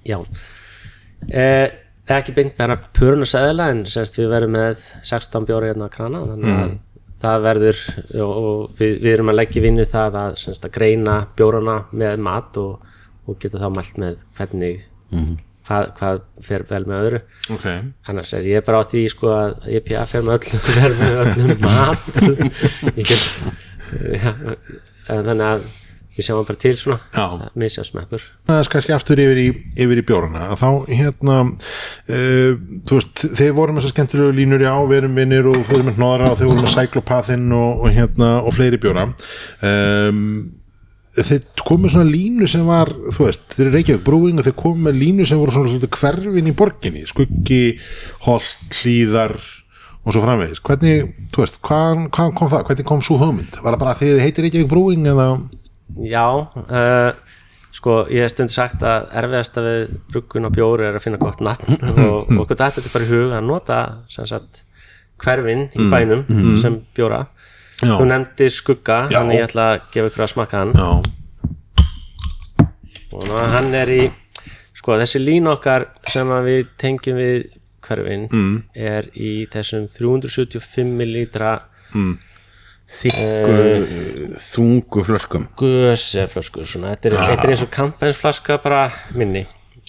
Já. 0.08 0.22
Eh, 1.28 1.68
ekki 2.16 2.36
beint 2.38 2.58
bara 2.58 2.78
purun 2.96 3.26
að 3.26 3.32
segla 3.34 3.72
en 3.74 3.86
semst 3.90 4.20
við 4.20 4.30
verðum 4.32 4.56
með 4.56 4.84
16 5.08 5.48
bjóri 5.48 5.72
hérna 5.72 5.88
að 5.90 5.96
krana 5.98 6.22
þannig 6.30 6.54
að 6.54 6.76
það 7.22 7.42
verður 7.48 7.82
og, 7.98 8.32
og 8.32 8.78
við, 8.78 8.94
við 9.02 9.12
erum 9.16 9.32
að 9.34 9.40
leggja 9.40 9.64
vinnu 9.66 9.88
það 9.90 10.20
að, 10.22 10.38
semst, 10.44 10.68
að 10.68 10.76
greina 10.78 11.18
bjórana 11.38 11.78
með 11.92 12.24
mat 12.30 12.62
og, 12.62 12.96
og 13.28 13.40
geta 13.42 13.62
þá 13.62 13.68
mælt 13.74 14.00
með 14.04 14.24
hvernig 14.38 14.86
hvað, 15.68 15.90
hvað 15.98 16.22
fer 16.48 16.66
vel 16.70 16.84
með 16.88 17.08
öðru. 17.08 17.22
Ok, 17.56 17.66
annars 18.12 18.34
er 18.38 18.48
ég 18.48 18.66
bara 18.68 18.84
á 18.84 18.90
því 18.92 19.04
sko 19.14 19.34
að 19.34 19.68
IPA 19.80 20.06
fer 20.12 20.28
með 20.28 20.38
öllum, 20.38 20.64
fer 20.78 20.96
með 21.02 21.20
öllum 21.24 21.66
mat. 21.66 22.08
Ég 23.00 23.04
get 23.04 23.28
ja, 24.14 24.34
þannig 25.08 25.46
að 25.48 25.68
við 26.18 26.28
sjáum 26.28 26.48
bara 26.48 26.62
til 26.62 26.74
svona 26.80 27.00
Já. 27.14 27.52
misjafsmekkur 27.62 28.26
það 28.48 28.62
er 28.62 28.70
kannski 28.74 28.96
aftur 28.96 29.22
yfir 29.22 29.42
í, 29.42 29.48
yfir 29.78 30.02
í 30.02 30.06
bjórana. 30.08 30.46
Að 30.54 30.62
þá 30.62 30.70
hérna 30.92 31.40
uh, 31.48 32.52
þú 32.88 33.00
veist, 33.00 33.26
þeir 33.40 33.56
voru 33.58 33.76
með 33.76 33.84
þessar 33.84 33.96
skemmtilegu 33.96 34.38
línur 34.38 34.64
já, 34.66 34.74
við 34.90 35.02
erum 35.02 35.18
vinnir 35.22 35.50
og 35.52 35.60
þú 35.68 35.80
erum 35.80 35.90
með 35.92 36.00
hnóðara 36.00 36.30
og 36.32 36.40
þeir 36.40 36.52
voru 36.52 36.64
með 36.64 36.76
cyclopathin 36.76 37.50
og, 37.58 37.84
og 37.84 37.98
hérna 37.98 38.32
og 38.42 38.56
fleiri 38.58 38.80
bjóra. 38.82 39.10
Um, 39.66 40.24
þeir 41.18 41.46
komu 41.66 41.90
svona 41.92 42.10
línu 42.10 42.48
sem 42.50 42.66
var 42.68 42.92
þú 42.94 43.26
veist, 43.26 43.46
þeir 43.56 43.66
eru 43.66 43.76
Reykjavík 43.76 44.04
brúing 44.06 44.42
og 44.42 44.48
þeir 44.48 44.58
komu 44.60 44.88
með 44.88 45.00
línu 45.02 45.28
sem 45.28 45.40
voru 45.42 45.56
svona 45.56 45.72
svolítið 45.72 45.96
hverfin 45.98 46.52
í 46.52 46.58
borginni. 46.58 47.06
Skuggi, 47.10 47.62
holt, 48.28 48.82
hlýðar 48.82 49.38
og 50.08 50.16
svo 50.16 50.22
framvegis, 50.24 50.62
hvernig 50.64 51.10
þú 51.34 51.44
veist, 51.44 51.58
hvaðan, 51.68 52.06
hvaðan 52.16 52.36
kom 52.38 52.52
það, 52.54 52.68
hvernig 52.70 52.88
kom 52.88 53.02
svo 53.04 53.18
hugmynd? 53.20 53.58
Var 53.60 53.74
það 53.74 53.82
bara 53.82 53.96
að 53.96 54.04
þið 54.04 54.22
heitir 54.24 54.46
Reykjavík 54.48 54.70
brúing 54.72 55.10
eða 55.12 55.26
já 55.96 56.26
uh, 56.28 57.12
sko 57.78 58.00
ég 58.12 58.26
hef 58.26 58.34
stund 58.34 58.54
sagt 58.54 58.84
að 58.86 59.10
erfiðasta 59.22 59.64
við 59.66 59.82
bruggun 60.12 60.50
og 60.50 60.56
bjóri 60.56 60.88
er 60.88 60.98
að 60.98 61.06
finna 61.06 61.22
gott 61.22 61.44
nafn 61.46 61.78
og, 62.08 62.28
og 62.28 62.44
okkur 62.44 62.60
þetta 62.60 62.84
er 62.84 62.94
bara 62.94 63.08
í 63.08 63.12
hug 63.12 63.36
að 63.38 63.48
nota 63.48 63.82
sagt 64.10 64.64
hverfin 65.22 65.68
í 65.74 65.90
bænum 65.92 66.26
sem 66.62 66.80
bjóra 66.96 67.26
Já. 67.78 67.94
þú 67.94 68.08
nefndi 68.10 68.50
skugga 68.54 69.04
Já. 69.12 69.20
þannig 69.20 69.38
ég 69.38 69.48
ætla 69.48 69.68
að 69.74 69.82
gefa 69.94 70.10
ykkur 70.12 70.26
að 70.26 70.32
smakka 70.34 70.62
hann 70.64 70.72
já, 70.74 70.88
og 73.14 73.28
ná, 73.30 73.36
hann 73.54 73.70
er 73.78 73.92
í 73.94 74.02
sko 74.78 74.98
þessi 74.98 75.22
lín 75.22 75.50
okkar 75.52 75.86
sem 76.10 76.32
við 76.48 76.72
tengjum 76.82 77.22
við 77.22 77.46
hverfin 77.86 78.26
mm. 78.32 78.56
er 78.74 79.10
í 79.14 79.46
þessum 79.54 79.86
375 79.94 80.90
millítra 80.98 81.54
þykku, 82.88 84.38
þungu 84.42 85.04
flöskum. 85.08 85.48
Göseflösku 85.60 86.66
svona, 86.68 86.96
þetta 86.96 87.12
er, 87.12 87.20
þetta 87.28 87.46
er 87.48 87.54
eins 87.54 87.64
og 87.66 87.72
kampænsflaska 87.76 88.58
bara 88.64 88.88
minni. 89.16 89.46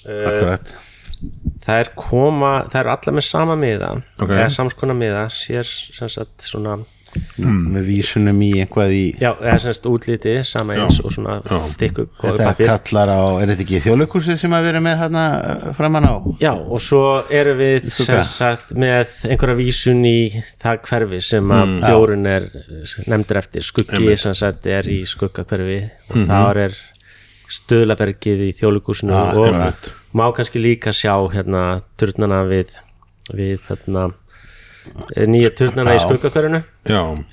Akkurat. 0.08 0.74
það 1.64 1.80
er 1.82 1.88
koma, 1.98 2.52
það 2.70 2.80
eru 2.80 2.90
alla 2.94 3.12
með 3.16 3.24
sama 3.26 3.56
miða 3.58 3.88
Ok. 4.22 4.28
eða 4.30 4.50
samskona 4.54 4.94
miða 4.94 5.24
sér 5.34 5.66
sem 5.66 6.08
sagt 6.12 6.46
svona 6.46 6.76
með 7.38 7.86
vísunum 7.88 8.40
í 8.44 8.48
einhvað 8.60 8.92
í 8.92 9.02
já, 9.16 9.30
eða 9.40 9.54
sem 9.62 9.74
sagt 9.76 9.86
útliti 9.88 10.34
sama 10.44 10.74
eins 10.76 10.98
og 11.00 11.12
svona 11.14 11.38
þykku 11.42 12.04
góðu 12.18 12.34
þetta 12.36 12.48
pappir 12.50 12.68
kallar 12.68 13.12
á, 13.14 13.20
er 13.40 13.52
þetta 13.52 13.64
ekki 13.64 13.80
þjóðleikursið 13.86 14.40
sem 14.42 14.56
að 14.58 14.66
vera 14.68 14.82
með 14.84 14.98
þarna 15.04 15.22
uh, 15.38 15.64
framan 15.78 16.08
á? 16.10 16.14
Já, 16.42 16.50
og 16.58 16.82
svo 16.84 17.02
erum 17.40 17.58
við 17.62 17.88
sem 17.88 18.04
Skugga. 18.04 18.26
sagt 18.28 18.74
með 18.78 19.14
einhverja 19.30 19.58
vísun 19.62 20.04
í 20.08 20.18
það 20.60 20.82
hverfi 20.90 21.22
sem 21.30 21.54
að 21.58 21.74
bjórun 21.86 22.28
er 22.34 22.48
nefndur 23.08 23.40
eftir. 23.42 23.66
Skuggi 23.66 24.18
sem 24.20 24.36
sagt 24.38 24.68
er 24.68 24.90
í 24.92 25.00
skuggakverfi 25.08 25.80
og 26.12 26.22
þar 26.28 26.62
er 26.68 26.78
stöðlabergið 27.48 28.42
í 28.48 28.52
þjóðlíkusinu 28.58 29.14
Ah, 29.16 29.32
og 29.32 29.88
má 30.16 30.26
kannski 30.36 30.60
líka 30.60 30.92
sjá 30.92 31.14
hérna 31.32 31.80
turnana 32.00 32.42
við, 32.48 32.74
við 33.32 33.62
hérna 33.70 34.10
nýja 35.28 35.52
turnana 35.56 35.94
í 35.96 36.02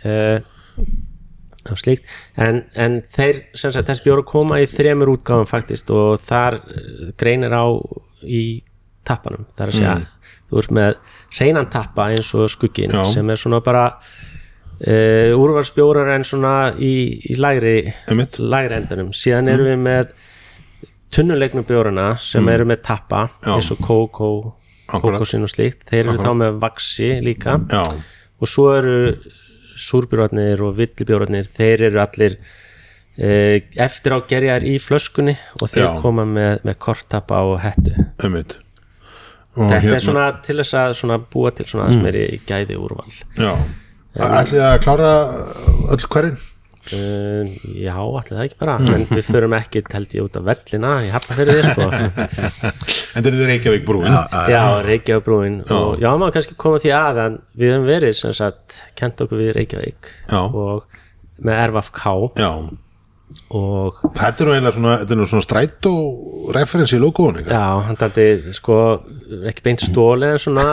uh, 0.05 0.39
og 1.71 1.79
slíkt. 1.81 2.09
En, 2.37 2.63
en 2.77 2.99
þeir 3.09 3.45
sem 3.57 3.73
sagt 3.73 3.89
þessi 3.89 4.05
bjóru 4.05 4.25
koma 4.27 4.59
í 4.61 4.67
þremur 4.69 5.15
útgáfum 5.15 5.49
faktist 5.49 5.89
og 5.93 6.19
þar 6.21 6.59
eh, 6.61 7.07
greinir 7.17 7.55
á 7.55 7.65
í 8.21 8.43
tappanum. 9.05 9.47
Það 9.55 9.63
er 9.65 9.71
að 9.71 9.79
segja 9.79 9.95
þú 10.45 10.61
ert 10.61 10.75
með 10.77 10.99
hreinan 11.35 11.71
tappa 11.73 12.09
eins 12.13 12.29
og 12.37 12.49
skuggin 12.53 12.93
Já. 12.93 13.01
sem 13.09 13.29
er 13.33 13.41
svona 13.41 13.61
bara 13.65 13.85
uh, 13.95 15.31
úrvarsbjórar 15.33 16.13
en 16.15 16.25
svona 16.27 16.53
í, 16.77 16.93
í 17.31 17.37
lægri, 17.39 17.79
lægri 18.13 18.77
endanum. 18.77 19.09
Síðan 19.15 19.49
erum 19.51 19.71
við 19.71 19.81
með 19.87 20.13
tunnuleiknum 21.15 21.65
bjórana 21.67 22.11
sem 22.21 22.45
eru 22.51 22.67
með 22.69 22.83
tappa 22.85 23.25
Já. 23.41 23.55
eins 23.55 23.71
og 23.73 23.81
kókó 23.81 24.29
Akkurat. 24.87 25.19
kókósin 25.19 25.45
og 25.45 25.51
slíkt. 25.51 25.85
Þeir 25.89 26.11
eru 26.11 26.21
þá 26.21 26.31
með 26.41 26.59
vaksi 26.61 27.09
líka. 27.25 27.57
Já, 27.71 27.83
og 28.41 28.51
svo 28.51 28.67
eru 28.77 28.99
súrbjórarnir 29.75 30.61
og 30.65 30.75
villibjórarnir. 30.77 31.49
Þeir 31.55 31.87
eru 31.89 32.01
allir 32.03 32.37
e, 33.17 33.63
eftir 33.87 34.15
á 34.15 34.19
gerjar 34.29 34.65
í 34.67 34.77
flöskunni 34.81 35.35
og 35.61 35.71
þeir 35.71 35.87
Já. 35.87 35.91
koma 36.03 36.27
með, 36.29 36.61
með 36.67 36.79
kortappa 36.87 37.41
og 37.47 37.59
hettu. 37.63 37.95
Einmitt. 38.23 38.59
Og 39.55 39.71
þetta 39.71 39.95
er 39.95 40.03
svona 40.03 40.25
til 40.43 40.57
þess 40.59 40.75
að 40.75 40.97
svona 40.99 41.17
búa 41.31 41.53
til 41.55 41.67
svona 41.69 41.87
aðeins 41.87 42.03
meiri 42.03 42.41
gæði 42.47 42.75
úrval. 42.75 43.07
Já, 43.39 43.53
ætlið 44.19 44.57
þið 44.57 44.65
að 44.67 44.81
klára 44.83 45.11
öll 45.95 46.07
hverjum 46.11 46.41
uh, 46.93 47.55
já, 47.73 47.95
allir 47.95 48.29
það 48.31 48.43
ekki 48.45 48.59
bara. 48.61 48.75
En 48.95 49.05
við 49.09 49.25
förum 49.29 49.55
ekki 49.57 49.83
held 49.91 50.15
ég 50.17 50.27
út 50.27 50.37
af 50.39 50.45
vellina 50.49 50.91
ég 51.05 51.15
hafna 51.15 51.37
fyrir 51.39 51.59
því 51.59 51.73
sko. 51.73 51.89
En 53.15 53.23
þetta 53.23 53.31
er 53.31 53.49
Reykjavík 53.51 53.85
brúin 53.87 54.11
já, 54.51 54.63
Reykjavík 54.85 55.25
brúin 55.25 55.59
og 55.71 56.01
já, 56.03 56.09
maður 56.13 56.35
kannski 56.37 56.57
koma 56.59 56.81
því 56.83 56.93
að 56.97 57.21
en 57.25 57.37
við 57.55 57.73
höfum 57.73 57.89
verið 57.89 58.17
sem 58.19 58.35
sagt 58.35 58.79
kent 58.99 59.23
okkur 59.23 59.41
við 59.41 59.53
Reykjavík 59.59 60.09
Já. 60.29 60.41
og 60.45 60.85
með 61.45 61.61
RFK 61.69 62.03
já, 62.39 62.49
og 63.55 63.97
þetta 64.15 64.43
er 64.43 64.47
nú 64.47 64.53
eiginlega 64.55 64.75
svona, 64.75 64.93
þetta 65.01 65.13
er 65.15 65.19
nú 65.19 65.25
svona 65.29 65.45
strætó 65.45 65.91
referens 66.55 66.93
í 66.95 66.99
logoðun 67.01 67.47
Já, 67.49 67.61
hann 67.87 67.97
taldi 67.99 68.25
sko 68.55 68.77
ekki 69.49 69.63
beint 69.65 69.81
stóli 69.83 70.27
en 70.35 70.39
svona, 70.41 70.65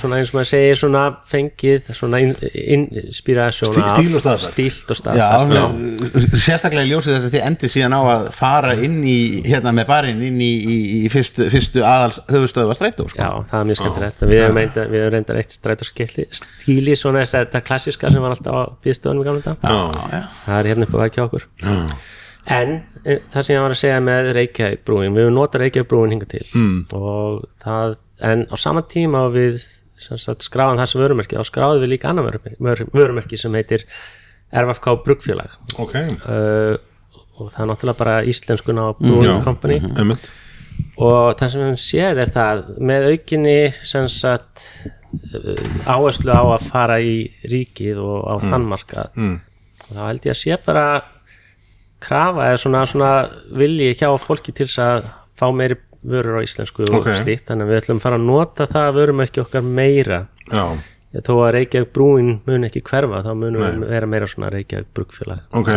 svona 0.00 0.18
eins 0.18 0.32
og 0.32 0.38
maður 0.40 0.48
segir 0.50 0.78
svona 0.80 1.02
fengið 1.26 1.88
svona 1.94 2.20
inspirasjón 2.22 3.72
Stí- 3.72 3.84
stíl 3.94 4.16
og 4.18 4.22
staðfært. 4.24 4.48
stílt 4.52 4.90
og 4.90 4.96
Já, 4.96 5.02
staðfært 5.02 5.54
já. 5.54 5.62
svona, 5.62 6.40
sérstaklega 6.46 6.86
í 6.86 6.90
ljósið 6.92 7.14
þess 7.16 7.28
að 7.28 7.34
þið 7.36 7.46
endið 7.48 7.72
síðan 7.76 7.96
á 7.96 8.00
að 8.12 8.26
fara 8.36 8.74
inn 8.82 8.98
í, 9.06 9.16
hérna 9.46 9.72
með 9.76 9.86
barinn 9.92 10.22
inn 10.28 10.40
í, 10.42 10.50
í, 10.62 10.76
í 11.02 11.12
fyrstu, 11.12 11.48
fyrstu 11.52 11.84
aðals 11.86 12.20
höfustöðu 12.30 12.70
var 12.72 12.78
strætó 12.80 13.08
sko. 13.10 13.18
Já, 13.22 13.30
það 13.50 13.58
er 13.62 13.68
mjög 13.70 13.80
skemmtilegt. 13.82 14.26
Við 14.32 14.42
hefum 14.42 15.14
reyndar 15.16 15.40
eitt 15.42 15.54
strætóskili 15.56 16.26
stíli 16.32 16.96
svona 16.98 17.22
þess 17.24 17.38
að 17.38 17.46
þetta 17.46 17.64
klassiska 17.70 18.10
sem 18.12 18.22
var 18.24 18.34
alltaf 18.36 18.54
á 18.54 18.62
býðstöðunum 18.84 19.22
í 19.22 19.28
gamla 19.30 19.46
dag 19.46 19.56
já, 19.62 20.22
það 20.46 20.58
er 20.58 20.70
hérna 20.72 20.88
upp 20.88 20.96
á 20.96 21.02
vækja 21.06 21.26
okkur 21.28 21.46
en 22.52 22.72
e, 23.04 23.18
það 23.32 23.44
sem 23.44 23.54
ég 23.54 23.62
var 23.62 23.74
að 23.74 23.82
segja 23.82 24.00
með 24.02 24.32
Reykjavík 24.38 24.86
brúin, 24.86 25.12
við 25.14 25.28
höfum 25.28 25.36
notað 25.38 25.64
Reykjavík 25.66 25.90
brúin 25.90 26.14
hinga 26.14 26.30
til. 26.30 26.46
Mm. 26.58 26.78
og 26.98 27.44
það 27.60 27.96
en 28.22 28.46
á 28.50 28.56
sama 28.58 28.82
tíma 28.86 29.26
og 29.28 29.36
við 29.36 29.62
skráðum 30.42 30.82
sem 30.86 31.02
vörumerki 31.02 31.38
þá 31.38 31.46
skráðum 31.46 31.82
við 31.84 31.94
líka 31.94 32.10
annar 32.10 32.26
vörumerki, 32.26 32.58
vör- 32.58 32.90
vörumerki 32.94 33.38
sem 33.38 33.54
heitir 33.54 33.86
RFK 34.52 34.96
Bruggfélag. 35.04 35.58
Ok, 35.80 35.94
uh, 35.96 36.76
og 37.40 37.52
það 37.52 37.60
er 37.62 37.68
náttúrulega 37.70 37.98
bara 37.98 38.16
íslenskuna 38.28 38.88
á 38.88 38.98
Brewing 38.98 39.38
já, 39.38 39.44
Company. 39.44 39.78
Einmitt. 39.96 40.28
Og 41.00 41.36
það 41.38 41.52
sem 41.52 41.62
við 41.62 41.78
séð 41.80 42.20
er 42.22 42.32
það 42.32 42.64
með 42.90 43.08
aukinni 43.12 43.56
sem 43.72 44.08
sagt 44.12 44.66
uh, 45.32 45.88
áherslu 45.88 46.34
á 46.34 46.42
að 46.42 46.68
fara 46.68 46.98
í 47.00 47.16
ríkið 47.48 48.02
og 48.02 48.28
á 48.28 48.34
mm. 49.16 49.34
og 49.88 49.96
þá 49.96 50.02
held 50.10 50.28
ég 50.28 50.34
að 50.34 50.40
sé 50.42 50.58
bara 50.66 50.86
krafa 52.02 52.50
eða 52.50 52.60
svona, 52.64 52.84
svona 52.90 53.12
vilji 53.62 53.92
hjá 54.00 54.08
fólki 54.20 54.54
til 54.54 54.66
þess 54.68 54.82
að 54.84 55.10
fá 55.38 55.46
meiri 55.54 55.78
vörur 56.02 56.38
á 56.38 56.44
íslensku 56.44 56.82
og 56.88 56.96
Ok. 57.00 57.12
slíkt. 57.22 57.46
Þannig 57.46 57.68
að 57.68 57.70
við 57.72 57.80
ætlum 57.82 57.98
að 58.00 58.06
fara 58.08 58.18
að 58.18 58.26
nota 58.26 58.66
það 58.66 58.96
vörumerki 58.98 59.42
okkar 59.44 59.62
meira. 59.62 60.20
Já, 60.50 60.64
þó 61.22 61.32
að 61.44 61.50
Reykjavík 61.58 61.92
brúin 61.92 62.30
mun 62.48 62.64
ekki 62.66 62.80
hverfa 62.88 63.20
þá 63.22 63.32
munum 63.36 63.60
við 63.62 63.82
vera 63.92 64.06
meira 64.08 64.26
svona 64.26 64.48
Reykjavík 64.50 64.88
brugfélag 64.96 65.42
ok 65.52 65.68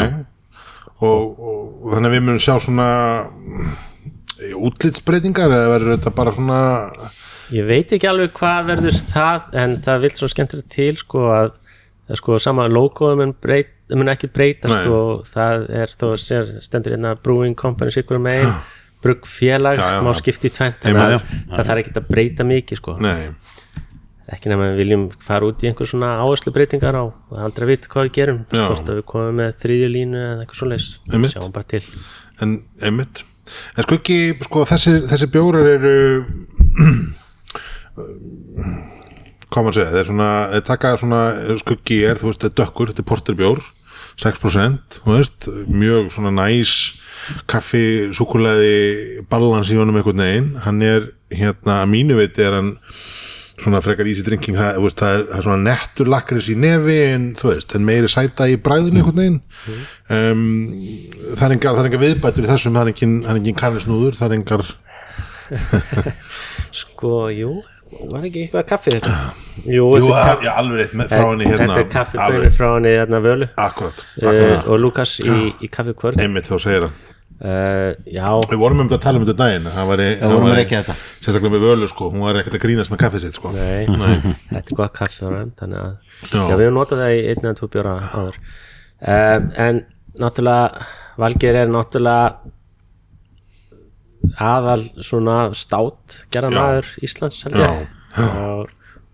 og, 1.04 1.42
og 1.44 1.92
þannig 1.92 2.08
að 2.08 2.14
við 2.16 2.24
munum 2.24 2.40
sjá 2.40 2.56
svona 2.64 2.86
mm, 3.28 3.74
útlitsbreytingar 4.70 5.52
eða 5.52 5.74
verður 5.74 5.98
þetta 5.98 6.14
bara 6.16 6.34
svona 6.36 6.60
Ég 7.54 7.68
veit 7.68 7.92
ekki 7.94 8.08
alveg 8.10 8.32
hvað 8.40 8.70
verður 8.72 8.96
það 9.12 9.60
en 9.62 9.76
það 9.86 10.00
vil 10.06 10.14
svo 10.16 10.30
skemmtilega 10.32 10.72
til 10.74 10.96
sko 11.04 11.26
að 11.36 11.52
sko 12.18 12.40
sama 12.42 12.66
logoðu 12.72 13.20
mun, 13.20 13.36
breyt, 13.42 13.75
mun 13.94 14.10
ekki 14.10 14.32
breytast 14.34 14.80
Nei. 14.80 14.88
og 14.90 15.26
það 15.30 15.68
er 15.84 15.92
þó 15.94 16.08
að 16.14 16.18
sér 16.24 16.54
stendur 16.66 16.96
hérna 16.96 17.14
Brewing 17.22 17.54
Company 17.60 17.94
sikur 17.94 18.18
megin. 18.24 18.54
Bruggfélag, 19.06 19.78
Já, 19.78 19.90
já, 19.94 20.02
má 20.02 20.14
skipta 20.18 20.48
í 20.48 20.50
tvent 20.50 20.80
Ég 20.82 20.96
þannig 20.96 20.98
meina, 20.98 21.18
að 21.20 21.52
það 21.60 21.68
þarf 21.68 21.82
ekki 21.84 21.92
að 22.00 22.08
breyta 22.10 22.46
mikið 22.50 22.80
sko. 22.80 22.96
Ekki 24.34 24.50
nema 24.50 24.72
við 24.72 24.80
viljum 24.82 25.04
fara 25.22 25.46
út 25.46 25.62
í 25.62 25.68
einhver 25.70 25.86
svona 25.86 26.16
áherslu 26.24 26.50
breytingar 26.56 26.98
á 26.98 27.04
og 27.06 27.36
aldrei 27.38 27.68
að 27.68 27.72
vita 27.76 27.92
hvað 27.94 28.08
við 28.08 28.14
gerum 28.18 28.40
hvort 28.50 28.90
að 28.90 28.98
við 28.98 29.06
komum 29.12 29.38
með 29.38 29.52
þriðju 29.62 29.90
línu 29.94 30.18
eða 30.24 30.40
eitthvað 30.42 30.58
svo 30.58 30.70
leys 30.72 30.88
Einmitt. 31.14 31.36
sjáum 31.36 31.54
bara 31.54 31.70
til. 31.76 31.84
En 32.42 32.56
einmitt. 32.82 33.22
En 33.78 33.86
sko 33.86 34.00
ekki, 34.00 34.18
sko 34.48 34.66
þessi, 34.72 34.96
þessi 35.12 35.30
bjórar 35.36 35.70
eru 35.76 35.94
hvað 39.54 39.62
maður 39.68 39.78
segja 39.78 39.94
þeir, 39.94 40.08
svona, 40.10 40.30
þeir 40.56 40.66
taka 40.74 40.94
svona 41.00 41.20
skuggi 41.62 42.00
er, 42.10 42.18
þú 42.20 42.32
veist, 42.32 42.42
þetta 42.42 42.50
er 42.52 42.60
dökkur, 42.64 42.92
þetta 42.92 43.04
er 43.06 43.10
porterbjór 43.12 43.62
6% 44.22 45.02
þú 45.04 45.18
veist, 45.18 45.50
mjög 45.68 46.10
svona 46.14 46.32
næs 46.36 46.76
kaffi, 47.50 48.12
súkulæði 48.16 49.26
balans 49.32 49.72
í 49.74 49.78
honum 49.80 49.98
einhvern 50.00 50.24
veginn. 50.24 50.50
Hann 50.66 50.82
er, 50.86 51.10
hérna, 51.34 51.82
að 51.82 51.92
mínu 51.92 52.20
veit 52.20 52.40
er 52.40 52.56
hann 52.60 52.76
svona 53.56 53.80
frekar 53.84 54.08
easy 54.10 54.24
drinking 54.26 54.58
það, 54.60 54.80
veist, 54.84 55.00
það, 55.00 55.18
er, 55.18 55.26
það 55.30 55.38
er 55.38 55.48
svona 55.48 55.66
nettur 55.70 56.10
lakris 56.12 56.50
í 56.52 56.58
nefi 56.60 56.98
en 57.10 57.28
þú 57.40 57.52
veist, 57.52 57.76
en 57.78 57.86
meiri 57.88 58.10
sæta 58.12 58.50
í 58.52 58.58
bræðinu 58.62 59.02
einhvern 59.02 59.22
veginn. 59.22 59.40
Um, 60.12 60.42
það 61.34 61.46
er 61.48 61.56
engar, 61.58 61.84
engar 61.86 62.04
viðbætur 62.04 62.48
í 62.48 62.52
þessum 62.52 62.76
það 62.76 62.84
er 62.84 62.94
engin, 62.94 63.16
engin 63.36 63.62
karlisnúður 63.62 64.20
það 64.20 64.28
er 64.32 64.38
engar 64.40 64.66
sko, 66.82 67.16
jú, 67.34 67.56
var 68.12 68.28
ekki 68.28 68.44
eitthvað 68.46 68.66
kaffi 68.70 68.94
þetta? 68.96 69.16
Jú, 69.66 69.88
Jú, 69.96 70.08
þetta 70.12 70.46
er 70.46 70.54
alveg 70.60 70.80
rétt 70.82 71.12
frá 71.12 71.26
henni 71.32 71.48
hérna 71.50 71.68
Þetta 71.72 71.82
er 71.82 71.90
kaffi 71.96 72.20
alveg 72.22 72.42
bönni 72.44 72.54
frá 72.58 72.68
henni 72.76 72.94
hérna 72.96 73.20
völu. 73.24 73.48
Akkurat, 73.66 74.06
uh, 74.22 74.30
akkurat. 74.30 74.66
og 74.70 74.80
Lukas 74.84 75.14
í, 75.24 75.38
í 75.64 75.70
kaffi 75.72 75.96
kvörn 75.98 76.22
einmitt 76.26 76.50
þá 76.50 76.56
segir 76.66 76.86
það 76.86 76.92
uh, 77.40 77.92
Já, 78.18 78.28
við 78.52 78.62
vorum 78.66 78.84
um 78.84 78.90
þetta 78.90 79.00
að 79.00 79.06
tala 79.08 79.22
um 79.22 79.26
þetta 79.28 79.38
daginn. 79.44 79.70
Það 79.76 79.90
var, 79.92 80.04
sérstaklega 81.24 81.54
með 81.56 81.66
völu 81.70 81.90
sko, 81.92 82.10
hún 82.14 82.26
var 82.28 82.42
ekkert 82.42 82.60
að 82.60 82.64
grínast 82.68 82.94
með 82.94 83.02
kaffið 83.06 83.26
sitt 83.26 83.40
sko. 83.40 83.54
nei, 83.56 83.88
þetta 84.52 84.64
er 84.64 84.80
gott 84.82 84.96
kaffi 85.00 85.22
frá 85.24 85.40
henni 85.40 85.58
þannig 85.62 85.82
að, 85.82 85.96
Já. 86.30 86.40
já, 86.42 86.54
við 86.56 86.66
höfum 86.68 86.80
notað 86.82 87.04
það 87.06 87.16
í 87.16 87.24
einn 87.32 87.44
eða 87.50 87.58
tvo 87.62 87.72
bjóra 87.76 87.96
áður. 88.12 88.40
Um, 89.06 89.50
En 89.66 89.82
náttúrulega 90.20 90.86
Valgeir 91.20 91.58
er 91.64 91.72
náttúrulega 91.72 92.54
aðal 94.40 94.82
svona 95.06 95.38
stát 95.58 96.20
gerða 96.34 96.50
Já. 96.52 96.58
maður 96.60 96.90
Íslands 97.06 97.40
og 97.46 98.70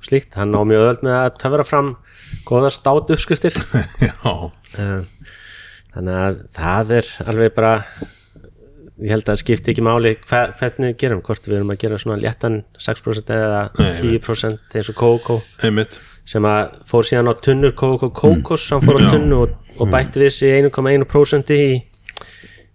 slíkt, 0.05 0.33
hann 0.37 0.55
á 0.57 0.61
mjög 0.65 0.87
öll 0.91 1.01
með 1.05 1.17
að 1.19 1.35
töfra 1.43 1.65
fram 1.67 1.91
góða 2.47 2.71
stát 2.73 3.11
uppskriftir. 3.13 3.57
Já, 4.07 4.51
Eh, 4.79 5.01
þannig 5.91 6.15
að 6.15 6.35
það 6.55 6.91
er 6.95 7.07
alveg 7.27 7.49
bara 7.57 7.71
ég 9.01 9.09
held 9.11 9.25
að 9.25 9.31
það 9.33 9.39
skipti 9.41 9.73
ekki 9.73 9.83
máli 9.83 10.13
hver, 10.29 10.53
hvernig 10.61 10.93
við 10.93 10.97
gerum, 11.01 11.21
hvort 11.27 11.47
við 11.49 11.57
erum 11.57 11.73
að 11.73 11.79
gera 11.81 11.97
svona 11.99 12.19
léttan 12.21 12.55
6% 12.79 13.33
eða 13.35 13.61
Nei, 13.81 13.89
10% 13.99 14.77
eins 14.79 14.91
og 14.93 15.31
einmitt. 15.65 15.97
Sem 16.23 16.45
að 16.47 16.77
fór 16.87 17.03
síðan 17.09 17.27
á 17.27 17.35
tunnur 17.43 17.73
Coco 17.75 18.11
Kokos, 18.15 18.69
hann 18.71 18.85
fór 18.85 18.95
á 18.95 19.01
Mm. 19.01 19.07
Mm. 19.09 19.11
tunnu 19.17 19.41
og, 19.43 19.57
og 19.81 19.91
bætti 19.91 20.21
við 20.23 20.31
sig 20.37 20.55
1,1% 20.69 21.51
í, 21.57 21.65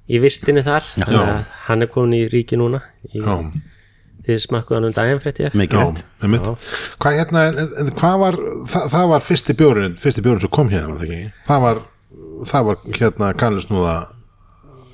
í 0.06 0.20
vistinni 0.22 0.62
þar 0.66 0.86
þannig 0.94 1.22
að 1.22 1.54
hann 1.66 1.86
er 1.86 1.90
komin 1.92 2.18
í 2.18 2.26
ríki 2.30 2.58
núna 2.60 2.82
í, 3.10 3.20
já, 3.20 3.36
þið 4.26 4.42
smakkuð 4.46 4.78
hann 4.78 4.88
um 4.90 4.96
daginn 4.96 5.22
frétti 5.22 5.46
hvað 7.02 7.18
hérna, 7.20 7.46
en, 7.50 7.62
en 7.82 7.92
hvað 7.98 8.18
var 8.22 8.40
það, 8.70 8.90
það 8.94 9.08
var 9.14 9.26
fyrsti 9.30 9.56
bjórinn, 9.58 9.96
fyrsti 10.02 10.26
bjórinn 10.26 10.44
sem 10.46 10.54
kom 10.56 10.72
hérna 10.72 10.98
það 11.46 11.64
var 11.66 11.82
það 12.46 12.68
var 12.70 12.84
hérna 13.00 13.32
kannlisnúða 13.38 13.96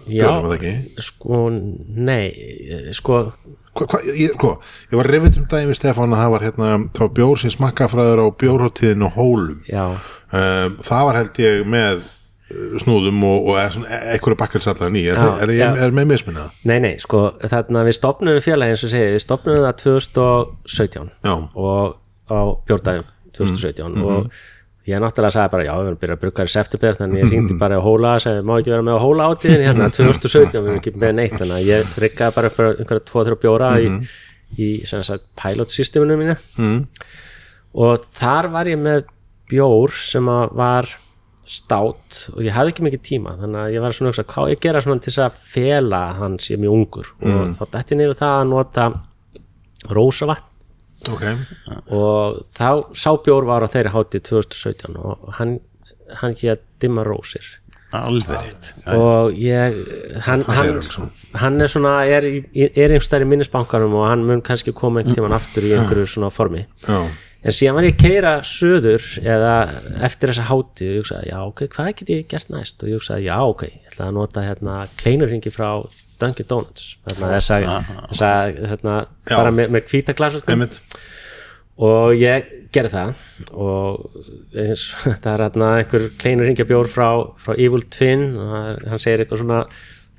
bjórinn 0.07 0.43
var 0.43 0.49
það 0.51 0.57
ekki? 0.59 1.03
sko, 1.09 1.43
nei 2.09 2.93
sko, 2.97 3.25
Hva, 3.73 3.87
hva, 3.89 3.99
ég, 4.13 4.35
hva, 4.37 4.57
ég 4.93 4.99
var 5.01 5.09
reyfitt 5.09 5.39
um 5.41 5.45
daginn 5.49 5.71
við 5.71 5.79
Stefán 5.79 6.13
að 6.13 6.21
það 6.21 6.33
var 6.35 6.43
hérna, 6.45 6.73
það 6.93 7.07
var 7.07 7.13
bjór 7.17 7.39
sem 7.41 7.53
smakkafræður 7.55 8.21
á 8.21 8.27
bjórháttíðin 8.43 9.07
og 9.07 9.15
hólum. 9.17 9.63
Já. 9.65 9.85
Um, 10.29 10.75
það 10.85 11.07
var 11.09 11.17
held 11.17 11.41
ég 11.41 11.63
með 11.73 12.03
snúðum 12.83 13.25
og, 13.29 13.51
og 13.53 13.59
e- 13.61 13.99
einhverju 14.15 14.39
bakkelsallar 14.41 14.93
ný, 14.93 15.05
er, 15.11 15.19
Já, 15.19 15.35
er, 15.45 15.53
er, 15.57 15.83
er, 15.87 15.95
með 15.97 16.11
misminna 16.13 16.49
Nei, 16.69 16.79
nei, 16.85 16.95
sko, 17.03 17.25
þarna 17.43 17.85
við 17.89 17.99
stopnum 17.99 18.41
félagi 18.45 18.75
eins 18.75 18.87
og 18.87 18.93
segja, 18.93 19.13
við 19.15 19.23
stopnum 19.25 19.61
það 19.67 19.77
2017 19.83 21.13
já, 21.29 21.35
og 21.55 21.95
á 22.33 22.41
bjórdagum 22.69 23.09
2017 23.37 24.03
og 24.03 24.33
ég 24.89 24.99
náttúrulega 24.99 25.37
sagði 25.37 25.53
bara, 25.53 25.67
já, 25.69 25.73
við 25.79 25.89
erum 25.91 26.01
byrjað 26.01 26.17
að 26.17 26.23
brugga 26.25 26.45
í 26.47 26.53
september 26.53 26.97
þannig 26.99 27.21
ég 27.23 27.31
ringdi 27.31 27.57
bara 27.61 27.79
á 27.79 27.83
hóla 27.85 28.17
og 28.19 28.25
sagði, 28.25 28.43
má 28.49 28.55
ekki 28.57 28.73
vera 28.73 28.87
með 28.89 28.99
á 28.99 29.05
hóla 29.05 29.29
átíðin 29.31 29.65
hérna 29.69 29.89
2017, 29.95 30.57
við 30.57 30.59
erum 30.59 30.81
ekki 30.81 30.95
með 30.99 31.13
neitt 31.21 31.37
þannig 31.37 31.59
að 31.59 31.69
ég 31.69 31.93
riggaði 32.03 32.37
bara 32.39 32.51
upp 32.51 32.61
einhverja 32.65 33.05
2-3 33.13 33.39
bjóra 33.45 33.69
í, 33.79 33.93
í 34.59 34.71
sem 34.89 35.05
sagt, 35.07 35.29
pilot 35.39 35.71
systeminu 35.71 36.19
mínu. 36.19 36.35
Mm. 36.59 36.81
og 37.87 38.09
þar 38.11 38.51
var 38.57 38.73
ég 38.73 38.83
með 38.83 39.07
bjór 39.53 39.95
sem 40.03 40.29
að 40.33 40.59
var 40.59 40.91
stát 41.53 42.21
og 42.33 42.41
ég 42.45 42.55
hafði 42.57 42.73
ekki 42.73 42.85
mikið 42.87 43.03
tíma 43.07 43.35
þannig 43.41 43.61
að 43.63 43.75
ég 43.77 43.85
var 43.85 43.97
svona 43.97 44.11
að 44.11 44.15
hugsa 44.15 44.29
hvað 44.33 44.53
ég 44.53 44.61
að 44.61 44.67
gera 44.67 44.83
svona 44.85 45.05
til 45.05 45.13
þess 45.13 45.25
að 45.27 45.41
fela 45.55 46.03
að 46.09 46.21
hann 46.23 46.39
sé 46.43 46.59
mjög 46.61 46.77
ungur? 46.79 47.11
Og 47.29 47.57
þá 47.59 47.65
dætti 47.77 47.99
niður 47.99 48.19
það 48.21 48.37
að 48.39 48.51
nota 48.53 48.87
rósavatn. 49.93 50.49
Ok. 51.11 51.25
Og 51.91 52.39
þá 52.47 52.69
sá 52.95 53.11
bjór 53.25 53.49
var 53.49 53.67
á 53.67 53.73
þeirri 53.73 53.95
hátíð 53.95 54.25
2017 54.29 55.01
og 55.03 55.33
hann, 55.39 55.57
hann 56.21 56.39
hér 56.39 56.63
dimma 56.83 57.05
rósir. 57.07 57.59
Alveg 57.93 58.71
og 58.89 59.35
ég 59.37 59.75
hann, 60.25 60.41
hann, 60.47 60.79
hann, 60.81 61.11
hann 61.43 61.61
er 61.61 61.69
svona 61.69 61.99
er, 62.09 62.25
er 62.25 62.95
einhverstaðar 62.95 63.27
í 63.27 63.29
minnisbankanum 63.35 63.99
og 64.01 64.07
hann 64.09 64.23
mun 64.25 64.41
kannski 64.41 64.73
koma 64.73 65.03
einhvern 65.03 65.19
tímann 65.19 65.37
aftur 65.37 65.67
í 65.69 65.75
einhverju 65.77 66.07
svona 66.15 66.31
formi. 66.33 66.65
Já, 66.87 67.03
en 67.43 67.57
síðan 67.57 67.79
var 67.79 67.87
ég 67.89 67.97
að 67.97 68.03
keira 68.05 68.33
söður 68.47 69.09
eða 69.23 69.55
eftir 70.09 70.33
þessa 70.33 70.49
hátíð 70.51 70.87
og 70.87 70.93
ég 70.93 71.03
hugsaði, 71.03 71.31
já 71.33 71.39
ok, 71.43 71.65
hvað 71.75 71.91
get 71.99 72.13
ég 72.15 72.29
gert 72.31 72.53
næst? 72.55 72.83
Og 72.83 72.91
ég 72.91 73.01
hugsaði, 73.01 73.27
já 73.29 73.37
ok, 73.43 73.65
ég 73.69 73.91
ætla 73.91 74.09
að 74.09 74.17
nota 74.19 74.47
hérna 74.47 74.79
kleinurringi 75.03 75.55
frá 75.55 75.69
Dunkin 76.23 76.49
Donuts 76.49 76.91
þarna 77.09 77.31
þess 77.35 77.55
að, 78.27 78.61
hérna, 78.71 78.99
bara 79.33 79.55
með, 79.55 79.73
með 79.75 79.89
hvíta 79.91 80.15
glasur 80.19 80.45
einmitt. 80.47 80.79
Og 81.83 82.13
ég 82.21 82.51
gerði 82.73 82.93
það 82.93 83.57
og 83.59 84.21
eins, 84.55 84.85
það 85.25 85.33
er 85.33 85.45
hérna 85.47 85.73
einhver 85.81 86.07
kleinur 86.21 86.49
ringja 86.49 86.69
bjór 86.69 86.91
frá, 86.93 87.09
frá 87.43 87.57
Evil 87.57 87.83
Twin 87.91 88.29
hann 88.39 89.03
segir 89.03 89.25
eitthvað 89.25 89.43
svona 89.43 89.65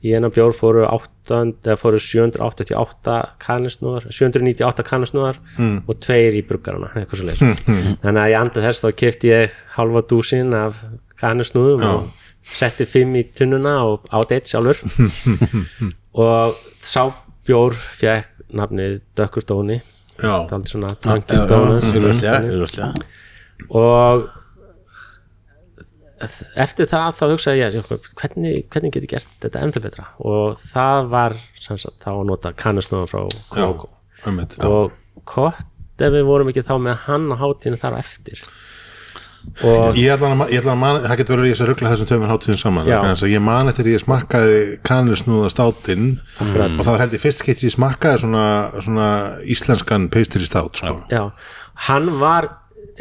í 0.04 0.14
eina 0.16 0.30
bjór 0.34 0.56
fóru, 0.56 0.84
8, 0.88 1.38
eða 1.64 1.78
fóru 1.80 2.01
788 2.01 3.20
kannusnúðar 3.43 4.10
798 4.10 4.88
kannusnúðar 4.88 5.39
mm. 5.56 5.78
og 5.88 6.01
tveir 6.04 6.36
í 6.36 6.43
bruggarana 6.47 6.91
þannig 8.04 8.20
að 8.20 8.34
ég 8.34 8.39
andið 8.39 8.68
þess 8.68 8.84
þá 8.84 8.89
kefti 9.04 9.32
ég 9.32 9.56
halva 9.78 10.04
dúsin 10.10 10.54
af 10.58 10.84
kannusnúðum 11.22 11.88
og 11.88 12.12
setti 12.43 12.86
fimm 12.88 13.16
í 13.16 13.24
tunnuna 13.36 13.78
og 13.88 14.08
át 14.12 14.34
eitt 14.36 14.51
sjálfur. 14.51 14.80
Og 16.24 16.58
sá 16.84 17.08
bjór 17.47 17.74
fekk 17.74 18.43
nafnið 18.54 18.99
Dökkur 19.18 19.45
Dóni. 19.49 19.80
Og 23.74 24.28
eftir 26.65 26.89
það 26.91 27.15
þá 27.19 27.24
hugsaði 27.34 27.61
ég 27.63 27.78
hvernig, 28.19 28.65
hvernig 28.74 28.93
get 28.95 29.05
ég 29.07 29.13
gert 29.15 29.28
þetta 29.43 29.63
ennþá 29.65 29.84
betra? 29.86 30.05
Og 30.24 30.57
það 30.61 31.09
var 31.13 31.38
sagt, 31.59 31.97
þá 32.03 32.09
að 32.15 32.26
nota 32.32 32.53
kannusnóðan 32.63 33.11
frá 33.11 33.24
Kókó 33.53 33.89
og 34.69 34.91
hvort 35.30 36.03
ef 36.03 36.11
við 36.13 36.26
vorum 36.28 36.49
ekki 36.51 36.63
þá 36.65 36.76
með 36.84 37.01
hann 37.07 37.28
á 37.32 37.36
hátíðinu 37.39 37.80
þar 37.80 37.95
á 37.95 38.03
eftir. 38.03 38.39
Og 39.63 39.97
Ég 39.99 40.13
ætla 40.13 40.30
að, 40.32 40.38
ma- 40.39 40.47
ég 40.47 40.61
ætla 40.61 40.71
að 40.71 40.80
man, 40.80 40.97
það 41.03 41.17
getur 41.19 41.36
verið 41.36 41.49
í 41.49 41.51
þess 41.53 41.63
að 41.65 41.69
ruggla 41.69 41.89
þessum 41.91 42.07
tveimur 42.07 42.30
hátíðum 42.32 42.59
saman 42.61 42.88
þess 42.88 43.26
að 43.28 43.34
ég 43.34 43.41
man 43.43 43.67
eftir 43.71 43.89
ég 43.91 43.99
smakkaði 44.03 44.59
kannlisnúða 44.88 45.49
státinn 45.51 46.05
Akkurat. 46.39 46.78
og 46.78 46.86
það 46.88 46.91
var 46.93 47.03
held 47.03 47.17
ég 47.17 47.24
fyrst 47.26 47.43
kitt 47.43 47.63
ég 47.67 47.74
smakkaði 47.76 48.21
svona, 48.24 48.45
svona 48.80 49.09
íslenskan 49.43 50.07
pastry 50.13 50.47
stát 50.47 50.80
sko. 50.80 51.32
hann 51.89 52.07
var 52.24 52.47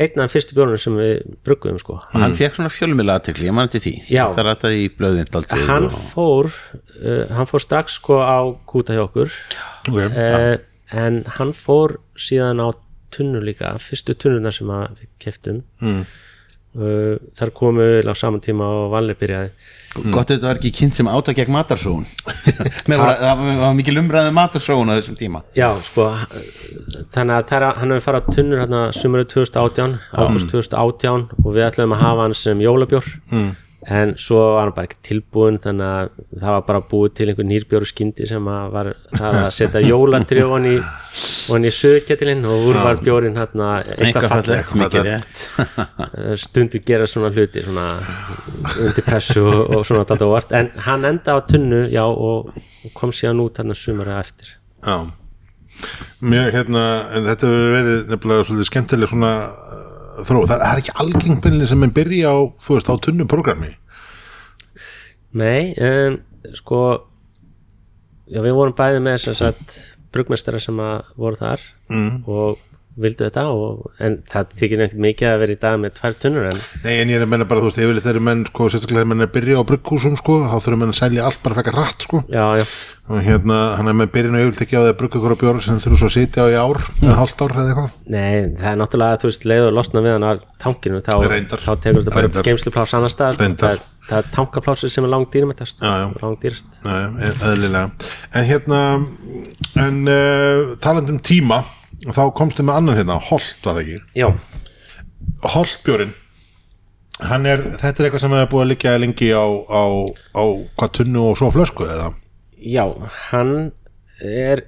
einn 0.01 0.22
af 0.24 0.32
fyrstu 0.32 0.57
bjórnum 0.57 0.80
sem 0.80 0.97
við 0.97 1.36
bruggum 1.45 1.78
sko. 1.80 1.99
og 2.01 2.22
hann 2.22 2.36
fekk 2.38 2.59
svona 2.59 2.72
fjölmjöla 2.72 3.18
aðtekli, 3.18 3.49
ég 3.49 3.57
man 3.57 3.70
til 3.72 3.82
því 3.84 3.95
þetta 4.09 4.47
rættaði 4.47 4.84
í 4.84 4.90
blöðin 4.97 5.30
daldið 5.32 5.64
hann 5.68 5.88
og... 5.88 5.99
fór 6.12 6.51
uh, 6.51 7.24
hann 7.32 7.51
fór 7.51 7.64
strax 7.64 7.99
sko 8.01 8.20
á 8.22 8.40
kúta 8.68 8.97
hjá 8.97 9.05
okkur 9.05 9.32
okay. 9.90 10.09
uh, 10.09 10.55
en 11.05 11.22
hann 11.38 11.55
fór 11.57 11.99
síðan 12.16 12.62
á 12.64 12.68
tunnu 13.12 13.43
líka, 13.45 13.74
fyrstu 13.82 14.16
tunnuna 14.16 14.53
sem 14.55 14.70
við 14.72 15.09
keftum 15.20 15.62
mm. 15.82 16.05
Uh, 16.78 17.14
þar 17.38 17.52
komu 17.56 17.86
við 17.86 18.10
á 18.10 18.14
saman 18.18 18.42
tíma 18.44 18.68
og 18.82 18.90
valið 18.92 19.18
byrjaði. 19.22 19.54
Gott 20.12 20.30
þetta 20.32 20.48
var 20.48 20.56
ekki 20.56 20.70
kynnt 20.72 20.96
sem 20.96 21.08
átak 21.10 21.36
gegn 21.36 21.52
matarsóun. 21.52 22.06
Það 22.86 23.02
var, 23.02 23.18
það 23.20 23.74
mikil 23.76 23.98
umræðið 24.00 24.36
matarsóun 24.38 24.88
á 24.88 24.96
þessum 24.96 25.18
tíma. 25.20 25.42
Já, 25.56 25.68
sko 25.84 26.06
þannig 27.12 27.34
að 27.36 27.50
þar, 27.50 27.66
hann 27.76 27.92
hefur 27.92 28.06
farið 28.06 28.24
á 28.24 28.30
tunnur 28.36 28.62
hérna 28.62 28.80
sumurinn 28.96 29.28
2018, 29.28 29.98
águst 30.16 30.48
2018 30.54 31.26
og 31.42 31.50
við 31.52 31.66
ætlum 31.66 31.92
að 31.96 32.02
hafa 32.06 32.26
hann 32.26 32.36
sem 32.40 32.64
jólabjór. 32.64 33.12
Mm. 33.32 33.52
En 33.86 34.14
svo 34.20 34.38
var 34.54 34.66
hann 34.66 34.74
bara 34.76 34.88
ekki 34.88 35.00
tilbúin 35.08 35.58
þannig 35.62 35.86
að 35.88 36.10
það 36.42 36.54
var 36.54 36.66
bara 36.68 36.82
búið 36.90 37.14
til 37.18 37.28
einhver 37.30 37.48
nýrbjóru 37.48 37.88
skyndi 37.88 38.28
sem 38.30 38.50
að 38.52 38.68
var 38.76 38.90
það 39.16 39.38
að 39.40 39.48
setja 39.56 39.82
jólatri 39.82 40.44
og 40.44 40.54
hann 40.56 40.68
í 40.70 40.76
og 40.78 41.56
hann 41.56 41.66
í 41.68 41.72
sögketilinn 41.74 42.46
og 42.48 42.68
úr 42.70 42.78
var 42.78 43.00
bjórin 43.02 43.40
hérna 43.40 43.70
eitthvað 43.82 44.28
fallegt 44.32 44.76
mikið 44.78 45.08
rétt. 45.08 45.46
Eh, 46.12 46.34
stundu 46.38 46.82
gera 46.84 47.06
svona 47.08 47.32
hluti 47.32 47.62
svona 47.64 47.88
undir 48.76 49.04
pressu 49.06 49.42
og, 49.42 49.60
og 49.78 49.86
svona 49.88 50.04
þetta 50.08 50.28
óvart. 50.28 50.54
En 50.56 50.70
hann 50.86 51.08
enda 51.08 51.36
á 51.36 51.40
tunnu 51.48 51.86
já 51.90 52.04
og 52.04 52.52
og 52.82 52.94
kom 52.98 53.12
síðan 53.14 53.42
út 53.44 53.60
hann 53.60 53.72
að 53.72 53.80
sumara 53.82 54.20
eftir. 54.22 54.56
Já. 54.82 54.96
Mjög 56.22 56.54
hérna, 56.56 56.82
en 57.16 57.26
þetta 57.26 57.50
verið 57.50 58.10
nefnilega 58.10 58.46
svolítið 58.46 58.68
skemmtileg 58.68 59.10
svona 59.10 59.32
uh, 60.12 60.24
þró, 60.28 60.44
það 60.50 60.66
er 60.68 60.82
ekki 60.82 60.96
algengbyrni 61.04 61.68
sem 61.70 61.86
en 61.86 61.94
byrja 61.94 62.34
á, 62.34 62.38
þú 62.62 62.76
veist, 62.76 62.92
á 62.92 62.94
tunnum 63.02 63.30
programmi 63.30 63.72
Nei, 65.32 65.72
um, 65.80 66.18
sko 66.58 66.82
já, 68.28 68.40
við 68.44 68.56
vorum 68.58 68.76
bæði 68.76 69.00
með 69.04 69.22
sem 69.24 69.38
sagt 69.38 69.78
brugmestara 70.12 70.60
sem 70.60 70.76
að 70.82 71.08
voru 71.16 71.40
þar 71.40 71.64
mm. 71.88 72.22
og 72.28 72.60
vildu 73.01 73.24
þetta 73.24 73.43
og, 73.49 73.86
en 74.05 74.18
það 74.28 74.51
þykir 74.61 74.80
nefnt 74.82 74.99
mikið 75.01 75.28
að 75.30 75.38
vera 75.43 75.55
í 75.55 75.61
dag 75.62 75.76
með 75.80 75.95
tvær 75.97 76.16
tunnur 76.20 76.49
en 76.51 76.59
Nei, 76.84 76.95
en 77.01 77.12
ég 77.12 77.16
er 77.16 77.24
að 77.24 77.30
menna 77.32 77.47
bara, 77.49 77.62
þú 77.62 77.70
veist, 77.70 77.78
yfirleitt 77.80 78.05
þegar 78.05 78.24
menn, 78.26 78.43
sko, 78.51 78.66
sérstaklega 78.68 79.01
þegar 79.01 79.11
menn 79.12 79.22
er 79.24 79.28
að 79.30 79.36
byrja 79.38 79.57
á 79.57 79.68
brugghúsum, 79.70 80.16
sko, 80.20 80.34
þá 80.45 80.57
þurfum 80.59 80.82
menn 80.84 80.93
að 80.93 80.99
selja 81.01 81.24
allt 81.28 81.40
bara 81.47 81.57
fekka 81.61 81.72
rætt, 81.78 82.01
sko. 82.09 82.20
já, 82.28 82.45
já, 82.61 82.66
Og 83.12 83.18
hérna, 83.26 83.57
hann 83.76 83.88
er 83.90 83.97
með 83.99 84.12
byrjun 84.14 84.36
og 84.38 84.43
yfirleitt 84.45 84.62
ekki 84.62 84.76
á 84.78 84.82
því 84.84 84.90
að 84.93 84.99
brugga 85.01 85.18
ykkur 85.18 85.32
á 85.34 85.38
björg 85.40 85.62
sem 85.64 85.80
þurfum 85.82 85.99
svo 86.03 86.07
að 86.07 86.14
sitja 86.14 86.45
á 86.45 86.47
í 86.53 86.55
ár, 86.61 86.78
eða 87.03 87.16
hálft 87.18 87.40
ár 87.43 87.51
eða 87.57 87.64
eitthvað. 87.72 87.90
nei, 88.14 88.34
það 88.61 88.68
er 88.70 88.78
náttúrulega 88.78 89.18
þú 89.22 89.26
veist, 89.32 89.45
leið 89.51 89.64
og 89.66 89.74
losna 89.80 90.05
við 90.05 90.12
hann 90.14 90.28
á 90.28 90.32
tankinu 90.62 91.01
þá, 91.03 91.11
þá 91.18 91.72
tekur 91.82 91.99
þetta 91.99 92.14
bara 92.14 92.22
Reyndar. 92.28 92.47
geimslupláss 92.47 92.95
annar 92.95 93.11
stað 93.11 93.43
það, 93.59 93.82
það 94.07 94.18
er 94.22 94.30
tankaplássið 94.38 94.95
sem 94.95 95.05
er 95.09 95.12
langdýrmættast 95.16 95.82
Uh, 102.03 102.11
tíma, 102.11 102.16
þá 102.18 102.34
komstu 102.38 102.66
með 102.66 102.80
annan 102.80 102.98
hérna, 102.98 103.20
Holt, 103.30 103.55
var 103.64 103.78
það 103.78 103.82
ekki? 103.82 104.00
já, 104.18 104.28
Holtbjórin 105.55 106.14
hann 107.22 107.46
er, 107.46 107.62
þetta 107.78 108.03
er 108.03 108.09
eitthvað 108.09 108.24
sem 108.24 108.34
er 108.34 108.50
búið 108.50 108.64
að 108.64 108.70
liggja 108.72 108.98
lengi 108.98 109.30
á, 109.30 109.46
á, 109.46 109.84
á 110.34 110.44
hvað 110.80 110.92
tunnu 110.98 111.24
og 111.30 111.38
svo 111.38 111.53
flösku 111.55 111.86
eða? 111.86 112.11
Já, 112.62 112.84
hann 113.30 113.72
er 114.22 114.64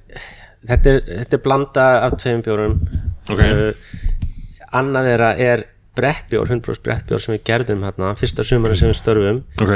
þetta 0.68 0.94
er, 0.94 1.00
þetta 1.22 1.36
er 1.38 1.42
blanda 1.44 1.86
af 2.06 2.16
tveim 2.20 2.42
bjórum. 2.44 2.78
Ok. 3.30 3.42
annað 4.74 5.08
þeirra 5.08 5.30
er 5.40 5.66
brettbjór, 5.94 6.48
100% 6.50 6.82
brettbjór 6.84 7.22
sem 7.22 7.36
við 7.36 7.44
gerðum 7.46 7.84
hérna, 7.86 8.14
fyrsta 8.18 8.44
sumari 8.46 8.78
sem 8.78 8.90
við 8.90 8.98
störfum. 8.98 9.42
Ok, 9.62 9.74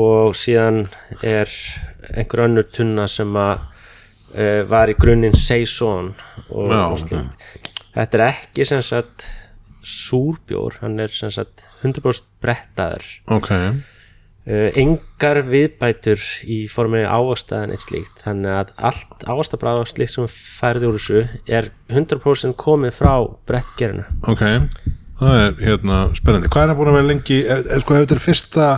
og 0.00 0.36
síðan 0.38 0.86
er 1.26 1.52
einhver 2.14 2.46
önnur 2.46 2.68
tunna 2.72 3.08
sem 3.10 3.36
að 3.36 3.66
uh, 4.34 4.62
var 4.70 4.92
í 4.92 4.96
grunninn 4.98 5.36
Saison 5.38 6.12
og, 6.48 6.72
Já, 6.72 6.82
og 6.88 6.98
slíkt. 7.02 7.46
þetta 7.94 8.18
er 8.20 8.26
ekki 8.30 8.66
sem 8.68 8.82
sagt 8.86 9.28
súrbjór, 9.88 10.80
hann 10.82 10.98
er 11.00 11.12
sem 11.14 11.30
sagt 11.32 11.64
100% 11.82 12.26
brettaður. 12.42 13.06
Ok. 13.32 13.52
Uh, 14.48 14.70
engar 14.80 15.42
viðbætur 15.44 16.22
í 16.48 16.62
forminni 16.72 17.04
ávastæðan 17.04 17.74
eitt 17.74 17.82
slíkt 17.84 18.22
þannig 18.24 18.54
að 18.56 18.70
allt 18.88 19.26
ávastabræð 19.28 19.82
og 19.82 19.90
slíkt 19.90 20.14
sem 20.14 20.30
færði 20.32 20.88
úr 20.88 20.96
þessu 20.96 21.18
er 21.44 21.68
100% 21.92 22.56
komið 22.56 22.94
frá 22.96 23.12
brettgerinu 23.44 24.06
ok, 24.24 24.40
það 25.20 25.42
er 25.42 25.60
hérna 25.66 25.98
spennandi, 26.16 26.48
hvað 26.48 26.64
er 26.64 26.72
hann 26.72 26.80
búin 26.80 26.90
að 26.94 26.96
vera 26.96 27.08
lengi? 27.10 27.42
Ef, 27.44 27.60
ef, 27.60 27.84
sko, 27.84 27.98
ef 27.98 28.06
þetta 28.06 28.20
fyrsta 28.24 28.70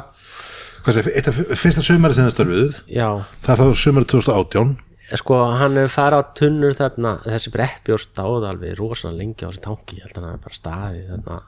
sé, 0.91 1.07
eitt 1.07 1.31
af 1.31 1.41
fyrsta 1.63 1.87
sumari 1.87 2.19
sem 2.19 2.27
það 2.27 2.35
störfuð 2.35 2.83
já, 2.91 3.09
það 3.39 3.55
er 3.55 3.63
þá 3.63 3.83
sumari 3.85 4.11
2018 4.17 4.75
sko 5.19 5.37
hann 5.59 5.79
hefur 5.81 5.91
farið 5.91 6.21
á 6.23 6.25
tunnur 6.39 6.75
þarna 6.79 7.13
þessi 7.25 7.51
brettbjór 7.55 8.03
stáð 8.03 8.45
alveg 8.47 8.77
rosalega 8.79 9.19
lengi 9.19 9.43
á 9.43 9.51
þessi 9.51 9.63
tanki. 9.65 9.97
Ég 9.99 10.05
held 10.07 10.19
að 10.19 10.23
hann 10.23 10.35
hefur 10.37 10.45
bara 10.45 10.59
staðið 10.59 11.09
þarna 11.11 11.39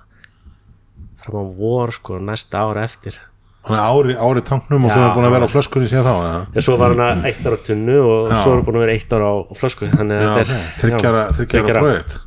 fram 1.22 1.38
á 1.38 1.44
vor 1.60 1.92
sko 1.94 2.18
næsta 2.18 2.64
ára 2.66 2.82
eftir. 2.88 3.20
Hann 3.62 3.78
er 3.78 3.84
ári, 3.86 4.16
ári 4.18 4.42
tanknum 4.42 4.88
og 4.88 4.90
svo 4.90 4.98
Já. 4.98 5.06
er 5.06 5.14
búin 5.14 5.28
að 5.28 5.34
vera 5.36 5.46
á 5.46 5.54
flöskunni 5.54 5.86
síðan 5.86 6.08
þá 6.08 6.14
eða? 6.16 6.40
en 6.50 6.64
svo 6.66 6.74
var 6.80 6.96
hann 6.98 7.22
eitt 7.28 7.46
ára 7.46 7.54
á 7.54 7.62
tunnu 7.68 7.98
og 8.02 8.32
Já. 8.32 8.34
svo 8.42 8.56
er 8.56 8.64
búin 8.66 8.78
að 8.80 8.82
vera 8.82 8.96
eitt 8.96 9.14
ára 9.14 9.28
á 9.30 9.34
flösku 9.60 9.90
þannig 9.92 10.18
að 10.18 10.24
þetta 10.26 10.42
er 10.42 10.66
þryggjara, 10.80 11.22
þryggjara 11.38 11.84
projekt. 11.84 12.18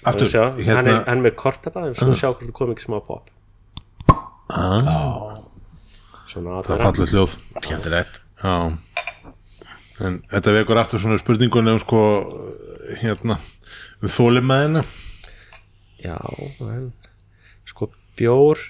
Aftur, 0.00 0.28
Sjá, 0.28 0.42
hann, 0.50 0.60
hérna 0.66 0.92
er, 0.92 1.00
hann 1.08 1.18
er 1.18 1.24
með 1.24 1.34
korta 1.40 1.72
bara, 1.72 1.88
við 1.88 1.96
skulum 1.96 2.20
sjá 2.20 2.28
hvort 2.28 2.44
það 2.44 2.54
kom 2.60 2.70
ekki 2.74 2.84
smá 2.84 3.00
pop 3.08 3.32
Svona 6.28 6.60
á 6.60 6.64
það 6.64 6.76
er 6.76 6.84
fallið 6.84 7.12
hljóð. 7.14 7.40
Skemmtilegt. 7.64 8.20
Já 8.44 8.54
En 10.00 10.22
þetta 10.30 10.56
vekur 10.56 10.80
aftur 10.80 11.02
svona 11.02 11.18
spurningunni 11.20 11.74
um 11.74 11.80
sko 11.82 12.02
hérna 13.00 13.38
um 14.00 14.08
þólimaðina 14.08 14.84
Já, 16.00 16.16
en 16.64 16.90
sko 17.68 17.90
bjór 18.16 18.60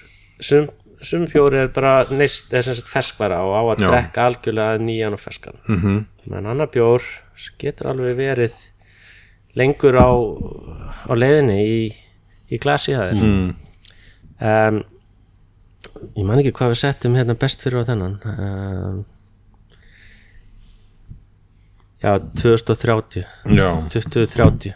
sum, 0.43 0.67
sum 0.99 1.25
bjór 1.31 1.55
er 1.61 1.71
bara 1.73 2.03
neist, 2.11 2.51
er 2.53 2.65
sem 2.65 2.75
sagt 2.77 2.91
ferskvara 2.91 3.39
og 3.45 3.55
á 3.55 3.61
að 3.63 3.85
Já. 3.85 3.87
drekka 3.87 4.27
algjörlega 4.27 4.83
nýjan 4.83 5.15
og 5.15 5.23
ferskan 5.23 5.57
mm 5.67 5.79
-hmm. 5.79 6.03
menn 6.25 6.45
annar 6.45 6.67
bjór 6.67 7.01
getur 7.57 7.87
alveg 7.87 8.17
verið 8.17 8.53
lengur 9.55 9.95
á, 9.99 10.11
á 11.07 11.13
leiðinni 11.15 11.59
í, 11.63 11.95
í 12.51 12.57
glasi 12.57 12.95
það 12.95 13.09
er 13.09 13.23
mm. 13.23 13.55
um, 14.39 14.83
ég 16.15 16.25
man 16.25 16.39
ekki 16.39 16.53
hvað 16.55 16.73
við 16.73 16.81
settum 16.83 17.15
hérna 17.15 17.35
best 17.39 17.63
fyrir 17.63 17.83
á 17.83 17.89
þennan 17.89 18.19
um, 18.25 19.05
já, 22.01 22.15
2030 22.41 23.25
Já. 23.57 23.69
2030 23.93 24.73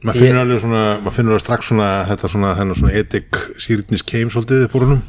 maður 0.00 0.20
finnur 0.20 0.42
alveg 0.44 0.60
svona 0.64 0.84
maður 1.00 1.16
finnur 1.18 1.34
alveg 1.36 1.44
strax 1.44 1.70
svona 1.72 1.88
þetta 2.08 2.30
svona 2.32 2.52
þennan 2.58 2.78
svona 2.78 2.94
edik 3.00 3.40
sýrnis 3.60 4.04
keim 4.06 4.30
svolítið 4.32 4.68
upp 4.68 4.78
úr 4.80 4.86
húnum 4.88 5.02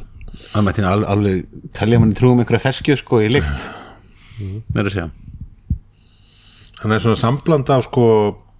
Það 0.52 0.64
mætti 0.66 0.82
alveg, 0.84 1.08
alveg 1.12 1.68
telja 1.76 1.98
manni 2.00 2.16
trúum 2.16 2.40
einhverja 2.42 2.60
feskju 2.66 2.96
sko 3.00 3.18
í 3.24 3.28
lykt. 3.32 3.66
Mér 4.72 4.88
að 4.88 4.94
segja. 4.94 5.06
Hann 6.82 6.92
er 6.96 7.02
svona 7.04 7.20
sambland 7.20 7.68
af 7.72 7.86
sko 7.86 8.04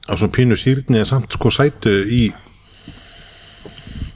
af 0.09 0.21
svona 0.21 0.33
pínu 0.37 0.57
sýrni 0.61 1.01
en 1.01 1.09
samt 1.09 1.33
sko 1.37 1.51
sætu 1.53 1.93
í, 2.13 2.23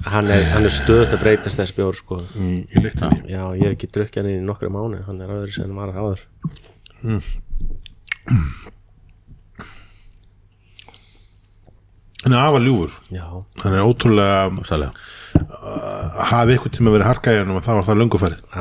hann 0.08 0.30
er, 0.32 0.46
hann 0.52 0.68
er 0.68 0.72
stöðut 0.74 1.14
að 1.16 1.22
breytast 1.24 1.60
þess 1.60 1.76
bjór 1.76 1.96
sko. 1.98 2.20
í, 2.36 2.62
í 2.64 2.82
lyktinni. 2.84 3.24
Já, 3.32 3.42
ég 3.56 3.66
hef 3.66 3.76
ekki 3.76 3.90
drukkið 3.96 4.22
hann 4.22 4.32
í 4.32 4.38
nokkra 4.46 4.72
mánu 4.72 5.02
hann 5.08 5.20
er 5.20 5.32
aðeins 5.36 5.58
sem 5.60 5.68
hann 5.68 5.80
var 5.80 5.92
áður 5.96 6.24
hann 12.24 12.34
er 12.34 12.40
afa 12.42 12.58
ljúfur. 12.62 12.96
Já, 13.14 13.26
hann 13.62 13.74
er 13.76 13.86
ótrúlega 13.86 14.66
Sælega 14.66 14.92
hafi 15.36 16.54
eitthvað 16.54 16.74
tíma 16.76 16.92
verið 16.94 17.08
harka 17.10 17.34
í 17.34 17.40
hann 17.40 17.52
og 17.54 17.64
það 17.64 17.78
var 17.78 17.86
það 17.86 17.96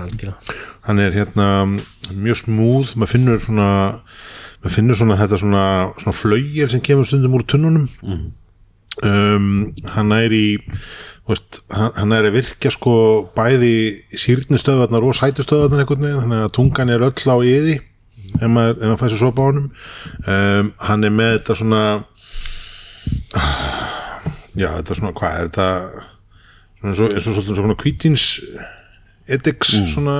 algjörlega. 0.01 0.55
Hann 0.85 1.01
er 1.01 1.15
hérna 1.15 1.47
mjög 2.13 2.41
smúð, 2.43 2.95
maður 2.99 3.13
finnur 3.13 3.43
svona 3.43 3.69
maður 4.61 4.75
finnur 4.75 4.99
svona 4.99 5.19
þetta 5.19 5.39
svona, 5.41 5.65
svona 6.01 6.17
flögir 6.17 6.71
sem 6.71 6.83
kemur 6.85 7.07
stundum 7.07 7.37
úr 7.37 7.45
tunnunum. 7.47 7.87
Um, 9.03 9.47
hann 9.91 10.13
er 10.15 10.31
í 10.31 10.45
veist, 11.27 11.59
hann, 11.73 11.91
hann 11.97 12.15
er 12.15 12.29
að 12.29 12.37
virkja 12.37 12.71
sko 12.71 12.95
bæði 13.35 14.05
sýrnistöðvarnar 14.15 15.03
og 15.03 15.17
sætustöðvarnar 15.17 15.83
einhvern 15.83 16.05
veginn, 16.05 16.21
þannig 16.23 16.45
að 16.45 16.53
tungan 16.55 16.93
er 16.93 17.03
öll 17.09 17.27
á 17.27 17.37
yði 17.43 17.79
ef 18.39 18.49
maður, 18.49 18.79
maður 18.81 19.01
fæsir 19.03 19.21
sopa 19.21 19.45
á 19.45 19.47
honum. 19.49 19.69
Um, 20.25 20.71
hann 20.89 21.07
er 21.07 21.13
með 21.15 21.31
þetta 21.37 21.57
svona 21.61 21.83
já, 24.55 24.69
þetta 24.77 24.99
svona, 24.99 25.13
hvað 25.19 25.39
er 25.39 25.49
þetta? 25.49 25.69
Svona 26.79 26.93
eins 26.93 27.01
og, 27.01 27.15
og 27.15 27.25
svolítið 27.27 27.61
svona 27.61 27.77
kvítins 27.81 28.25
edix 29.35 29.75
svona 29.89 30.17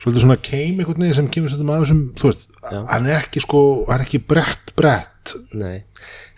svolítið 0.00 0.24
svona 0.24 0.38
keim 0.40 0.78
einhvern 0.80 1.02
veginn 1.04 1.18
sem 1.18 1.30
kemur 1.32 1.52
stundum 1.52 1.72
að 1.74 1.82
þessum, 1.84 2.04
þú 2.16 2.30
veist, 2.30 2.46
hann 2.70 3.08
er 3.08 3.18
ekki 3.18 3.42
sko, 3.44 3.62
hann 3.90 3.98
er 4.00 4.06
ekki 4.06 4.22
brett 4.30 4.72
brett. 4.78 5.34
Nei. 5.52 5.82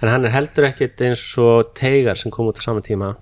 En 0.03 0.11
hann 0.11 0.27
er 0.27 0.35
heldur 0.35 0.67
ekkit 0.67 1.05
eins 1.07 1.23
og 1.39 1.71
teigar 1.79 2.19
sem 2.19 2.33
kom 2.35 2.49
út 2.51 2.59
á 2.59 2.63
sama 2.65 2.83
tíma. 2.85 3.15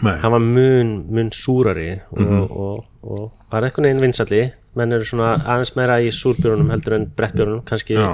Nei. 0.00 0.14
hann 0.22 0.32
var 0.32 0.40
mun, 0.40 0.90
mun 1.10 1.32
súrari 1.34 1.98
og, 2.14 2.20
og, 2.22 2.84
og 3.02 3.24
var 3.50 3.66
eitthvað 3.66 3.88
neginn 3.88 4.04
vinsalli 4.04 4.44
menn 4.78 4.94
eru 4.96 5.06
svona 5.08 5.34
aðeins 5.40 5.74
meira 5.78 5.98
í 6.02 6.12
súrbjörunum 6.14 6.70
heldur 6.74 6.98
en 6.98 7.10
brettbjörunum 7.16 7.64
kannski 7.68 7.98
Já. 7.98 8.10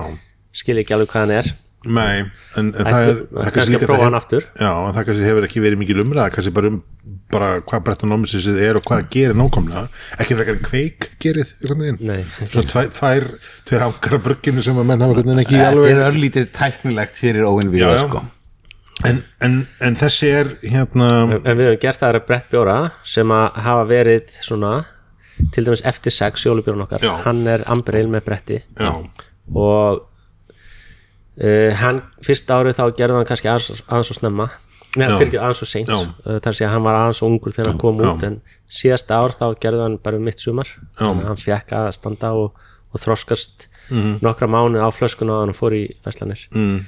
skil 0.56 0.80
ekki 0.82 0.96
alveg 0.96 1.12
hvað 1.12 1.26
hann 1.26 1.38
er 1.42 1.54
Nei, 1.86 2.24
en, 2.58 2.72
en 2.72 2.72
það 2.74 3.04
er, 3.04 3.18
er 3.44 3.52
kannski 3.54 3.72
líka 3.76 3.84
að 3.84 3.90
prófa 3.92 4.06
hann 4.08 4.16
aftur. 4.18 4.46
Já, 4.58 4.70
en 4.72 4.94
það 4.96 5.04
kannski 5.06 5.26
hefur 5.28 5.44
ekki 5.46 5.60
verið 5.62 5.78
mikil 5.78 6.00
umræða 6.02 6.32
kannski 6.34 6.52
bara 6.56 6.70
um 6.72 6.80
bara 7.30 7.50
hvað 7.66 7.82
brettanómisins 7.86 8.46
er 8.50 8.78
og 8.78 8.84
hvað 8.86 9.04
gerir 9.12 9.38
nákvæmlega 9.38 9.84
ekki 10.18 10.38
frekar 10.38 10.56
en 10.56 10.64
kveik 10.66 11.08
gerið. 11.22 11.52
Svona 11.62 12.70
tvær, 12.72 12.90
tvær, 12.94 13.26
tvær 13.66 13.84
ánkara 13.86 14.20
brugginu 14.22 14.64
sem 14.64 14.78
að 14.78 14.88
menn 14.90 15.04
hafa 15.04 15.22
ekki 15.22 15.58
Þetta 15.58 15.68
alveg 15.72 15.92
er 15.92 16.02
örlítið 16.06 16.48
tæknilegt 16.56 17.20
fyrir 17.22 17.46
já. 17.78 17.90
sko 18.02 18.24
en, 19.04 19.22
en, 19.44 19.56
en 19.84 19.96
þessi 19.98 20.28
er 20.32 20.52
hérna 20.64 21.08
en 21.26 21.58
við 21.58 21.66
höfum 21.68 21.80
gert 21.82 22.00
það 22.00 22.18
að 22.20 22.26
brettbjóra 22.30 22.76
sem 23.04 23.32
að 23.34 23.58
hafa 23.66 23.88
verið 23.90 24.36
svona 24.44 24.72
til 25.52 25.64
dæmis 25.66 25.82
eftir 25.84 26.14
sex 26.14 26.46
jólubjörun 26.46 26.84
okkar. 26.86 27.02
Já. 27.04 27.14
hann 27.26 27.46
er 27.46 27.64
ambril 27.70 28.08
með 28.12 28.24
bretti. 28.28 28.60
Já, 28.80 28.92
og 29.54 30.02
uh, 31.42 31.72
hann 31.82 32.02
fyrst 32.24 32.50
árið 32.50 32.78
þá 32.80 32.84
gerði 32.98 33.18
hann 33.20 33.28
kannski 33.28 33.50
aðeins, 33.52 33.82
aðeins 33.86 34.12
og 34.14 34.20
snemma. 34.20 34.48
Já. 34.96 35.10
fyrir 35.12 35.26
ekki 35.28 35.40
aðeins 35.42 35.62
og 35.66 35.68
seint. 35.68 35.90
Uh, 35.92 36.38
þar 36.40 36.56
sé 36.56 36.64
að 36.64 36.72
hann 36.72 36.84
var 36.86 36.96
aðeins 37.02 37.22
og 37.22 37.30
ungur 37.34 37.52
þegar 37.52 37.72
hann 37.74 37.80
kom 37.82 38.00
út 38.00 38.22
en 38.24 38.38
síðasta 38.72 39.18
ár 39.20 39.34
þá 39.36 39.46
gerði 39.60 39.82
hann 39.84 39.98
bara 40.02 40.16
um 40.20 40.24
mitt 40.24 40.40
sumar. 40.40 40.70
Þannig 40.96 41.26
að 41.26 41.32
hann 41.34 41.42
fekk 41.42 41.74
að 41.76 41.90
standa 41.98 42.32
og, 42.36 42.68
og 42.92 43.02
þroskast 43.04 43.68
Mhm. 43.86 44.16
nokkra 44.18 44.48
mánu 44.50 44.80
á 44.82 44.90
flöskuna 44.90 45.30
og 45.36 45.44
hann 45.44 45.54
fór 45.54 45.70
í 45.78 45.84
Vestlanir 46.02 46.40
mm. 46.50 46.78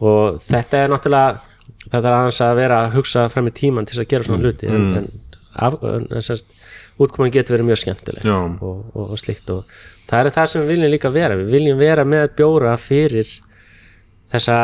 og 0.00 0.38
þetta 0.40 0.78
er 0.80 0.88
náttúrulega 0.88 1.42
þetta 1.90 2.00
er 2.00 2.14
aðeins 2.16 2.38
að 2.40 2.54
vera 2.56 2.78
að 2.86 2.94
hugsa 2.94 3.24
fram 3.28 3.50
í 3.50 3.52
tíman 3.52 3.84
til 3.84 3.98
að 4.00 4.06
gera 4.08 4.24
svona 4.24 4.40
hluti 4.46 4.70
en, 4.72 4.86
en 4.96 5.08
af, 5.60 5.76
sérst, 6.24 6.48
útkoman 6.98 7.30
getur 7.34 7.56
verið 7.56 7.68
mjög 7.70 7.80
skemmtileg 7.84 8.26
og, 8.62 8.82
og, 8.94 9.12
og 9.14 9.20
slíkt 9.20 9.50
og 9.54 9.70
það 10.08 10.18
er 10.26 10.34
það 10.34 10.50
sem 10.52 10.62
við 10.64 10.72
viljum 10.74 10.92
líka 10.94 11.10
vera. 11.14 11.36
Við 11.38 11.50
viljum 11.54 11.78
vera 11.78 12.04
með 12.08 12.26
bjóra 12.38 12.74
fyrir 12.80 13.28
þessa 14.32 14.58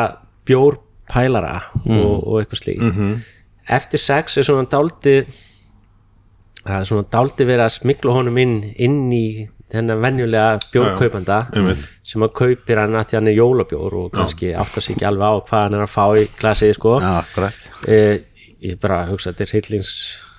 bjórpælara 0.45 1.55
og, 1.85 2.27
og 2.27 2.39
eitthvað 2.41 2.61
slíkt. 2.63 2.85
Eftir 3.79 3.99
sex 4.01 4.37
er 4.37 4.45
svona 4.45 4.67
dáldi 4.69 5.19
það 6.65 6.79
er 6.79 6.87
svona 6.89 7.07
dáldi 7.13 7.45
verið 7.45 7.65
að 7.67 7.75
smikla 7.79 8.13
honum 8.19 8.37
inn 8.41 8.55
inn 8.81 8.99
í 9.13 9.25
þennan 9.73 10.01
venjulega 10.01 10.59
bjórkaupanda 10.73 11.39
sem 12.05 12.21
að 12.25 12.33
kaupir 12.37 12.77
hann 12.79 12.95
að 12.95 13.07
því 13.09 13.17
hann 13.17 13.27
er 13.31 13.37
jólabjór 13.39 13.95
og 13.97 14.11
kannski 14.13 14.51
áttar 14.53 14.81
sig 14.85 14.95
ekki 14.95 15.07
alveg 15.09 15.25
á 15.25 15.33
hvað 15.49 15.63
hann 15.65 15.73
er 15.79 15.83
að 15.85 15.93
fá 15.95 16.05
í 16.21 16.25
glasið 16.39 16.73
sko. 16.77 16.93
Já, 17.01 17.23
eh, 17.87 18.19
ég 18.61 18.79
bara 18.81 19.05
hugsa 19.09 19.31
þetta 19.33 19.43
er 19.47 19.53
hryllings 19.55 19.91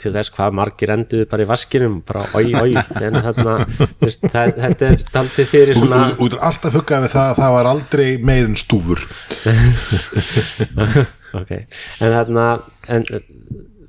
til 0.02 0.12
þess 0.14 0.30
hvað 0.36 0.56
margir 0.58 0.90
enduðu 0.92 1.26
bara 1.30 1.44
í 1.44 1.48
vaskinum 1.48 1.94
bara 2.06 2.24
oi 2.36 2.50
oi 2.54 2.72
en 2.76 3.16
þarna, 3.24 3.54
veist, 4.02 4.26
það, 4.32 4.52
þetta 4.64 4.90
er 4.92 5.04
daldið 5.14 5.48
fyrir 5.54 5.78
svona 5.80 6.00
Út- 6.12 6.20
út 6.26 6.36
er 6.36 6.44
alltaf 6.50 6.76
huggað 6.76 7.06
við 7.06 7.14
það 7.16 7.30
að 7.32 7.40
það 7.42 7.54
var 7.56 7.70
aldrei 7.72 8.08
meir 8.30 8.50
en 8.50 8.58
stúfur. 8.60 9.06
Ok, 11.36 11.50
en 11.52 12.12
þarna 12.14 12.44
en 12.92 13.02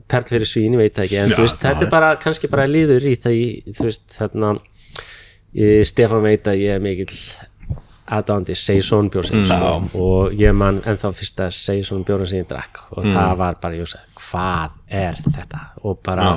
perl 0.09 0.25
fyrir 0.27 0.47
svín, 0.49 0.73
ég 0.75 0.81
veit 0.81 0.97
ekki 1.03 1.19
en 1.21 1.29
Já, 1.31 1.35
þú 1.37 1.43
veist, 1.45 1.59
þetta 1.63 1.85
er 1.85 1.91
bara, 1.91 2.09
kannski 2.19 2.49
bara 2.51 2.65
líður 2.67 3.05
í 3.07 3.13
það, 3.19 3.35
í- 3.37 3.75
þú 3.77 3.85
veist, 3.89 4.03
þarna 4.17 4.49
ég, 5.57 5.83
Stefán 5.87 6.23
veit 6.25 6.47
að 6.51 6.61
ég 6.63 6.75
er 6.77 6.83
mikill 6.83 7.13
aðdándi 8.07 8.55
Seison 8.55 9.09
bjórsins. 9.11 9.49
Mm. 9.51 9.89
og 9.99 10.31
ég 10.39 10.53
man 10.55 10.81
ennþá 10.87 11.11
fyrsta 11.15 11.49
Seison 11.51 12.03
bjórin 12.07 12.27
sem 12.29 12.39
ég 12.43 12.47
drakk 12.49 12.79
og 12.91 13.03
Mm. 13.03 13.13
það 13.15 13.37
var 13.37 13.55
bara, 13.61 13.73
ég 13.75 13.83
hugsa, 13.85 13.99
hvað 14.15 14.69
er 14.89 15.13
þetta? 15.25 15.59
Og 15.83 15.99
bara 16.03 16.29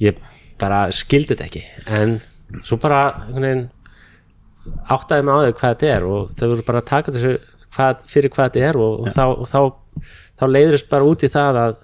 ég 0.00 0.16
bara 0.58 0.86
skildi 0.90 1.34
þetta 1.34 1.44
ekki. 1.48 1.62
En 1.86 2.20
svo 2.62 2.76
bara 2.80 3.00
einhvern 3.26 3.42
veginn 3.42 3.70
áttaði 4.88 5.24
mig 5.26 5.34
á 5.34 5.38
þau 5.44 5.52
hvað 5.58 5.74
þetta 5.74 5.88
er 5.96 6.04
og 6.08 6.30
þau 6.38 6.46
voru 6.52 6.62
bara 6.68 6.80
að 6.80 6.86
taka 6.88 7.12
þessu 7.12 7.32
hvað, 7.74 8.04
fyrir 8.08 8.30
hvað 8.32 8.46
þetta 8.52 8.68
er 8.68 8.76
og, 8.80 9.00
og, 9.00 9.08
þá, 9.12 9.24
og 9.34 9.48
þá, 9.50 10.06
þá 10.40 10.44
leiður 10.48 10.76
þess 10.78 10.88
bara 10.94 11.04
út 11.10 11.24
í 11.26 11.28
það 11.34 11.58
að 11.64 11.74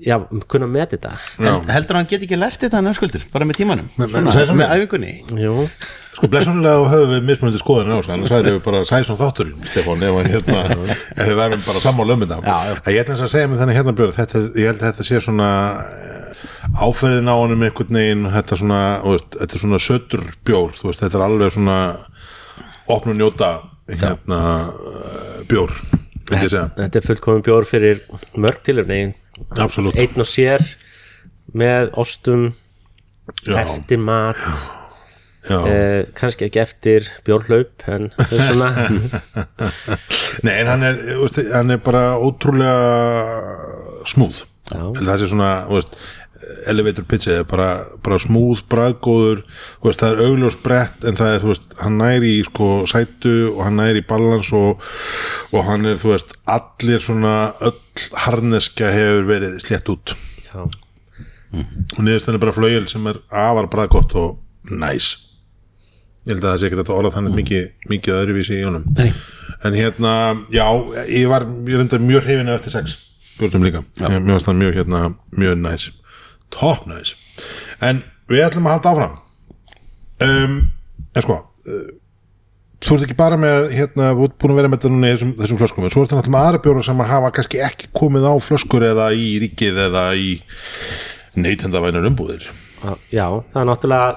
já, 0.00 0.16
kunna 0.48 0.66
með 0.66 0.94
þetta. 0.96 1.12
Held, 1.38 1.70
Heldur 1.70 1.98
hann 2.00 2.06
get 2.10 2.22
ekki 2.26 2.38
lært 2.40 2.60
þetta 2.60 2.80
hann 2.80 2.94
skuldur 2.96 3.24
bara 3.32 3.44
með 3.48 3.60
tímanum? 3.62 3.88
Segðu 3.96 4.46
svona. 4.50 4.58
með 4.60 4.74
æfingunni? 4.76 5.14
Jú, 5.40 5.68
Sko, 6.10 6.26
blessunlega 6.26 6.88
höfum 6.90 7.12
við 7.14 7.26
mismunandi 7.28 7.60
skoðan 7.60 7.92
annars 7.94 8.32
væri 8.32 8.54
við 8.56 8.62
bara 8.64 8.80
sæsum 8.88 9.18
þátturinn, 9.20 9.60
Stefán 9.70 10.02
ef, 10.02 10.16
hérna, 10.26 10.62
við 11.20 11.36
værum 11.38 11.62
bara 11.62 11.82
sammála 11.84 12.16
um 12.16 12.24
þetta. 12.24 12.54
Ég 12.90 13.02
ætla 13.04 13.14
eins 13.14 13.22
að 13.22 13.30
segja 13.30 13.50
með 13.50 13.62
þennan 13.62 13.76
hérna 13.78 13.94
björn 14.00 14.16
þetta, 14.16 14.42
ég 14.58 14.72
held 14.72 14.82
að 14.82 14.88
þetta 14.88 15.06
sé 15.06 15.20
svona 15.22 15.50
eh, 15.84 16.42
áferðin 16.82 17.30
á 17.30 17.34
honum 17.38 17.62
einhvern 17.68 18.00
veginn 18.00 18.26
þetta, 18.34 18.58
svona, 18.58 18.80
þetta 19.36 19.48
er 19.54 19.62
svona 19.62 19.80
sötur 19.86 20.26
bjór 20.50 20.74
veist, 20.82 21.04
þetta 21.04 21.20
er 21.20 21.26
alveg 21.28 21.54
svona 21.54 21.78
opnu 22.90 23.14
njóta 23.14 23.52
hérna, 23.90 24.40
bjór 25.50 25.74
segja, 26.30 26.66
þetta 26.74 27.00
er 27.00 27.06
fullkomin 27.06 27.46
bjór 27.46 27.70
fyrir 27.70 28.02
mörg 28.34 28.60
tilöfni 28.66 29.00
absolutt. 29.58 29.98
Einn 29.98 30.22
og 30.22 30.28
sér 30.28 30.66
með 31.56 31.90
ostum 31.98 32.50
eftir 33.46 33.98
mat. 34.02 34.38
Eh, 35.48 36.04
kannski 36.18 36.48
ekki 36.48 36.62
eftir 36.62 37.08
bjórhlaup 37.26 37.86
en 37.88 38.10
það 38.18 38.36
er 38.36 38.46
svona 38.50 38.70
Nei, 40.46 40.54
en 40.60 40.70
hann 40.70 40.86
er, 40.86 41.02
veist, 41.20 41.40
hann 41.54 41.74
er 41.74 41.82
bara 41.84 42.04
ótrúlega 42.20 44.04
smúð 44.08 44.44
það 44.70 45.16
sé 45.18 45.30
svona, 45.30 45.52
veist 45.70 45.96
elevator 46.70 47.04
pitchið 47.08 47.40
er 47.40 47.46
bara, 47.48 47.68
bara 48.04 48.18
smúð 48.20 48.62
braggóður, 48.70 49.42
það 49.84 50.06
er 50.08 50.22
augljós 50.24 50.56
brett 50.62 51.04
en 51.08 51.18
það 51.18 51.34
er, 51.34 51.46
veist, 51.50 51.74
hann 51.82 51.98
næri 52.00 52.34
í 52.38 52.44
sko 52.46 52.68
sætu 52.90 53.34
og 53.50 53.62
hann 53.66 53.80
næri 53.80 54.02
í 54.02 54.06
balans 54.08 54.52
og, 54.56 54.80
og 55.52 55.66
hann 55.68 55.88
er, 55.90 55.98
þú 56.00 56.14
veist, 56.14 56.36
allir 56.50 57.04
svona 57.04 57.34
öll 57.66 58.06
harneska 58.24 58.92
hefur 58.94 59.28
verið 59.28 59.58
slétt 59.64 59.90
út. 59.92 60.14
Já, 60.48 60.62
og 61.50 62.04
niðurst 62.06 62.30
er 62.30 62.40
bara 62.40 62.54
flaugjel 62.54 62.86
sem 62.90 63.10
er 63.10 63.20
afar 63.28 63.68
braggott 63.72 64.14
og 64.18 64.70
næs 64.70 65.12
ég 66.26 66.32
held 66.34 66.42
að 66.44 66.48
það 66.48 66.58
sé 66.60 66.68
ekki 66.68 66.80
þetta 66.80 66.96
orða 66.96 67.12
þannig 67.16 67.38
mikið, 67.40 67.68
mikið 67.92 68.16
öðruvísi 68.16 68.58
í 68.58 68.64
honum. 68.66 68.88
Nei. 68.98 69.12
en 69.64 69.76
hérna, 69.76 70.12
já, 70.52 70.66
ég 71.08 71.30
var 71.30 71.46
ég 71.48 71.80
reyndar 71.80 72.04
mjög 72.04 72.26
hrifin 72.26 72.52
eftir 72.52 72.74
sex 72.74 72.96
björnum 73.40 73.64
líka, 73.64 73.84
ég, 74.00 74.18
mér 74.20 74.36
varst 74.36 74.48
það 74.48 74.58
mjög 74.60 74.76
hérna 74.80 75.02
mjög 75.36 75.62
næs, 75.64 75.86
top 76.52 76.84
næs 76.88 77.14
en 77.84 78.02
við 78.30 78.44
ætlum 78.46 78.68
að 78.68 78.76
halda 78.76 78.92
áfram. 78.92 79.16
Um, 80.20 80.58
en 81.16 81.24
sko 81.24 81.38
uh, 81.40 81.86
þú 82.80 82.96
ert 82.96 83.06
ekki 83.06 83.16
bara 83.18 83.38
með 83.40 83.70
hérna, 83.76 84.10
þú 84.16 84.26
ert 84.28 84.36
búin 84.40 84.54
að 84.54 84.60
vera 84.60 84.70
með 84.70 84.80
þetta 84.80 84.92
núna 84.92 85.08
í 85.08 85.14
þessum, 85.14 85.32
þessum 85.40 85.60
flöskum 85.60 85.86
en 85.86 85.94
svo 85.94 86.04
ert 86.04 86.12
það 86.12 86.20
náttúrulega 86.20 86.50
aðra 86.50 86.62
bjóra 86.66 86.84
sem 86.86 87.02
að 87.04 87.10
hafa 87.14 87.32
kannski 87.36 87.62
ekki 87.64 87.90
komið 88.00 88.28
á 88.28 88.34
flöskur 88.44 88.86
eða 88.90 89.08
í 89.16 89.26
ríkið 89.44 89.80
eða 89.86 90.04
í 90.16 90.30
neytendavænar 91.40 92.08
umbúðir. 92.10 92.46
Já, 93.12 93.26
það 93.52 93.60
er 93.62 93.68
náttúrulega 93.68 94.12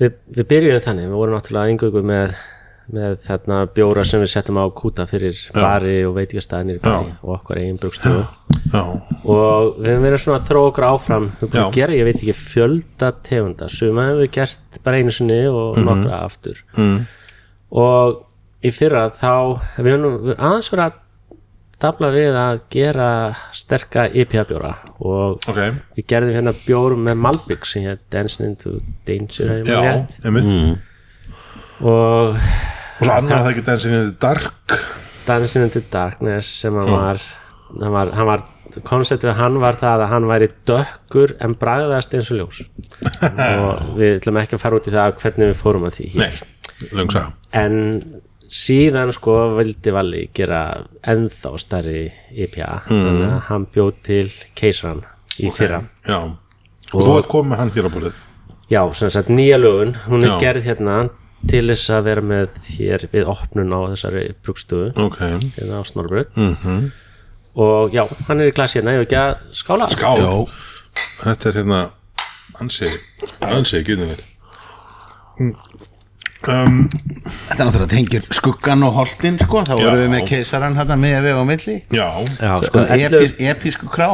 við, 0.00 0.20
við 0.36 0.48
byrjum 0.52 0.84
þannig, 0.84 1.08
við 1.10 1.20
vorum 1.20 1.36
náttúrulega 1.36 1.72
yngöngu 1.74 2.02
með, 2.06 2.36
með 2.96 3.16
þarna 3.24 3.60
bjóra 3.76 4.04
sem 4.06 4.22
við 4.22 4.32
settum 4.32 4.60
á 4.60 4.64
kúta 4.76 5.06
fyrir 5.10 5.38
bari 5.56 5.96
og 6.06 6.14
Já. 6.92 7.16
og 7.22 7.32
okkar 7.38 7.62
eigin 7.62 7.80
brugstöðu 7.82 8.22
og 8.76 9.80
við 9.80 9.90
hefum 9.90 10.06
verið 10.06 10.22
svona 10.22 10.44
okkur 10.70 10.88
áfram. 10.90 11.30
Gera, 11.74 11.96
ég 11.96 12.06
veit 12.08 12.20
ekki, 12.20 12.36
fjölda 12.36 13.12
tegunda. 13.26 13.70
Suma 13.72 14.08
hefur 14.10 14.24
við 14.24 14.32
gert 14.38 14.80
bara 14.84 15.00
einu 15.00 15.14
sinni 15.14 15.42
og 15.50 15.80
nokkra 15.80 16.22
aftur. 16.26 16.62
Mm. 16.78 17.02
og 17.76 18.22
í 18.66 18.70
fyrra 18.74 19.08
þá 19.14 19.32
við 19.78 19.92
höfum 19.94 20.30
aðeins 20.36 20.70
verið 20.72 20.86
að 20.86 21.02
dabla 21.82 22.10
við 22.14 22.36
að 22.40 22.60
gera 22.72 23.08
sterka 23.54 24.06
IPA 24.08 24.44
bjóra 24.48 24.72
og 25.04 25.44
ok. 25.50 25.60
við 25.98 26.08
gerðum 26.08 26.38
hérna 26.38 26.54
bjór 26.62 26.96
með 27.08 27.20
Malbygg 27.26 27.68
sem 27.68 27.84
hér 27.84 28.00
Dancing 28.12 28.52
into 28.52 28.78
Danger 29.08 29.58
já, 29.66 29.82
einmitt. 30.24 30.80
Og 31.84 32.36
og 32.96 33.04
svo 33.04 33.12
annar 33.12 33.42
það 33.44 33.50
ekki 33.52 33.64
dancing 33.66 33.96
in 33.96 34.06
the 34.08 34.16
dark? 34.20 34.76
Dancing 35.26 35.66
into 35.66 35.82
Darkness 35.92 36.48
sem 36.62 36.76
hann 36.80 36.92
var 36.92 37.24
hann 37.74 37.92
var, 37.92 38.12
hann 38.16 38.28
var 38.30 38.44
konceptið 38.86 39.30
við 39.30 39.40
hann 39.40 39.58
var 39.62 39.78
það 39.80 40.04
að 40.04 40.12
hann 40.12 40.28
væri 40.30 40.48
dökkur 40.68 41.34
en 41.44 41.56
bragðast 41.60 42.14
eins 42.16 42.30
og 42.32 42.40
ljós. 42.40 42.62
Og 43.66 43.96
við 43.98 44.18
ætlum 44.18 44.40
ekki 44.40 44.56
að 44.56 44.62
fara 44.62 44.78
út 44.80 44.88
í 44.88 44.94
það 44.94 45.18
hvernig 45.22 45.50
við 45.52 45.60
fórum 45.60 45.86
að 45.88 45.98
því 45.98 46.08
hér. 46.14 46.22
nei, 46.22 46.88
löng 46.98 47.12
saga. 47.12 47.32
En 47.56 47.76
síðan 48.52 49.12
sko 49.14 49.36
vildi 49.56 49.92
Valli 49.94 50.22
gera 50.36 50.62
ennþá 51.02 51.52
stærri 51.58 52.06
IPA 52.32 52.82
þannig 52.88 53.26
að 53.28 53.40
hann 53.48 53.66
bjóð 53.74 53.92
til 54.06 54.26
keisaran 54.58 55.02
í 55.38 55.50
fyrra. 55.54 55.82
já, 56.06 56.18
og, 56.22 57.00
þú 57.00 57.16
ert 57.18 57.30
komið 57.32 57.50
með 57.52 57.62
hann 57.62 57.72
hér 57.76 57.88
á 57.88 57.94
borðið? 57.96 58.20
Já, 58.66 58.80
sem 58.98 59.10
sagt 59.14 59.28
nýja 59.30 59.60
lögun. 59.60 59.92
Hún 60.08 60.24
er 60.24 60.32
Já. 60.32 60.38
gerð 60.42 60.64
hérna 60.66 60.94
til 61.46 61.66
þess 61.68 61.90
að 61.94 62.06
vera 62.08 62.22
með 62.26 62.54
hér 62.74 63.04
við 63.12 63.28
opnun 63.30 63.70
á 63.70 63.80
þessari 63.92 64.22
brugstöðu 64.42 64.88
ok, 65.04 65.20
hérna 65.54 65.78
á 65.78 65.82
Snorbröð 65.86 66.32
-hmm. 66.34 66.88
og 67.54 67.94
já, 67.94 68.02
hann 68.26 68.40
er 68.40 68.50
í 68.50 68.54
glasi 68.56 68.80
hérna, 68.80 68.96
ég 68.96 69.04
hef 69.04 69.06
ekki 69.06 69.20
að 69.20 69.36
skála. 69.52 69.88
Skál. 69.90 70.48
Þetta 71.22 71.48
er 71.48 71.54
hérna 71.60 71.80
ansi, 72.60 72.88
ansi 73.40 73.82
gynninir 73.84 74.24
um, 76.52 76.78
Þetta 77.26 77.56
er 77.56 77.68
náttúrulega 77.68 77.90
tengir 77.90 78.26
skuggan 78.34 78.84
og 78.86 78.96
holtin 79.00 79.38
sko, 79.40 79.62
þá 79.66 79.74
vorum 79.74 80.02
við 80.02 80.10
með 80.12 80.24
keisaran 80.30 80.78
hérna 80.78 80.96
með 81.00 81.16
veg 81.26 81.40
og 81.40 81.46
milli. 81.48 81.76
Já, 81.94 82.06
já, 82.38 82.52
sko, 82.68 82.84
11, 82.84 83.16
epis, 83.18 83.36
episku 83.52 83.90
krá. 83.92 84.08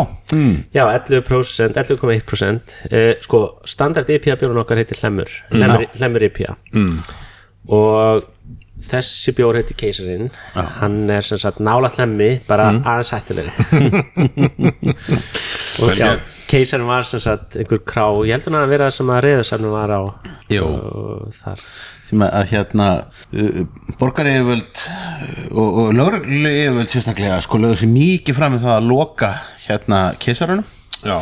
Já, 0.72 0.84
11% 0.88 1.76
11,1% 1.82 2.76
eh, 2.90 3.10
sko, 3.24 3.42
standard 3.68 4.10
IPA 4.12 4.38
bjórun 4.40 4.62
okkar 4.64 4.80
heitir 4.80 5.00
Hlemmur. 5.02 5.32
Hlemmur, 5.52 5.88
Hlemmur 5.98 6.28
IPA 6.28 6.56
mm. 6.72 6.94
og 7.76 8.30
þessi 8.82 9.34
bjór 9.36 9.60
heitir 9.60 9.76
Keisarin 9.78 10.30
hann 10.80 11.04
er 11.12 11.24
sem 11.26 11.40
sagt 11.40 11.60
nála 11.62 11.90
hlemmi 11.92 12.34
bara 12.48 12.70
aðeins 12.80 13.12
hættulegri. 13.14 13.52
Og 15.82 15.96
já, 15.96 16.18
gert. 16.52 16.60
Keisarin 16.60 16.86
var 16.86 17.06
sem 17.08 17.20
sagt 17.20 17.56
einhver 17.56 17.80
krá, 17.84 18.04
ég 18.26 18.36
heldur 18.36 18.52
hann 18.52 18.66
að 18.66 18.74
vera 18.74 18.90
sem 18.92 19.10
að 19.10 19.22
reyðarsafnum 19.26 19.72
var 19.72 19.92
á 19.92 20.00
þar. 21.32 21.64
Sem 22.06 22.22
að, 22.22 22.32
að 22.38 22.52
hérna 22.52 22.88
uh, 23.32 23.62
borgaryfirvöld 24.00 24.82
uh, 24.84 25.48
og, 25.50 25.80
og 25.82 25.92
lögreglu 25.96 26.52
yfirvöld 26.52 26.92
sérstaklega 26.92 27.40
sko 27.44 27.60
lögðu 27.62 27.82
sér 27.82 27.92
mikið 27.94 28.38
fram 28.38 28.56
með 28.56 28.66
það 28.66 28.76
að 28.76 28.88
loka 28.90 29.32
hérna 29.66 30.00
keisarunum. 30.22 30.68
Já, 31.02 31.18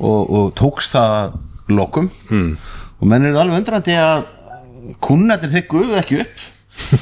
og, 0.00 0.20
og 0.40 0.52
tókst 0.58 0.96
það 0.96 1.16
að 1.18 1.40
lokum. 1.70 2.10
Mm. 2.30 2.54
og 3.00 3.08
menn 3.08 3.28
eru 3.28 3.38
alveg 3.40 3.60
undrandi 3.60 3.94
að 3.96 4.24
kunnættir 5.04 5.52
þeir 5.52 5.68
guðu 5.70 6.00
ekki 6.00 6.22
upp 6.24 6.48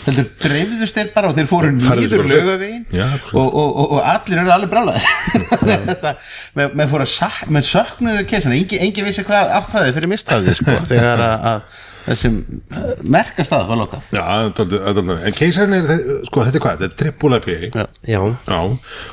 heldur 0.06 0.26
dreifðust 0.42 0.96
þeir 0.98 1.10
bara 1.14 1.30
og 1.30 1.36
þeir 1.38 1.48
fóru 1.50 1.70
nýður 1.76 2.24
lögavegin 2.28 2.84
Já, 2.94 3.06
og, 3.32 3.46
og, 3.46 3.68
og, 3.68 3.92
og 3.98 4.00
allir 4.12 4.40
eru 4.42 4.52
alveg 4.54 4.72
brálaðir. 4.72 5.06
Þetta, 5.90 6.12
með, 6.58 6.74
með 6.80 6.90
fóru 6.94 7.06
að 7.06 7.12
sak, 7.14 7.38
með 7.54 7.68
söknuðu 7.70 8.24
keisana, 8.30 8.56
engi, 8.58 8.80
engi 8.84 9.04
vissi 9.06 9.24
hvað 9.28 9.52
áttaði 9.58 9.94
fyrir 9.96 10.12
mistaði 10.12 10.54
sko, 10.58 10.76
þegar 10.90 11.22
að, 11.26 11.46
að 11.52 11.84
þessum 12.08 12.38
uh, 12.72 12.86
merkastað 13.16 13.66
var 13.68 13.80
lokað. 13.82 14.06
Já, 14.16 14.24
dálítið- 14.56 14.86
dálítið. 14.96 15.26
en 15.28 15.36
keisarinn 15.36 15.76
er, 15.78 16.02
sko, 16.30 16.44
þetta 16.46 16.60
er 16.60 16.64
hvað, 16.64 16.78
þetta 16.80 16.88
er 16.88 16.96
triple 17.02 17.40
IPA 17.42 17.58
Já. 17.68 17.86
já, 18.08 18.20
Já, 18.48 18.60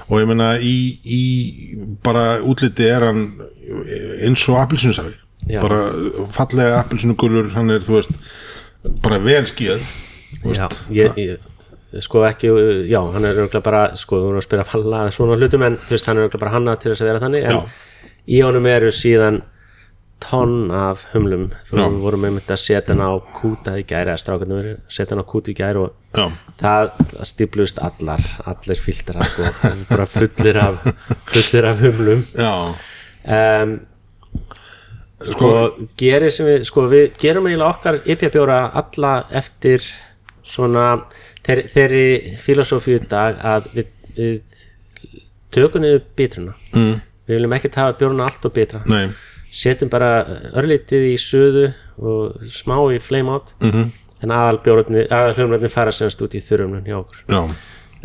og 0.07 0.21
ég 0.21 0.29
meina 0.31 0.49
í, 0.63 0.75
í 1.03 1.21
bara 2.05 2.25
útliti 2.43 2.87
er 2.87 3.03
hann 3.09 3.25
eins 4.23 4.45
og 4.51 4.61
appelsinusafi 4.61 5.15
Já. 5.51 5.59
bara 5.61 5.81
fallega 6.33 6.79
appelsinugulur 6.79 7.51
hann 7.57 7.69
er, 7.75 7.83
þú 7.85 7.97
veist, 7.99 8.15
bara 9.03 9.19
vel 9.21 9.43
skíð 9.49 9.83
já 10.43 10.67
ég, 10.91 11.17
ég, 11.17 11.49
sko 12.03 12.25
ekki, 12.27 12.51
já, 12.89 12.99
hann 13.13 13.25
er 13.25 13.37
örgulega 13.37 13.63
bara, 13.63 13.83
sko, 13.99 14.19
við 14.19 14.29
vorum 14.29 14.41
að 14.41 14.47
spyrja 14.47 14.65
að 14.65 14.71
falla 14.73 15.01
að 15.05 15.11
svona 15.15 15.37
hlutum 15.39 15.65
en 15.67 15.77
þú 15.81 15.95
veist, 15.95 16.07
hann 16.09 16.17
er 16.17 16.27
örgulega 16.27 16.43
bara 16.43 16.55
hannað 16.57 16.79
til 16.81 16.91
þess 16.91 17.03
að 17.03 17.11
vera 17.11 17.23
þannig 17.23 17.45
en 17.49 17.55
Já. 17.55 17.59
í 18.27 18.41
honum 18.43 18.67
eru 18.71 18.91
síðan 18.95 19.41
tonn 20.23 20.71
af 20.71 21.03
humlum. 21.11 21.49
Fyrir 21.67 21.83
Já. 21.83 21.89
við 21.91 22.03
vorum 22.05 22.27
einmitt 22.27 22.51
að 22.51 22.61
setja 22.63 22.95
hann 22.95 23.03
á 23.03 23.11
kúta 23.35 23.75
í 23.79 23.83
gæri 23.87 24.13
að 24.13 24.21
strákarnir 24.21 24.61
verið, 24.61 24.77
setja 24.87 25.15
hann 25.15 25.23
á 25.23 25.31
kúta 25.31 25.51
í 25.51 25.57
gæri 25.57 25.83
og 25.83 26.15
Já, 26.15 26.27
það 26.61 26.93
stíplust 27.31 27.81
allar 27.83 28.23
allir 28.47 28.79
filtrar 28.79 29.27
sko, 29.27 29.49
bara 29.91 30.07
fullir 30.07 30.61
af 30.63 30.79
fullir 31.33 31.69
af 31.71 31.83
humlum. 31.83 32.23
Um, 33.25 33.75
sko, 35.31 35.51
gerir 35.99 36.31
sem 36.33 36.47
við 36.47 36.67
sko, 36.69 36.87
við 36.91 37.19
gerum 37.21 37.47
eiginlega 37.49 37.71
okkar 37.75 37.99
IPA 38.03 38.31
bjóra 38.35 38.59
alla 38.81 39.15
eftir 39.35 39.83
svona 40.45 40.85
þeir, 41.45 41.65
þeirri 41.73 42.07
filosófíu 42.41 43.01
dag 43.09 43.39
að 43.41 43.69
við, 43.73 43.91
við 44.15 44.63
tökum 45.55 45.85
niður 45.85 46.03
bitruna. 46.17 46.55
Mm. 46.75 46.95
við 47.25 47.39
viljum 47.39 47.55
ekki 47.57 47.71
hafa 47.73 47.97
bjóruna 47.99 48.27
allt 48.29 48.45
og 48.45 48.53
bitra. 48.53 48.81
Nei. 48.89 49.09
Setjum 49.55 49.89
bara 49.89 50.09
örlítið 50.57 51.07
í 51.09 51.15
suðu 51.21 51.69
og 51.97 52.43
smá 52.51 52.77
í 52.93 52.99
flame 53.01 53.31
out. 53.31 53.55
-hmm. 53.59 53.91
en 54.23 54.31
aðal 54.31 54.59
bjórnir 54.63 55.11
aðal 55.11 55.35
hljómrætni 55.35 55.69
fara 55.69 55.91
semst 55.91 56.21
út 56.21 56.35
í 56.35 56.41
þurrumlun 56.41 56.85
hjá 56.85 56.97
okkur. 56.99 57.23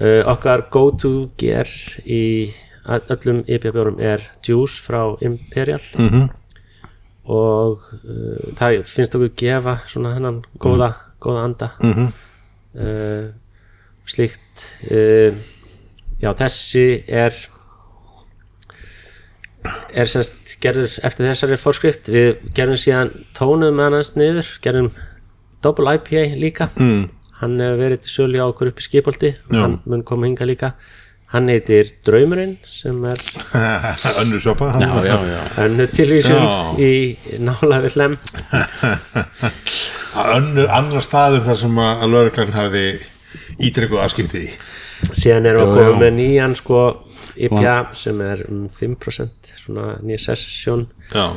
Uh, 0.01 0.23
okkar 0.27 0.67
go 0.71 0.91
to 0.91 1.31
ger 1.37 1.69
í 2.07 2.53
öllum 2.87 3.45
IPA 3.47 3.73
bjórum 3.73 4.01
er 4.01 4.21
juice 4.43 4.81
frá 4.81 5.17
Imperial. 5.21 5.81
-hmm. 5.81 6.29
og 7.25 7.79
uh, 8.05 8.53
það 8.57 8.85
finnst 8.87 9.15
okkur 9.15 9.33
gefa 9.37 9.79
svona 9.87 10.15
hennan 10.15 10.43
góða, 10.59 10.95
góða 11.21 11.45
anda. 11.45 11.71
-hmm. 11.81 12.13
Uh, 12.79 13.31
slíkt. 14.09 14.67
Uh, 14.91 15.37
já 16.21 16.33
þessi 16.37 16.85
er 17.07 17.37
er 19.93 20.09
semst 20.09 20.57
gerður 20.63 20.93
eftir 21.05 21.29
þessari 21.29 21.61
forskrift. 21.61 22.11
Við 22.13 22.53
gerum 22.57 22.79
síðan 22.81 23.15
tónum 23.37 23.81
hans 23.83 24.15
niður 24.17 24.49
gerum 24.65 24.93
double 25.65 25.97
IPA 25.99 26.29
líka. 26.41 26.71
Mm. 26.81 27.09
hann 27.41 27.61
hefur 27.61 27.79
verið 27.81 28.03
til 28.05 28.13
sölu 28.13 28.41
á 28.41 28.47
okkur 28.49 28.71
upp 28.71 28.81
í 28.81 28.85
skipolti 28.85 29.31
Já. 29.33 29.63
hann 29.63 29.79
mun 29.89 30.05
koma 30.05 30.29
hinga 30.29 30.45
líka 30.49 30.75
hann 31.31 31.49
heitir 31.53 31.93
Draumurinn 32.07 32.57
sem 32.67 32.97
er 33.07 33.21
já, 35.07 35.17
já. 35.31 35.41
önnu 35.65 35.87
tilvísun 35.95 36.81
í 36.83 36.93
nála 37.39 37.81
við 37.85 37.99
hlem 37.99 38.19
Önnur 40.21 40.67
annar 40.75 41.05
staður 41.07 41.45
þar 41.47 41.59
sem 41.61 41.77
að 41.85 42.09
lögreglan 42.11 42.57
hafi 42.57 42.85
ítrekuð 43.63 44.01
afskipti. 44.03 44.49
Síðan 45.15 45.47
erum 45.51 45.71
við 45.71 45.71
að 45.71 45.79
koma 45.79 46.01
með 46.03 46.17
nýjan 46.17 46.57
sko 46.59 46.81
IPA 47.41 47.77
sem 47.97 48.19
er 48.25 48.43
um 48.51 48.65
5% 48.75 49.53
svona 49.61 49.93
nýja 50.03 50.25
session. 50.33 50.89
Já, 51.15 51.29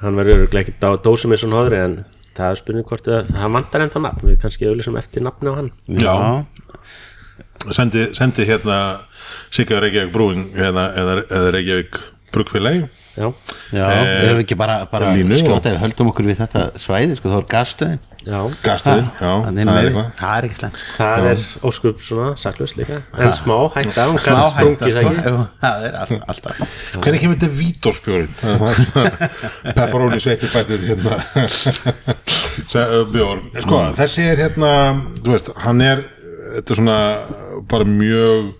hann 0.00 0.18
verður 0.18 0.40
örugglega 0.40 0.72
ekki 0.72 0.88
á 0.88 0.90
dósum 1.04 1.34
eins 1.36 1.44
og 1.46 1.54
hóðri 1.56 1.82
en 1.82 1.98
það 2.32 2.48
er 2.48 2.60
spurning 2.62 2.88
hvort 2.88 3.10
að 3.12 3.28
það 3.28 3.56
vantar 3.58 3.84
ennþá 3.86 4.04
nafn. 4.06 4.30
Við 4.30 4.40
kannski 4.46 4.70
auðlýsum 4.70 4.98
eftir 5.02 5.26
nafni 5.26 5.52
á 5.52 5.54
hann. 5.60 5.70
Já. 6.00 6.14
Sendi, 7.70 8.08
sendi 8.14 8.44
hérna 8.48 8.78
Sigga 9.50 9.78
Reykjavík 9.80 10.12
Brúin 10.12 10.48
hérna, 10.56 10.88
eða, 10.98 11.18
eða 11.30 11.52
Reykjavík 11.58 12.00
Brugfélagi. 12.32 12.88
Já, 13.12 13.26
Já, 13.72 13.84
Eh, 13.92 14.06
við 14.08 14.28
hefum 14.30 14.38
ekki 14.40 14.56
bara, 14.56 14.86
bara 14.88 15.10
línu 15.12 15.36
og- 15.52 15.66
höldum 15.82 16.08
okkur 16.12 16.24
við 16.24 16.38
þetta 16.40 16.62
svæði, 16.80 17.16
sko, 17.18 17.28
þá 17.28 17.36
er 17.42 17.46
gasstöðin 17.52 17.98
já 18.24 18.38
Gastuðin, 18.62 19.08
já, 19.20 19.32
það 19.42 19.58
er 19.58 19.88
eitthvað. 19.88 20.08
það 20.16 20.36
er 20.38 20.46
ekki 20.46 20.56
slemt 20.60 20.78
það 20.96 21.26
er 21.32 21.38
óskup 21.68 22.00
svona 22.06 22.28
saklust 22.38 22.76
líka. 22.78 23.02
En 23.18 23.32
smá 23.36 23.56
hætta, 23.74 24.06
hún 24.08 24.16
sprungið 24.16 24.54
hætta, 24.56 24.86
það 24.86 24.90
sko, 24.92 25.12
ekki 25.12 25.28
jú, 25.28 25.46
það 25.60 25.84
er 25.88 25.96
alltaf, 26.00 26.22
alltaf. 26.28 26.68
Hvernig 27.02 27.20
kemur 27.20 27.36
þetta 27.36 27.50
vítorspjórin? 27.60 28.32
Pepperoni 29.76 30.20
sveitur 30.22 30.48
bætur 30.54 30.80
hérna. 30.88 31.18
Se- 32.72 32.86
uh, 32.88 33.04
bjór 33.12 33.42
Sko, 33.60 33.82
þessi 33.98 34.24
er 34.32 34.36
hérna 34.46 34.72
þú 35.22 35.34
veist, 35.34 35.52
hann 35.66 35.80
er 35.84 36.04
þetta 36.56 36.74
er 36.74 36.80
svona 36.80 36.98
bara 37.70 37.88
mjög 37.88 38.52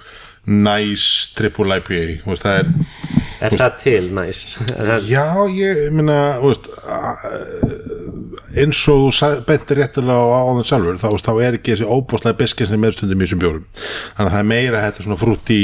næs 0.47 1.05
triple 1.39 1.79
IPA 1.79 2.03
veist, 2.27 2.43
það 2.43 2.59
er 2.59 2.71
er 3.43 3.57
það 3.59 3.77
til 3.83 4.09
næs? 4.15 4.41
Já, 5.11 5.27
ég 5.55 5.85
minna, 5.95 6.19
veist 6.43 6.69
eins 8.59 8.81
og 8.93 9.11
bentir 9.47 9.79
réttilega 9.81 10.19
á 10.19 10.45
áðan 10.45 10.67
sjálfur 10.67 10.99
þá, 11.01 11.09
þá 11.25 11.33
er 11.45 11.57
ekki 11.59 11.75
þessi 11.75 11.89
óbúslega 11.89 12.39
biskin 12.41 12.69
sem 12.69 12.85
er 12.85 12.97
stundum 12.97 13.23
í 13.23 13.27
þessum 13.27 13.43
bjórum. 13.43 13.65
Þannig 13.73 14.29
að 14.29 14.33
það 14.35 14.43
er 14.43 14.49
meira 14.51 14.83
þetta 14.87 15.07
svona 15.07 15.19
frútt 15.21 15.53
í, 15.55 15.63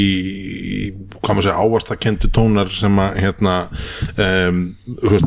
hvað 1.19 1.39
maður 1.39 1.49
segja, 1.49 1.65
ávastakendu 1.65 2.31
tónar 2.39 2.73
sem 2.73 3.03
að 3.05 3.21
hérna 3.25 3.57
um, 4.25 4.63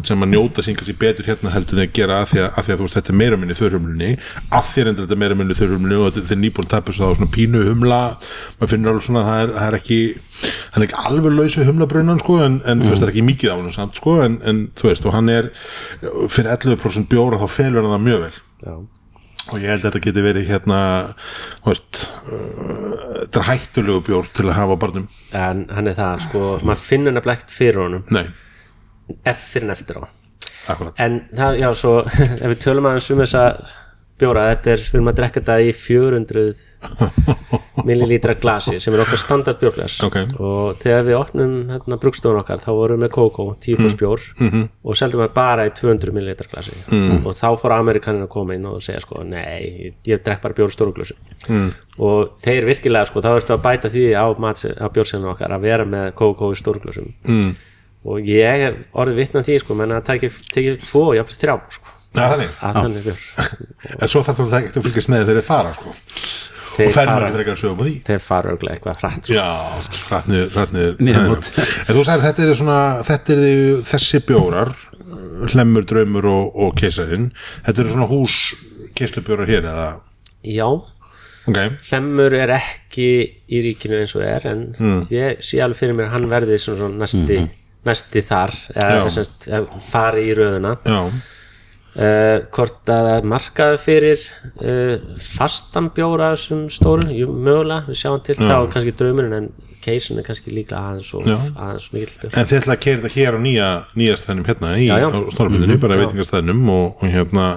sem 0.08 0.26
að 0.26 0.34
njóta 0.34 0.66
sín 0.66 0.80
kannski 0.80 0.98
betur 1.02 1.30
hérna 1.30 1.54
heldur 1.54 1.78
en 1.78 1.86
að 1.86 1.96
gera 2.00 2.22
að 2.22 2.34
því 2.34 2.44
að, 2.44 2.50
að, 2.50 2.68
því 2.68 2.76
að 2.76 2.84
veist, 2.86 2.98
þetta 3.00 3.14
er 3.14 3.20
meira 3.22 3.42
minni 3.42 3.60
þurrhumlunni. 3.62 4.12
Að 4.50 4.68
því 4.72 4.88
endur 4.88 5.06
þetta 5.06 5.18
er 5.18 5.24
meira 5.26 5.40
minni 5.40 5.60
þurrhumlunni 5.62 6.02
og 6.02 6.18
þetta 6.18 6.36
er 6.36 6.42
nýbúin 6.42 6.68
að 6.68 6.76
tapja 6.76 6.98
svo 6.98 7.12
þá 7.12 7.22
svona 7.22 7.36
pínu 7.38 7.64
humla. 7.70 8.02
Maður 8.58 8.74
finnur 8.76 8.96
alveg 8.96 9.08
svona 9.08 9.24
að 9.24 9.32
það 9.32 9.46
er, 9.46 9.56
það 9.60 9.70
er 9.70 9.80
ekki 9.82 10.02
hann 10.72 10.82
er 10.82 10.88
ekki 10.88 11.02
alveg 11.10 11.36
lausu 11.36 11.66
humlabrunnan 11.68 12.22
sko, 12.22 12.38
en, 12.46 12.58
en 12.66 12.82
þú 12.82 12.92
veist, 12.92 13.02
það 13.02 13.08
er 13.08 13.14
ekki 13.14 13.26
mikið 13.28 13.52
af 13.52 13.60
hann 13.62 13.76
samt, 13.76 14.00
sko, 14.00 14.16
en, 14.24 14.38
en 14.48 14.62
þú 14.80 14.88
veist, 14.88 15.08
og 15.08 15.16
hann 15.16 15.32
er 15.32 15.50
fyrir 16.32 16.52
11% 16.56 17.10
bjóra 17.12 17.40
þá 17.42 17.48
felur 17.54 17.86
hann 17.86 17.96
það 17.96 18.06
mjög 18.08 18.24
vel. 18.26 18.34
Já, 18.62 18.74
og 19.52 19.58
ég 19.58 19.68
held 19.72 19.82
að 19.82 19.88
þetta 19.88 20.04
geti 20.06 20.24
verið 20.26 20.50
hérna 20.52 20.80
veist 21.66 22.02
uh, 22.30 22.96
þetta 23.24 23.42
er 23.42 23.48
hættulegu 23.50 24.06
bjór 24.08 24.32
til 24.38 24.48
að 24.48 24.58
hafa 24.60 24.80
barnum. 24.86 25.12
En 25.38 25.66
hann 25.74 25.92
er 25.92 25.98
það 25.98 26.26
sko, 26.28 26.48
maður 26.62 26.88
finnur 26.88 27.16
nefnilega 27.18 27.40
ekkert 27.40 27.56
fyrir 27.58 27.84
honum. 27.86 28.04
Nei, 28.14 28.26
eftir 29.34 29.68
en 29.68 29.76
eftir 29.76 30.02
á. 30.02 30.04
Akkurat. 30.70 30.94
En 31.02 31.24
það, 31.34 31.62
já, 31.64 31.70
svo 31.78 31.96
ef 32.42 32.46
við 32.46 32.60
tölum 32.66 32.90
aðeins 32.90 33.10
um 33.14 33.24
þessa 33.24 33.46
bjóra, 34.22 34.44
þetta 34.54 34.72
er, 34.76 34.84
við 34.88 34.98
erum 35.00 35.10
að 35.12 35.18
drekka 35.20 35.42
þetta 35.42 35.56
í 35.66 35.72
400 35.74 36.44
millilítra 37.88 38.34
glasi 38.38 38.78
sem 38.82 38.94
er 38.96 39.02
okkar 39.04 39.20
standard 39.22 39.60
bjórglas 39.62 39.96
Ok. 40.06 40.18
og 40.42 40.76
þegar 40.80 41.06
við 41.08 41.18
opnum 41.18 41.54
hérna 41.72 41.98
brugstofun 42.02 42.40
okkar, 42.42 42.62
þá 42.62 42.70
vorum 42.78 43.00
við 43.00 43.04
með 43.06 43.12
kókó 43.16 43.46
10 43.64 43.96
bjór 44.00 44.26
Mhm. 44.40 44.64
og 44.84 44.98
seldum 45.00 45.24
við 45.24 45.34
bara 45.38 45.66
í 45.70 45.74
200 45.78 46.12
millilítra 46.14 46.50
glasi 46.52 46.74
Mm. 46.92 47.26
og 47.26 47.34
þá 47.38 47.48
fór 47.62 47.72
Amerikanin 47.80 48.24
að 48.26 48.30
koma 48.30 48.54
inn 48.56 48.66
og 48.66 48.82
segja 48.82 49.02
sko, 49.02 49.24
nei, 49.24 49.94
ég 50.08 50.24
drekk 50.24 50.42
bara 50.42 50.54
bjór 50.54 50.70
í 50.70 50.76
stóru 50.76 50.94
glösu 50.94 51.16
Mm. 51.50 51.72
og 52.00 52.36
þeir 52.38 52.66
virkilega 52.66 53.06
sko, 53.08 53.22
þá 53.22 53.36
ertu 53.38 53.54
að 53.58 53.62
bæta 53.66 53.90
því 53.90 54.06
á, 54.14 54.26
á 54.30 54.88
bjórsenum 54.94 55.32
okkar 55.34 55.52
að 55.52 55.62
vera 55.62 55.86
með 55.86 56.12
kókó 56.14 56.52
í 56.52 56.56
stóru 56.60 56.80
glösum 56.82 57.14
mm. 57.26 57.56
og 58.06 58.20
ég 58.26 58.62
hef 58.66 58.76
orðið 58.94 59.16
vitna 59.16 59.42
því 59.44 59.60
sko, 59.60 59.74
menn 59.76 59.92
að 59.92 60.04
það 60.06 60.32
tekið 60.54 60.86
tvo 60.86 61.08
og 61.10 61.16
jafnir 61.16 61.40
þrjá 61.42 61.56
sko, 61.72 61.88
ja, 62.16 62.30
þannig, 62.32 62.50
að 62.62 62.80
þannig 62.82 63.10
en 64.02 64.12
svo 64.12 64.22
þarf 64.28 64.42
það 64.42 64.58
ekki 64.62 64.80
að 64.82 64.88
fylgjast 64.88 65.12
með 65.14 65.26
þegar 65.26 65.40
þeir 65.42 65.48
fara 65.48 65.74
sko. 65.78 65.92
og 65.92 66.78
þeir 66.78 66.94
fennur 66.96 67.12
fara, 67.14 67.28
að 67.28 67.34
fyrir 67.36 67.44
ekki 67.46 67.54
að 67.56 67.62
sögum 67.62 67.82
á 67.82 67.84
því. 67.88 67.94
þeir 68.08 68.22
fara 68.26 68.54
örglega 68.56 68.76
eitthvað 68.78 69.02
hrætt 69.02 69.26
sko. 69.28 69.34
já, 69.36 69.50
hratnir 70.56 70.96
Niðurmót. 71.00 71.52
en 71.88 71.96
þú 71.98 72.06
sagðir 72.08 72.26
þetta 72.30 72.48
er 72.48 72.56
svona 72.62 72.80
þetta 73.08 73.36
er 73.36 73.84
þessi 73.92 74.22
bjórar 74.28 74.74
hlemmur, 75.52 75.84
draumur 75.90 76.26
og, 76.30 76.56
og 76.56 76.76
keisarinn. 76.78 77.32
Þetta 77.66 77.82
eru 77.84 77.92
svona 77.96 78.06
hús 78.12 78.36
keislubjórar 78.96 79.50
hér 79.50 79.66
eða, 79.72 79.88
já, 80.46 80.68
ok. 81.50 81.58
Hlemmur 81.90 82.36
er 82.38 82.54
ekki 82.60 83.08
í 83.50 83.62
ríkinu 83.66 83.98
eins 84.04 84.14
og 84.16 84.24
er 84.28 84.46
en 84.52 84.62
Hmm. 84.78 85.02
ég 85.12 85.42
sé 85.44 85.60
alveg 85.64 85.80
fyrir 85.82 85.98
mér 85.98 86.08
að 86.12 86.16
hann 86.16 86.30
verði 86.32 86.60
svona, 86.62 86.86
svona 86.86 87.02
næsti, 87.02 87.40
næsti 87.90 88.24
þar 88.30 88.54
eða 88.76 89.10
semst, 89.18 89.48
ef- 89.50 89.76
fari 89.90 90.28
í 90.30 90.36
röðuna 90.38 90.76
já, 90.86 91.02
Uh, 91.92 92.46
hvort 92.56 92.88
að 92.88 93.02
það 93.04 93.18
er 93.18 93.26
markaði 93.28 93.80
fyrir 93.84 94.22
uh, 94.64 94.94
fastan 95.20 95.90
bjóra 95.92 96.30
þessum 96.32 96.62
stóru, 96.72 97.10
jú, 97.12 97.26
mögulega 97.36 97.84
við 97.90 97.98
sjáum 98.00 98.22
til 98.24 98.38
þá 98.40 98.54
kannski 98.72 98.94
draumurinn 98.96 99.36
en 99.36 99.50
keisin 99.84 100.22
er 100.22 100.24
kannski 100.24 100.54
líka 100.56 100.78
aðeins 100.80 101.10
og 101.18 101.26
aðeins 101.28 101.90
mikill 101.92 102.14
bjór 102.22 102.38
En 102.40 102.48
þið 102.48 102.58
ætla 102.62 102.76
að 102.78 102.84
keira 102.86 103.02
þetta 103.04 103.12
hér 103.18 103.36
á 103.36 103.40
nýja, 103.44 103.68
nýja 104.00 104.16
stæðnum 104.22 104.48
hérna 104.48 104.70
í 104.78 104.86
já. 104.88 104.96
Mhm. 105.10 105.26
Snorabindinu, 105.36 105.78
bara 105.84 105.98
veitingastæðnum 106.00 106.62
og, 106.72 107.02
og 107.02 107.12
hérna, 107.12 107.48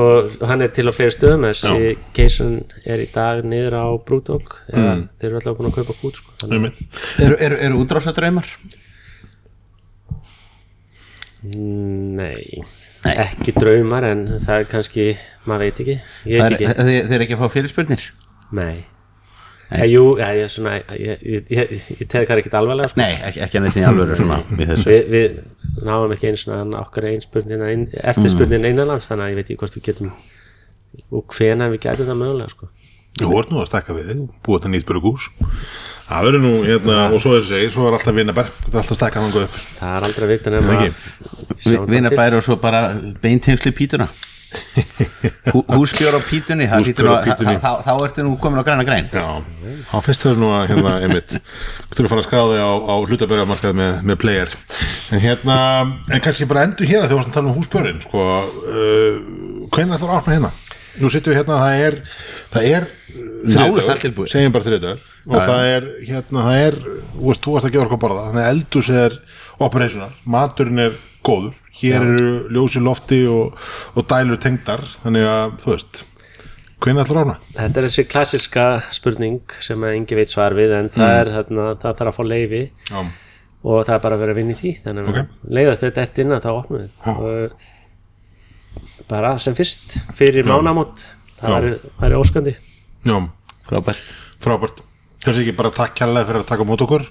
og 0.00 0.34
hann 0.50 0.66
er 0.66 0.72
til 0.74 0.86
á 0.90 0.92
fleiri 0.96 1.14
stöðum 1.14 1.46
þessi 1.46 1.92
keisin 2.16 2.56
er 2.82 3.04
í 3.04 3.06
dag 3.14 3.44
niður 3.46 3.78
á 3.78 3.86
Brúdók 4.08 4.56
eða 4.72 4.96
þeir 5.20 5.28
eru 5.30 5.38
alltaf 5.38 5.60
búin 5.60 5.70
að 5.70 5.78
kaupa 5.78 5.96
kút 6.00 6.18
sko. 6.18 6.34
þannig, 6.42 6.58
einmitt 6.58 7.22
Eru, 7.28 7.38
eru, 7.46 7.60
eru 7.68 7.84
útrásadraumar? 7.84 8.50
Nei, 13.06 13.14
ekki 13.22 13.54
draumar 13.56 14.06
en 14.10 14.26
það 14.34 14.58
er 14.58 14.68
kannski, 14.74 15.06
maður 15.46 15.64
veit 15.66 15.80
ekki. 15.84 15.96
Ég 16.28 16.42
veit 16.42 16.58
ekki, 16.58 16.74
Þeir 16.76 17.16
eru 17.16 17.26
ekki 17.26 17.38
að 17.38 17.42
fá 17.44 17.56
fyrirspurnir? 17.56 18.06
nei. 18.56 18.84
Eh, 19.66 19.82
jú, 19.90 20.12
ja, 20.14 20.28
ég, 20.30 20.44
er 20.46 20.50
svona, 20.52 20.76
ég, 20.94 21.22
ég, 21.26 21.48
ég, 21.50 21.70
ég 21.98 22.06
teði 22.06 22.28
það 22.28 22.40
ekki 22.44 22.50
alvarlega 22.54 22.92
sko. 22.92 23.00
Nei, 23.00 23.16
ekki, 23.26 23.40
ekki 23.42 23.58
að 23.58 23.64
neitt 23.64 23.78
í 23.80 23.82
alvöru 23.88 24.18
svona 24.20 24.36
við 24.46 24.68
þessu. 24.70 24.86
Við, 24.92 25.08
við 25.10 25.86
náum 25.88 26.14
ekki 26.14 26.28
eins 26.30 26.44
og 26.46 26.76
okkar 26.78 27.08
einn 27.10 27.24
spurning 27.24 27.64
inn, 27.72 27.82
eftirspurning 28.12 28.68
innanlands 28.70 29.10
þannig 29.10 29.26
að 29.26 29.32
ég 29.32 29.40
veit 29.40 29.50
ekki 29.50 29.58
hvort 29.64 29.78
við 29.78 29.86
getum 29.88 30.12
og 31.10 31.34
hvena 31.34 31.68
við 31.72 31.82
getum 31.82 32.12
það 32.12 32.20
mögulega 32.22 32.54
sko. 32.54 32.70
Þú 33.16 33.32
voru 33.32 33.56
nú 33.56 33.62
að 33.64 33.68
stakka 33.72 33.96
við 33.96 34.12
þig, 34.12 34.22
búið 34.46 34.60
þetta 34.60 34.72
nýtt 34.76 34.88
burgús 34.92 35.28
Það 36.06 36.26
verður 36.28 36.42
nú, 36.44 36.52
hérna, 36.62 37.00
og 37.10 37.18
svo 37.22 37.34
er 37.34 37.42
þessi 37.42 37.52
segir, 37.56 37.72
svo 37.74 37.88
er 37.88 37.96
alltaf 37.96 38.14
vinnabar, 38.14 38.50
þetta 38.60 38.76
er 38.76 38.82
alltaf 38.84 38.98
stakkað 39.00 39.24
þangu 39.26 39.40
upp. 39.42 39.58
Það 39.80 39.96
er 39.96 40.04
aldrei 40.06 40.28
vikt 40.30 40.48
nema 40.54 40.76
Ekki. 40.76 41.74
Vinna 41.90 42.12
bæri 42.14 42.38
og 42.38 42.44
svo 42.46 42.56
bara 42.62 42.82
beintengsli 43.22 43.72
pítuna. 43.74 44.06
Hú, 45.52 45.64
Húsbjór 45.66 46.14
á 46.14 46.20
pítunni 46.22 46.68
það 46.70 46.86
þá, 47.58 47.72
þá 47.82 47.90
ertu 48.06 48.24
nú 48.24 48.36
komin 48.40 48.62
á 48.62 48.64
græna 48.66 48.84
græn. 48.86 49.08
Já, 49.10 49.42
á 49.90 49.96
fyrst 50.06 50.22
þau 50.22 50.36
nú 50.38 50.50
að, 50.54 50.68
hérna, 50.70 50.92
einmitt 51.04 51.34
Þú 51.34 51.98
eru 51.98 52.06
að 52.06 52.12
fara 52.12 52.22
að 52.22 52.28
skráði 52.28 52.60
á, 52.62 52.70
á 52.70 52.94
hlutabörjamarkað 53.02 53.74
með, 53.80 53.98
með 54.06 54.20
player. 54.22 54.54
En 55.10 55.22
hérna, 55.24 55.56
en 56.06 56.22
kannski 56.22 56.46
bara 56.48 56.68
endur 56.68 56.88
hér 56.88 57.02
að 57.02 57.10
þau 57.10 57.18
varst 57.18 57.32
að 57.32 57.38
tala 57.40 57.50
um 57.50 57.58
húsbjörn, 57.58 57.98
sko 58.06 58.22
uh, 58.22 59.18
Hvernig 59.74 59.98
ætlar 59.98 60.14
að 60.14 60.20
opna 60.20 60.38
hérna? 60.38 60.52
Nú 61.02 61.10
sittum 61.12 61.34
við 61.34 61.42
hérna, 61.42 61.58
það 61.60 61.86
er, 61.88 61.98
það 62.54 62.70
er 62.70 62.88
Tilbúið. 63.46 64.30
segjum 64.32 64.52
bara 64.54 64.64
þriðdagur 64.66 65.00
og 65.26 65.36
það 65.46 65.66
er, 65.74 65.86
hérna, 66.08 66.42
það 66.46 66.62
er 66.66 66.76
þú 66.86 67.28
veist, 67.28 67.42
þú 67.46 67.52
varst 67.56 67.68
að 67.68 67.72
gefa 67.76 67.84
okkur 67.86 67.98
að 67.98 68.02
borða. 68.06 68.24
Þannig 68.30 68.44
að 68.46 68.50
eldus 68.54 68.90
er 69.04 69.16
operational, 69.66 70.10
maturinn 70.36 70.82
er 70.86 70.96
góður, 71.26 71.54
hér 71.80 71.96
eru 72.02 72.32
ljósi 72.54 72.82
lofti 72.82 73.20
og, 73.30 73.56
og 73.94 74.06
dælur 74.10 74.40
tengdar. 74.42 74.82
Þannig 75.04 75.26
að, 75.30 75.56
þú 75.62 75.72
veist 75.74 76.02
hvernig 76.76 77.02
ætlar 77.06 77.22
opna? 77.22 77.36
þetta 77.56 77.80
er 77.80 77.86
þessi 77.88 78.02
klassiska 78.12 78.64
spurning 78.92 79.38
sem 79.64 79.84
engi 79.88 80.18
veit 80.18 80.30
svar 80.30 80.52
við 80.54 80.74
en 80.76 80.90
það 80.92 81.14
er 81.22 81.30
þarna, 81.38 81.64
það 81.80 81.96
þarf 82.02 82.10
að 82.12 82.18
fá 82.18 82.24
leifi 82.28 82.60
Já, 82.90 82.98
og 83.66 83.80
það 83.88 83.94
er 83.96 84.02
bara 84.04 84.18
að 84.18 84.20
vera 84.26 84.34
að 84.34 84.40
vinna 84.42 84.52
í 84.54 84.58
því. 84.60 84.72
Þannig 84.84 85.08
að 85.08 85.08
Ok. 85.22 85.32
leiða 85.56 85.76
þau 85.80 85.88
þetta 85.96 86.22
inn 86.22 86.36
að 86.36 86.44
þá 86.44 86.50
opnum 86.52 86.84
við 86.84 87.50
bara 89.08 89.34
sem 89.42 89.54
fyrst 89.56 89.96
fyrir 90.18 90.46
mánamót. 90.46 91.06
Það 91.40 91.66
Já. 91.66 91.78
væri 92.00 92.16
óskandi 92.20 92.52
já, 93.06 93.16
Frábært. 93.66 94.12
Frábært. 94.42 94.84
Kannski 95.24 95.46
ekki 95.46 95.56
bara 95.58 95.72
takk 95.74 95.96
kærlega 95.98 96.28
fyrir 96.28 96.44
að 96.44 96.50
taka 96.52 96.66
mót 96.68 96.84
okkur. 96.84 97.06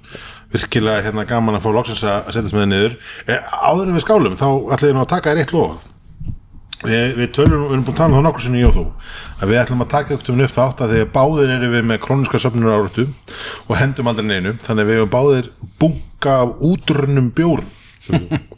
Virkilega 0.53 1.03
hérna 1.07 1.25
gaman 1.27 1.57
að 1.57 1.65
fá 1.65 1.71
loksins 1.75 2.05
að 2.07 2.29
setjast 2.35 2.55
með 2.55 2.63
það 2.63 2.71
niður. 2.71 2.95
E, 3.25 3.41
áður 3.41 3.89
en 3.89 3.97
við 3.97 4.05
skálum 4.05 4.39
þá 4.39 4.47
ætla 4.75 4.91
ég 4.91 4.95
nú 4.95 5.03
að 5.03 5.11
taka 5.15 5.33
þér 5.33 5.43
eitt 5.43 5.55
lof 5.55 5.91
við, 6.83 7.15
við 7.19 7.31
tölum, 7.35 7.65
við 7.65 7.73
erum 7.73 7.83
búin 7.85 7.93
að 7.93 7.99
tala 7.99 8.09
um 8.09 8.17
það 8.17 8.25
nokkur 8.27 8.45
sinni 8.45 8.61
ég 8.61 8.69
og 8.69 8.75
þú 8.75 8.85
að 9.39 9.51
við 9.51 9.59
ætlum 9.61 9.83
að 9.85 9.91
taka 9.93 10.15
upp 10.15 10.29
upp 10.29 10.55
þátt 10.55 10.83
að 10.83 10.93
þegar 10.93 11.11
báðir 11.15 11.53
eru 11.55 11.69
við 11.73 11.85
með 11.89 12.01
króniska 12.05 12.41
söfnur 12.41 12.75
áratu 12.75 13.05
og 13.65 13.75
hendum 13.79 14.11
aldrei 14.11 14.27
neinu 14.29 14.55
þannig 14.63 14.85
að 14.85 14.89
við 14.89 14.99
hefum 14.99 15.13
báðir 15.15 15.51
bunga 15.81 16.37
af 16.41 16.55
útrunnum 16.71 17.31
bjórum. 17.35 17.71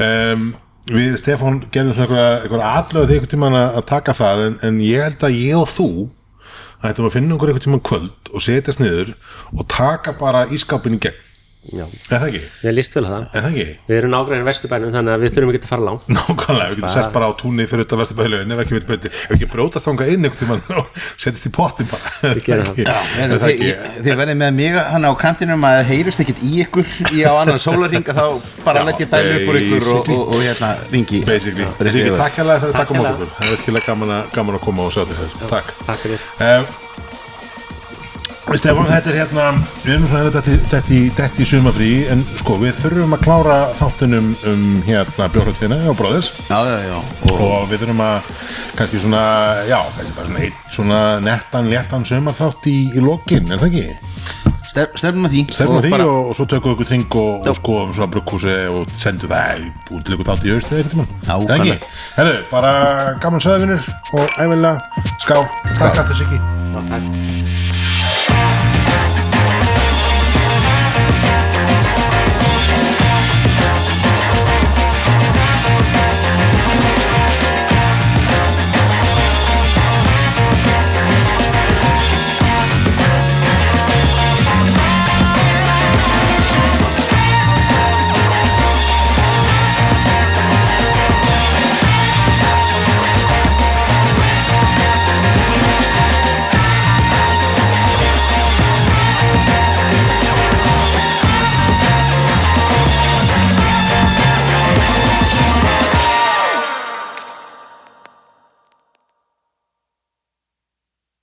Um, 0.00 0.54
við 0.88 1.14
Stefán 1.20 1.58
gerðum 1.72 1.92
svona 1.96 2.22
einhverja 2.40 2.68
atlöðu 2.78 3.08
þegar 3.10 3.28
tímann 3.28 3.56
að 3.56 3.74
að 3.80 3.84
taka 3.90 4.14
það 4.16 4.42
en, 4.46 4.54
en 4.64 4.78
ég 4.80 5.02
held 5.04 5.24
að 5.26 5.34
ég 5.36 5.58
og 5.58 5.66
þú 5.68 5.88
ættum 6.84 7.08
að 7.08 7.16
finna 7.18 7.36
okkur 7.36 7.50
einhvern 7.50 7.66
tímann 7.66 7.84
kvöld 7.84 8.30
og 8.32 8.44
setjast 8.44 8.80
niður 8.80 9.12
og 9.52 9.66
taka 9.68 10.14
bara 10.16 10.46
ískápin 10.48 10.96
í 10.96 11.02
gegn 11.04 11.26
Já. 11.60 11.84
er 11.84 12.08
það 12.08 12.22
ekki? 12.30 12.38
ég 12.64 12.72
líst 12.72 12.94
vel 12.96 13.02
að 13.04 13.10
það. 13.12 13.24
Er 13.36 13.42
það 13.44 13.50
ekki? 13.50 13.64
við 13.90 13.96
erum 13.98 14.12
nágræðin 14.14 14.46
vesturbænum 14.48 14.94
þannig 14.94 15.12
að 15.12 15.20
við 15.20 15.30
þurfum 15.34 15.50
ekki 15.52 15.60
að 15.60 15.70
fara 15.70 15.84
langt. 15.84 16.06
Nákvæmlega, 16.16 16.70
við 16.70 16.78
getum 16.80 16.94
sest 16.94 17.10
bara 17.12 17.28
á 17.28 17.32
túnni 17.36 17.66
fyrir 17.68 17.84
þetta 17.84 17.98
vesturbæðilegin 18.00 18.54
ef 18.56 18.62
ekki 18.64 18.74
við 18.78 18.86
betur, 18.88 19.12
ef 19.12 19.34
ekki 19.36 19.48
brjótast 19.52 19.84
þangað 19.90 20.12
inn 20.14 20.24
einhvern 20.24 20.40
tímann 20.40 20.64
og 20.80 20.86
setjast 21.20 21.50
í 21.50 21.52
pottin 21.52 21.90
bara. 21.92 22.06
Við 22.24 22.42
gerum 22.48 22.64
það. 22.70 22.80
Já, 22.80 22.96
er 23.20 23.36
það 23.36 23.52
ekki? 23.52 23.70
þið 24.08 24.14
verðið 24.22 24.40
með 24.40 24.50
mig 24.56 24.72
hann 24.88 25.04
á 25.04 25.12
kantinum 25.20 25.68
að 25.68 25.78
heyrist 25.92 26.24
ekkit 26.24 26.40
í 26.48 26.50
ykkur 26.64 26.88
í 27.12 27.18
á 27.28 27.32
annan 27.36 27.60
sólarringa 27.60 28.12
þá 28.16 28.24
bara 28.64 28.80
Já, 28.80 28.84
let 28.88 29.04
ég 29.04 29.08
dæmi 29.12 29.32
upp 29.36 29.52
úr 29.52 29.56
ykkur 29.60 29.82
og, 29.92 30.00
og, 30.16 30.22
og 30.32 30.38
hérna 30.40 30.70
ringi. 30.88 31.20
Basically, 31.28 31.68
basically. 31.76 32.16
Takk 32.16 32.40
hérlega 32.40 32.72
Stefán, 38.58 38.88
þetta 38.90 39.10
er 39.12 39.16
hérna 39.20 39.44
við 39.84 39.92
erum 39.94 40.06
svona 40.10 40.30
þetta, 40.34 40.54
þetta, 40.72 40.94
í- 40.96 41.10
þetta 41.14 41.42
í 41.42 41.46
sumafrí 41.46 41.90
en 42.10 42.24
sko, 42.40 42.56
við 42.58 42.74
þurfum 42.80 43.14
að 43.14 43.22
klára 43.22 43.58
þáttunum 43.78 44.32
um 44.50 44.64
hérna 44.88 45.28
bjórhaldina 45.30 45.78
og 45.92 45.96
bróðis 46.00 46.32
Já, 46.48 46.58
já, 46.66 46.76
já. 46.88 46.96
Og, 47.30 47.36
og 47.46 47.68
við 47.70 47.84
þurfum 47.84 48.02
að 48.02 48.32
kannski 48.80 49.02
svona, 49.04 49.22
já, 49.70 49.78
kannski 49.94 50.16
bara 50.16 50.26
svona 50.32 50.42
eitt 50.48 50.74
svona 50.74 51.00
nettan, 51.22 51.70
léttan 51.70 52.06
sumarþátt 52.10 52.66
í, 52.72 52.76
í 52.98 53.04
lokin, 53.04 53.46
er 53.54 53.62
það 53.62 53.70
ekki? 53.70 53.86
stef, 54.70 54.92
stefnum 55.00 55.24
að 55.26 55.32
því. 55.34 55.40
Stefnum 55.54 55.78
og 55.80 55.82
því 55.86 55.90
bara- 55.94 56.04
og, 56.10 56.28
og 56.30 56.36
svo 56.38 56.44
tökum 56.50 56.70
við 56.70 56.76
ykkur 56.76 56.90
þing 56.90 57.16
og, 57.22 57.48
og 57.50 57.56
skoðum 57.58 57.94
svona 57.96 58.10
brugghúsi 58.14 58.56
og 58.70 58.92
sendum 58.94 59.30
það 59.32 59.64
í- 59.64 59.72
búin 59.88 60.04
til 60.06 60.14
ykkur 60.18 60.28
þátt 60.30 60.46
í 60.46 60.54
austu 60.54 60.74
eða 60.74 60.84
eitthvað 60.84 61.48
það 61.50 61.64
ekki? 61.64 61.90
Herðu, 62.18 62.36
bara 62.50 62.74
gaman 63.22 63.42
söðvinur 63.46 63.90
og 64.14 64.38
æfilega 64.38 64.74
skál, 65.22 65.44
takk 65.78 66.02
að 66.04 66.12
þessi 66.12 66.26
ekki 66.28 66.42
Já, 66.70 66.80
takk 66.90 67.79